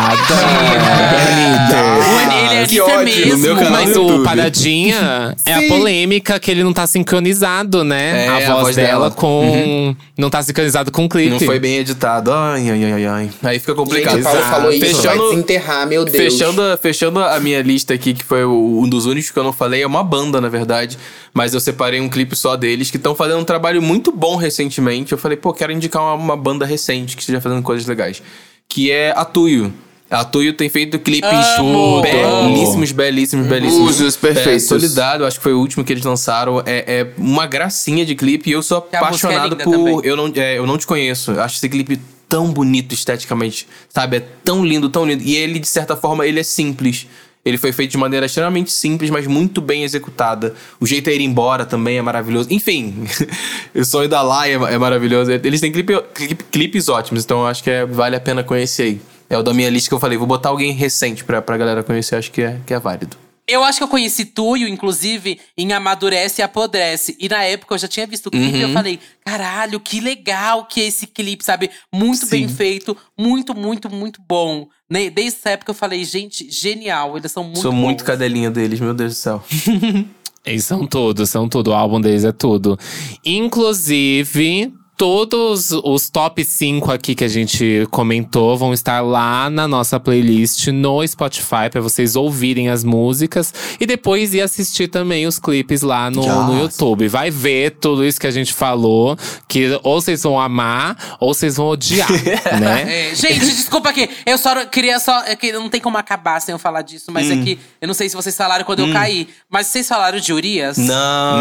[2.10, 3.04] O Ani- ele é Que Anitta ódio.
[3.16, 3.32] mesmo.
[3.32, 4.24] No meu canal Mas o YouTube.
[4.24, 5.68] Paradinha é a Sim.
[5.68, 8.26] polêmica que ele não tá sincronizado, né?
[8.26, 9.10] É, a, a voz dela, dela.
[9.10, 9.94] com.
[10.16, 11.30] Não tá sincronizado com o clipe.
[11.30, 12.32] Não foi bem editado.
[12.32, 13.30] Ai, ai, ai, ai.
[13.42, 14.18] Aí fica Gente, complicado.
[14.20, 14.50] o Paulo Exato.
[14.54, 16.16] falou isso, vai Fechando- desenterrar, meu Deus.
[16.16, 19.52] Fechando, fechando a minha lista aqui, que foi o- um dos únicos que eu não
[19.52, 20.98] falei, é uma banda, na verdade.
[21.34, 25.12] Mas eu separei um clipe só deles, que estão fazendo um trabalho muito bom recentemente.
[25.12, 28.22] Eu falei, pô, quero indicar uma, uma banda recente que esteja fazendo coisas legais.
[28.68, 29.72] Que é a Tuyo.
[30.10, 33.90] A Tuyo tem feito clipes Amo, belíssimos, belíssimos, belíssimos.
[34.00, 34.64] Usos perfeitos.
[34.64, 36.60] É, Solidário, acho que foi o último que eles lançaram.
[36.66, 39.70] É, é uma gracinha de clipe e eu sou é apaixonado linda por.
[39.72, 40.00] também.
[40.02, 41.30] Eu não, é, eu não te conheço.
[41.30, 44.16] Eu Acho esse clipe tão bonito esteticamente, sabe?
[44.16, 45.22] É tão lindo, tão lindo.
[45.22, 47.06] E ele, de certa forma, ele é simples.
[47.44, 50.54] Ele foi feito de maneira extremamente simples, mas muito bem executada.
[50.78, 52.48] O jeito é ir embora também é maravilhoso.
[52.52, 53.04] Enfim,
[53.74, 55.30] o sonho da Lai é, é maravilhoso.
[55.30, 58.82] Eles têm clipe, clipe- clipes ótimos, então eu acho que é- vale a pena conhecer
[58.82, 59.00] aí.
[59.30, 60.18] É o da minha lista que eu falei.
[60.18, 63.16] Vou botar alguém recente pra, pra galera conhecer, acho que é, que é válido.
[63.48, 67.16] Eu acho que eu conheci Tuyo, inclusive, em Amadurece e Apodrece.
[67.18, 70.66] E na época eu já tinha visto o clipe e eu falei: caralho, que legal
[70.66, 71.68] que é esse clipe, sabe?
[71.92, 74.68] Muito bem feito, muito, muito, muito bom.
[74.88, 78.06] Ne- Desde essa época eu falei: gente, genial, eles são muito Sou muito bons.
[78.06, 79.42] cadelinha deles, meu Deus do céu.
[80.46, 81.70] Eles são tudo, são tudo.
[81.70, 82.78] O álbum deles é tudo.
[83.26, 89.98] Inclusive, todos os top 5 aqui que a gente comentou vão estar lá na nossa
[89.98, 95.80] playlist no Spotify para vocês ouvirem as músicas e depois ir assistir também os clipes
[95.80, 97.08] lá no, no YouTube.
[97.08, 99.16] Vai ver tudo isso que a gente falou,
[99.48, 102.06] que ou vocês vão amar ou vocês vão odiar,
[102.60, 103.10] né?
[103.10, 104.06] É, gente, desculpa aqui.
[104.26, 105.22] Eu só queria só.
[105.24, 107.94] É que não tem como acabar sem eu falar disso, mas é que eu não
[107.94, 109.28] sei se vocês falaram quando eu caí.
[109.48, 110.76] Mas vocês falaram de Urias?
[110.76, 111.40] Não,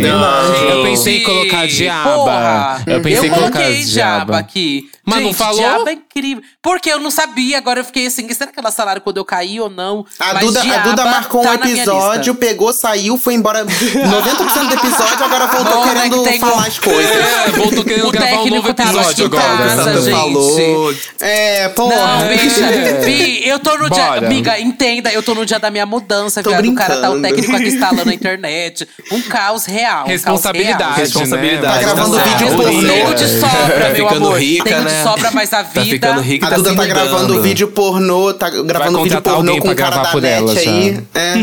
[0.00, 0.54] Não, não.
[0.54, 2.51] Eu pensei em colocar Diaba.
[2.86, 4.24] Eu pensei em eu colocar coloquei Diaba.
[4.24, 4.90] Diaba aqui.
[5.04, 5.58] Mas não Gente, falou?
[5.58, 6.42] Diaba é incrível.
[6.62, 9.58] Porque eu não sabia, agora eu fiquei assim, será que elas falaram quando eu caí
[9.60, 10.04] ou não?
[10.20, 14.68] A Mas Duda, a Duda marcou um tá minha episódio, pegou, saiu, foi embora 90%
[14.68, 17.12] do episódio, agora voltou Bom, né, querendo que falar um- as coisas.
[17.42, 19.42] É, voltou querendo O gravar um novo técnico tava episódio em agora.
[19.76, 20.14] casa, gente.
[20.14, 20.94] falou.
[21.20, 22.24] É, Não, porra.
[22.28, 22.68] bicha.
[23.04, 24.04] Bi, eu tô no dia.
[24.04, 24.26] Bora.
[24.26, 26.68] Amiga, entenda, eu tô no dia da minha mudança, Tô viado.
[26.68, 28.88] O cara tá o técnico aqui instalando a internet.
[29.10, 30.00] Um caos real.
[30.02, 30.94] um caos Responsabilidade, real.
[30.96, 31.74] Responsabilidade.
[31.84, 32.62] Tá gravando tá vídeo certo.
[32.62, 32.92] pornô.
[32.92, 34.40] Tempo de sobra, Tá meu ficando amor.
[34.40, 34.90] rica, Tempo né?
[34.96, 35.80] de sobra, mas a vida.
[35.80, 39.62] Tá ficando rica, A tá Duda tá gravando vídeo pornô, tá gravando vídeo pornô com
[39.62, 40.60] pra o cara gravar da por net ela já.
[40.70, 41.00] aí.
[41.14, 41.34] É.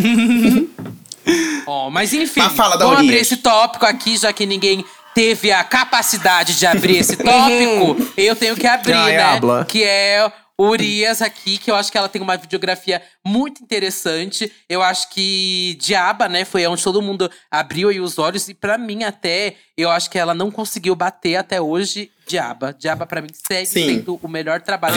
[1.68, 5.52] Ó, mas enfim, Mas fala da vamos abrir esse tópico aqui, já que ninguém teve
[5.52, 7.98] a capacidade de abrir esse tópico.
[8.18, 9.24] eu tenho que abrir, Ai, né?
[9.24, 9.66] habla.
[9.66, 14.52] Que é Urias aqui, que eu acho que ela tem uma videografia muito interessante.
[14.68, 18.50] Eu acho que Diaba, né, foi onde todo mundo abriu aí os olhos.
[18.50, 22.76] E pra mim, até, eu acho que ela não conseguiu bater até hoje Diaba.
[22.78, 23.86] Diaba, pra mim, segue Sim.
[23.96, 24.94] sendo o melhor trabalho.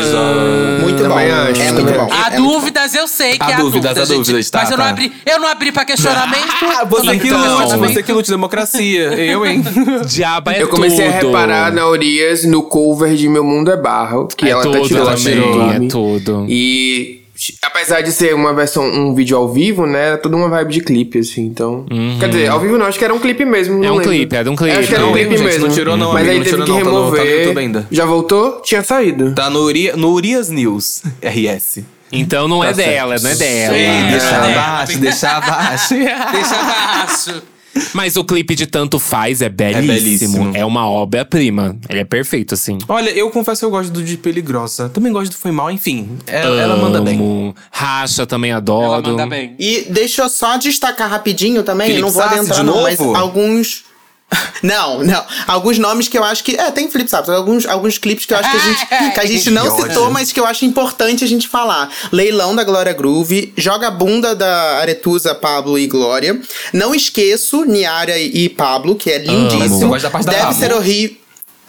[0.82, 1.14] Muito bom.
[1.16, 2.08] Acho, é muito bom.
[2.12, 2.60] Há É muito bom.
[2.60, 4.18] dúvidas, eu sei que Há há dúvidas, há gente.
[4.18, 4.90] dúvidas, tá, Mas eu não tá.
[4.90, 6.42] abri, eu não abri pra questionamento.
[6.82, 9.14] Ah, você que Então, lute, você que lute democracia.
[9.14, 9.62] Eu, hein?
[10.06, 11.26] Diaba é Eu comecei a tudo.
[11.28, 14.86] reparar na Urias no cover de Meu Mundo é Barro, que É ela tudo até
[14.88, 15.84] tirou a Cherokee.
[15.84, 16.46] é tudo.
[16.48, 17.21] E
[17.62, 20.08] apesar de ser uma versão, um vídeo ao vivo, né?
[20.08, 21.86] Era toda uma vibe de clipe, assim, então.
[22.20, 23.78] Quer dizer, ao vivo não, acho que era um clipe mesmo.
[23.78, 24.10] não É um lembro.
[24.10, 24.76] clipe, era um clipe.
[24.78, 25.66] Acho que era um Não clipe gente, mesmo.
[25.66, 27.12] não tirou não, Mas amigo, aí não teve tirou que não, tá no- tá no
[27.16, 27.38] remover.
[27.40, 27.86] YouTube ainda.
[27.90, 28.60] Já voltou?
[28.62, 29.34] Tinha saído.
[29.34, 31.84] Tá no, Uri, no Urias News, RS.
[32.14, 32.88] Então não é Tá certo.
[32.90, 33.76] dela, não é dela.
[33.76, 34.52] Ei, deixa É.
[34.52, 35.94] abaixo, deixa abaixo.
[35.94, 37.42] Deixa abaixo.
[37.94, 39.92] Mas o clipe de Tanto Faz é belíssimo.
[39.92, 40.56] É, belíssimo.
[40.66, 41.76] uma obra-prima.
[41.88, 42.78] Ele é perfeito, assim.
[42.88, 44.88] Olha, eu confesso que eu gosto do de Pele Grossa.
[44.88, 46.18] Também gosto do Foi Mal, enfim.
[46.26, 47.54] Ela, ela manda bem.
[47.70, 49.08] Racha também Ela adoro.
[49.08, 49.54] manda bem.
[49.58, 53.00] E deixa eu só destacar rapidinho também, Felipe não vou Sassi adentrar de não, mas
[53.00, 53.84] alguns...
[54.62, 55.24] Não, não.
[55.46, 56.54] Alguns nomes que eu acho que.
[56.54, 57.28] É, tem Felipe Saps.
[57.28, 60.30] Alguns, alguns clipes que eu acho que a gente, que a gente não citou, mas
[60.30, 61.90] que eu acho importante a gente falar.
[62.12, 66.40] Leilão da Glória Groove, Joga Bunda da Aretusa, Pablo e Glória.
[66.72, 69.88] Não esqueço Niária e Pablo, que é eu lindíssimo.
[69.88, 71.21] gosto da parte da Deve ser horrível.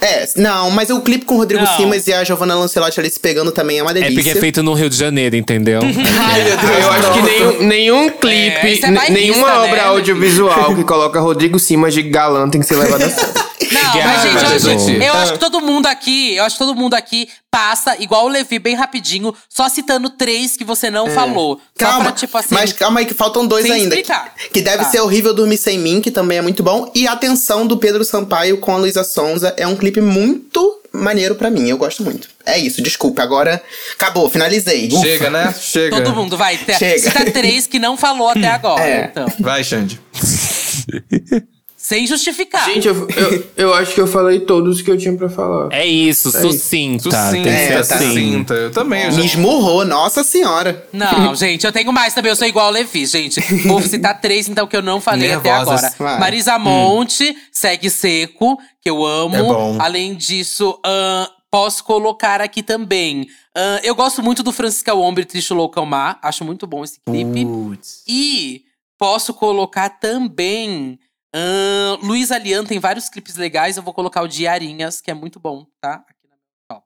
[0.03, 1.77] É, não, mas o clipe com o Rodrigo Não.
[1.77, 4.15] Simas e a Giovanna Lancelotti ali se pegando também é uma É delícia.
[4.15, 5.79] porque é feito no Rio de Janeiro, entendeu?
[5.83, 9.57] Ai, meu Deus, Eu acho que nenhum, nenhum clipe, isso é bairrista, nenhuma né?
[9.69, 13.42] obra audiovisual que coloca Rodrigo Simas de galã tem que ser levada a sério.
[13.71, 15.03] Não, mas gente, eu, gente.
[15.03, 18.27] eu acho que todo mundo aqui, eu acho que todo mundo aqui passa, igual o
[18.27, 21.61] Levi, bem rapidinho, só citando três que você não falou.
[21.77, 22.53] Só Calma, pra, tipo assim.
[22.55, 23.95] mas calma aí que faltam dois ainda.
[23.95, 24.33] explicar.
[24.51, 24.89] Que deve Tá.
[24.89, 26.91] ser horrível dormir sem mim, que também é muito bom.
[26.95, 31.35] E a Atenção do Pedro Sampaio com a Luísa Sonza é um clipe muito maneiro
[31.35, 31.67] pra mim.
[31.69, 32.27] Eu gosto muito.
[32.45, 33.21] É isso, desculpa.
[33.23, 33.61] Agora
[33.93, 34.87] acabou, finalizei.
[34.91, 35.01] Ufa.
[35.01, 35.53] Chega, né?
[35.59, 36.01] Chega.
[36.01, 36.57] Todo mundo vai.
[36.77, 36.99] Chega.
[37.11, 38.83] Cita três que não falou até agora.
[38.83, 39.05] É.
[39.11, 39.25] Então.
[39.39, 39.99] Vai, Xande.
[41.85, 42.63] Sem justificar.
[42.63, 45.67] Gente, eu, eu, eu acho que eu falei todos que eu tinha pra falar.
[45.73, 47.09] É isso, sucinta.
[47.09, 48.07] Tem que Sucinta, ser É, tá assim.
[48.07, 48.53] sucinta.
[48.53, 49.03] Eu também.
[49.03, 49.17] Eu já...
[49.19, 50.87] Me esmurrou, nossa senhora.
[50.93, 52.29] Não, gente, eu tenho mais também.
[52.31, 53.41] Eu sou igual o Levi, gente.
[53.67, 55.83] Vou citar três, então, que eu não falei até Nervosas.
[55.83, 55.95] agora.
[55.99, 56.19] Vai.
[56.21, 59.35] Marisa Monte, Segue Seco, que eu amo.
[59.35, 59.75] É bom.
[59.77, 63.27] Além disso, ahn, posso colocar aqui também.
[63.53, 66.17] ahn, eu gosto muito do Francisca Ombre, Triste Louco Mar.
[66.23, 67.43] Acho muito bom esse clipe.
[67.45, 68.03] Putz.
[68.07, 68.61] E
[68.97, 70.97] posso colocar também.
[71.33, 73.77] Ahn, Luiz Alian tem vários clipes legais.
[73.77, 75.95] Eu vou colocar o de Arinhas, que é muito bom, tá?
[76.07, 76.85] Aqui na minha top.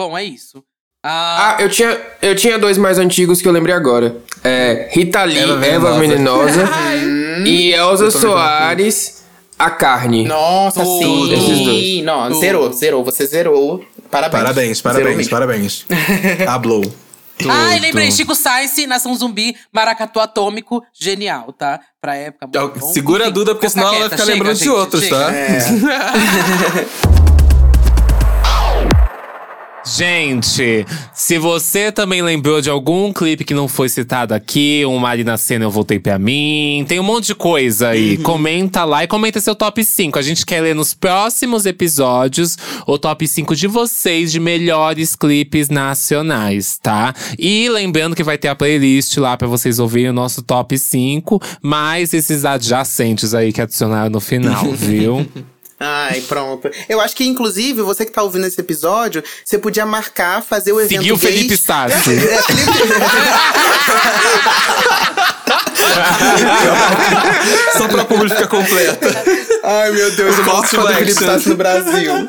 [0.00, 0.64] Bom, é isso.
[1.06, 4.16] Ah, Ah, eu tinha, eu tinha dois mais antigos que eu lembrei agora.
[4.42, 6.64] É, Rita Lee, Eva Eva Venenosa.
[6.64, 7.44] Venenosa.
[7.46, 9.22] e Elza Soares,
[9.58, 10.24] A Carne.
[10.24, 10.80] Nossa.
[10.80, 11.64] Esses sim.
[11.64, 12.04] dois.
[12.04, 12.40] Não, Tudo.
[12.40, 13.04] zerou, zerou.
[13.04, 13.84] Você zerou.
[14.10, 14.42] Parabéns.
[14.42, 15.30] Parabéns, Zerou parabéns, mesmo.
[15.30, 15.86] parabéns.
[16.48, 16.82] Hablou.
[17.48, 21.80] Ai, lembrei, Chico Science, Nação Zumbi, Maracatu Atômico, genial, tá?
[22.00, 22.46] Pra época.
[22.46, 22.92] muito bom.
[22.92, 25.16] Segura a Duda, porque senão ela vai quieta, ficar chega, lembrando de gente, outros, chega.
[25.18, 25.32] tá?
[25.34, 27.24] É.
[29.86, 35.36] Gente, se você também lembrou de algum clipe que não foi citado aqui, um Marina
[35.36, 38.16] Cena Eu Voltei Pra Mim, tem um monte de coisa aí.
[38.16, 40.18] Comenta lá e comenta seu top 5.
[40.18, 42.56] A gente quer ler nos próximos episódios
[42.86, 47.14] o top 5 de vocês de melhores clipes nacionais, tá?
[47.38, 51.40] E lembrando que vai ter a playlist lá pra vocês ouvirem o nosso top 5,
[51.62, 55.26] mais esses adjacentes aí que adicionaram no final, viu?
[55.86, 56.70] Ai, pronto.
[56.88, 60.80] Eu acho que, inclusive, você que tá ouvindo esse episódio, você podia marcar, fazer o
[60.80, 62.10] evento Seguir o Felipe gays- Stassi.
[62.24, 62.94] É, Felipe-
[67.76, 69.06] Só pra público ficar completo.
[69.62, 71.12] Ai, meu Deus, o fã do Felipe.
[71.12, 72.28] Stassi no Brasil.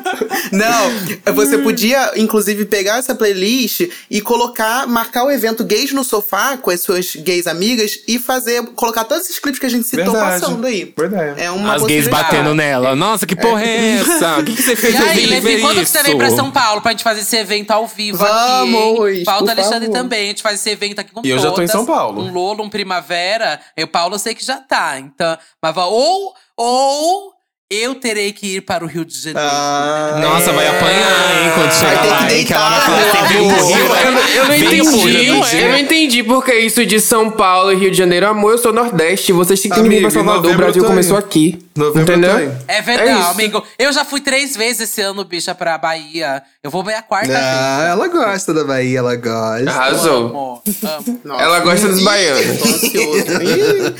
[0.52, 6.56] Não, você podia, inclusive, pegar essa playlist e colocar, marcar o evento Gays no Sofá
[6.56, 10.12] com as suas gays amigas e fazer, colocar todos esses clipes que a gente citou
[10.12, 10.40] Verdade.
[10.40, 10.92] passando aí.
[10.96, 11.40] Verdade.
[11.40, 12.94] É uma As gays batendo nela.
[12.96, 14.38] Nossa, que porra é essa?
[14.38, 16.50] O que, que você fez E aí, Levi, ver quando que você vem pra São
[16.50, 19.24] Paulo pra gente fazer esse evento ao vivo Vamos, aqui?
[19.44, 19.92] do Alexandre favor.
[19.92, 20.24] também.
[20.24, 21.70] A gente faz esse evento aqui com E eu já tô em todas.
[21.72, 22.22] São Paulo.
[22.22, 23.60] Um Lolo, um Primavera.
[23.76, 24.98] Eu, Paulo, eu sei que já tá.
[24.98, 27.32] Então, mas vai- ou, ou
[27.70, 29.40] eu terei que ir para o Rio de Janeiro.
[29.42, 32.44] Ah, Nossa, vai apanhar, hein, quando chegar ter lá, que hein?
[32.44, 33.28] Que ela vai deitar, falar amor.
[33.28, 33.76] Rio,
[34.06, 35.26] Eu, não- eu não entendi.
[35.26, 35.68] Eu é.
[35.72, 38.28] não entendi porque isso de São Paulo e Rio de Janeiro.
[38.28, 39.32] Amor, eu sou Nordeste.
[39.32, 40.38] Vocês têm que vir em Salvador.
[40.38, 41.58] O novembro Brasil começou aqui.
[41.76, 42.36] Novembro entendeu?
[42.36, 42.50] aí.
[42.66, 43.28] É É verdade, isso.
[43.30, 43.62] amigo.
[43.78, 46.42] Eu já fui três vezes esse ano, bicha, pra Bahia.
[46.62, 47.90] Eu vou ver a quarta Ah, vez.
[47.90, 49.70] ela gosta da Bahia, ela gosta.
[49.70, 50.26] Arrasou.
[50.28, 51.20] Amo, amo.
[51.24, 51.42] Nossa.
[51.42, 52.58] Ela gosta dos baianos.
[52.60, 53.94] Tô ansioso.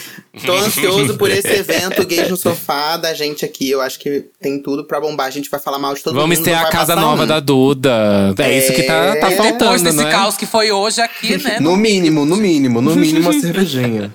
[0.44, 3.70] Tô ansioso por esse evento Gays no Sofá da gente aqui.
[3.70, 5.26] Eu acho que tem tudo pra bombar.
[5.26, 6.44] A gente vai falar mal de todo Vamos mundo.
[6.44, 7.26] ter não a casa nova um.
[7.26, 8.34] da Duda.
[8.38, 9.36] É, isso que tá, tá É.
[9.36, 10.10] faltando, Depois desse né?
[10.10, 11.58] caos que foi hoje aqui, né?
[11.60, 14.12] No mínimo, no mínimo, no mínimo uma cervejinha.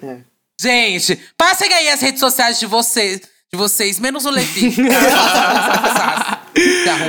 [0.59, 3.21] Gente, passem aí as redes sociais de vocês,
[3.53, 4.73] de vocês menos o Levi.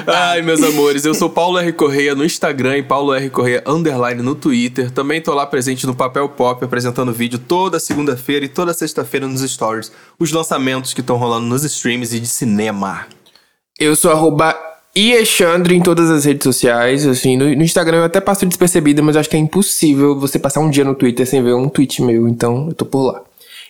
[0.09, 1.73] Ai, meus amores, eu sou Paulo R.
[1.73, 3.31] Correia no Instagram e Paulo R.
[3.31, 4.91] Correia Underline no Twitter.
[4.91, 9.49] Também tô lá presente no Papel Pop, apresentando vídeo toda segunda-feira e toda sexta-feira nos
[9.49, 9.93] stories.
[10.19, 13.07] Os lançamentos que estão rolando nos streams e de cinema.
[13.79, 14.59] Eu sou arroba
[14.97, 17.07] Iexandre em todas as redes sociais.
[17.07, 20.59] Assim, no, no Instagram eu até passo despercebida, mas acho que é impossível você passar
[20.59, 22.27] um dia no Twitter sem ver um tweet meu.
[22.27, 23.23] Então eu tô por lá.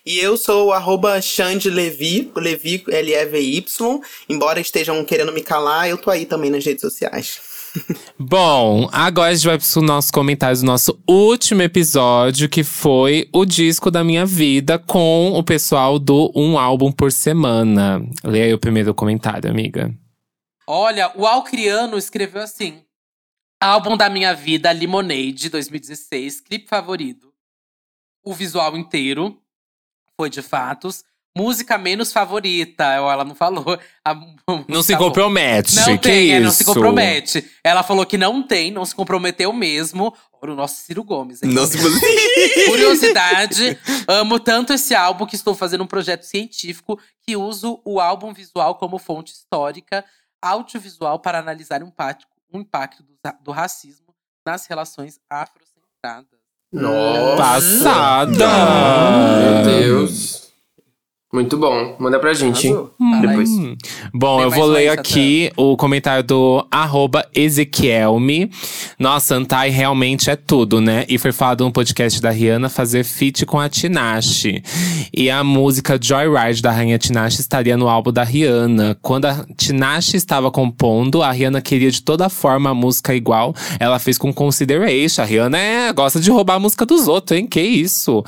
[0.05, 3.65] E eu sou o arroba Xande Levi, Levi L-E-V-Y.
[4.29, 7.41] Embora estejam querendo me calar, eu tô aí também nas redes sociais.
[8.19, 13.45] Bom, agora a gente vai pro nosso comentário do nosso último episódio, que foi o
[13.45, 18.03] disco da minha vida com o pessoal do Um Álbum por Semana.
[18.25, 19.95] Leia aí o primeiro comentário, amiga.
[20.67, 22.83] Olha, o Alcriano escreveu assim:
[23.61, 27.33] Álbum da minha vida, Lemonade, 2016, clipe favorito.
[28.25, 29.42] O visual inteiro
[30.23, 31.05] foi de fatos.
[31.37, 33.79] Música menos favorita, ela não falou.
[34.05, 34.15] A-
[34.69, 35.75] Não se compromete.
[35.77, 37.51] Não que tem, é, não se compromete.
[37.65, 40.15] Ela falou que não tem, não se comprometeu mesmo.
[40.43, 41.41] O nosso Ciro Gomes.
[41.43, 41.79] Não se
[42.69, 48.33] Curiosidade, amo tanto esse álbum que estou fazendo um projeto científico que uso o álbum
[48.33, 50.05] visual como fonte histórica
[50.43, 54.15] audiovisual para analisar o impacto, o impacto do, do racismo
[54.47, 56.42] nas relações afrocentradas.
[57.37, 58.49] Passada!
[59.41, 60.52] Meu Deus.
[61.35, 61.97] Muito bom.
[61.99, 62.69] Manda pra gente.
[62.69, 62.93] Arrasou.
[63.23, 63.49] Depois.
[63.49, 63.75] Hum.
[64.13, 68.51] Bom, Tem eu vou ler aqui o comentário do arroba Ezequielme.
[68.99, 71.07] Nossa, Antai realmente é tudo, né?
[71.09, 74.63] E foi falado no podcast da Rihanna fazer feat com a Tinashe.
[75.11, 78.99] E a música Joyride da Rainha Tinashe estaria no álbum da Rihanna.
[79.01, 83.55] Quando a Tinashe estava compondo, a Rihanna queria de toda forma a música igual.
[83.81, 85.23] Ela fez com Consideration.
[85.23, 87.47] A Rihanna é, gosta de roubar a música dos outros, hein?
[87.47, 88.23] Que isso?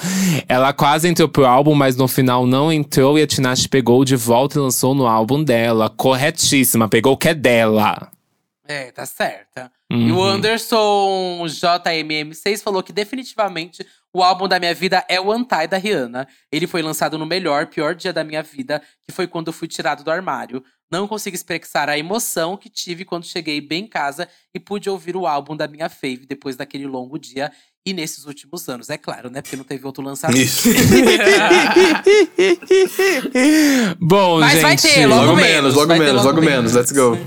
[0.49, 2.94] Ela quase entrou pro álbum, mas no final não entrou.
[2.97, 5.91] E a Tinashe pegou de volta e lançou no álbum dela.
[5.91, 8.09] Corretíssima, pegou o que é dela.
[8.67, 9.71] É, tá certa.
[9.91, 10.23] E o Uhum.
[10.23, 16.27] Anderson JMM6 falou que definitivamente o álbum da minha vida é o Antai da Rihanna.
[16.51, 20.05] Ele foi lançado no melhor, pior dia da minha vida, que foi quando fui tirado
[20.05, 20.63] do armário.
[20.91, 25.17] Não consigo expressar a emoção que tive quando cheguei bem em casa e pude ouvir
[25.17, 27.51] o álbum da minha fave depois daquele longo dia
[27.87, 28.89] e nesses últimos anos.
[28.89, 29.43] É claro, né?
[29.43, 30.39] Porque não teve outro lançamento.
[30.39, 30.69] Isso.
[34.01, 34.63] Bom, Mas gente.
[34.63, 36.73] vai ter, logo Logo menos, menos, logo menos, logo logo menos.
[36.73, 37.19] Let's go.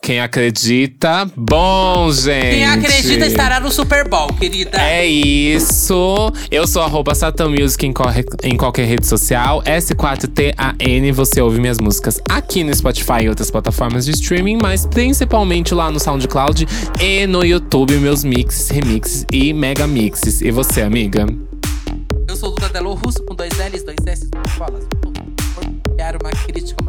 [0.00, 2.54] Quem acredita, bom, gente.
[2.54, 4.80] Quem acredita estará no Super Bowl, querida.
[4.80, 6.32] É isso.
[6.50, 9.62] Eu sou arroba Satan Music em, corre- em qualquer rede social.
[9.64, 11.12] S4TAN.
[11.14, 15.90] Você ouve minhas músicas aqui no Spotify e outras plataformas de streaming, mas principalmente lá
[15.90, 16.66] no SoundCloud
[17.00, 20.40] e no YouTube, meus mixes, remixes e mega mixes.
[20.42, 21.26] E você, amiga?
[22.28, 24.84] Eu sou Duda Delo Russo, com dois L's, dois S's, duas bolas.
[25.96, 26.83] Criar uma crítica,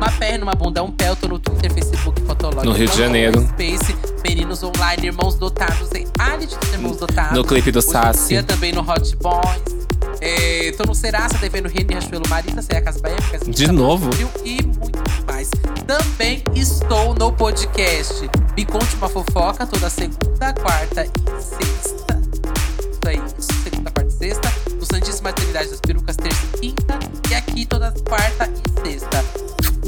[0.00, 1.10] uma perna, uma bunda, um pé.
[1.10, 2.64] Eu tô no Twitter, Facebook, Fotolog.
[2.64, 3.40] No Rio de Janeiro.
[3.48, 3.94] Space,
[4.24, 7.36] meninos online, irmãos dotados, em reality dos irmãos dotados.
[7.36, 8.42] No clipe do Sassi.
[8.42, 9.80] também no Hot Boys.
[10.22, 13.16] É, tô no Serasa, devendo Reni, Rachuelo, Marisa, Ceia Casa Bahia,
[13.46, 14.08] De novo?
[14.08, 15.50] Brasil E muito mais.
[15.86, 18.28] Também estou no podcast.
[18.56, 22.20] Me conte uma fofoca toda segunda, quarta e sexta.
[22.90, 24.52] Isso aí, isso, segunda, quarta e sexta.
[24.78, 26.98] No Santíssima Maternidade das Perucas, terça e quinta.
[27.30, 28.50] E aqui toda quarta
[28.84, 29.24] e sexta.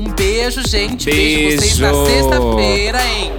[0.02, 1.04] Um beijo, gente.
[1.04, 1.60] Beijo, Beijo.
[1.60, 3.32] vocês na sexta-feira, hein?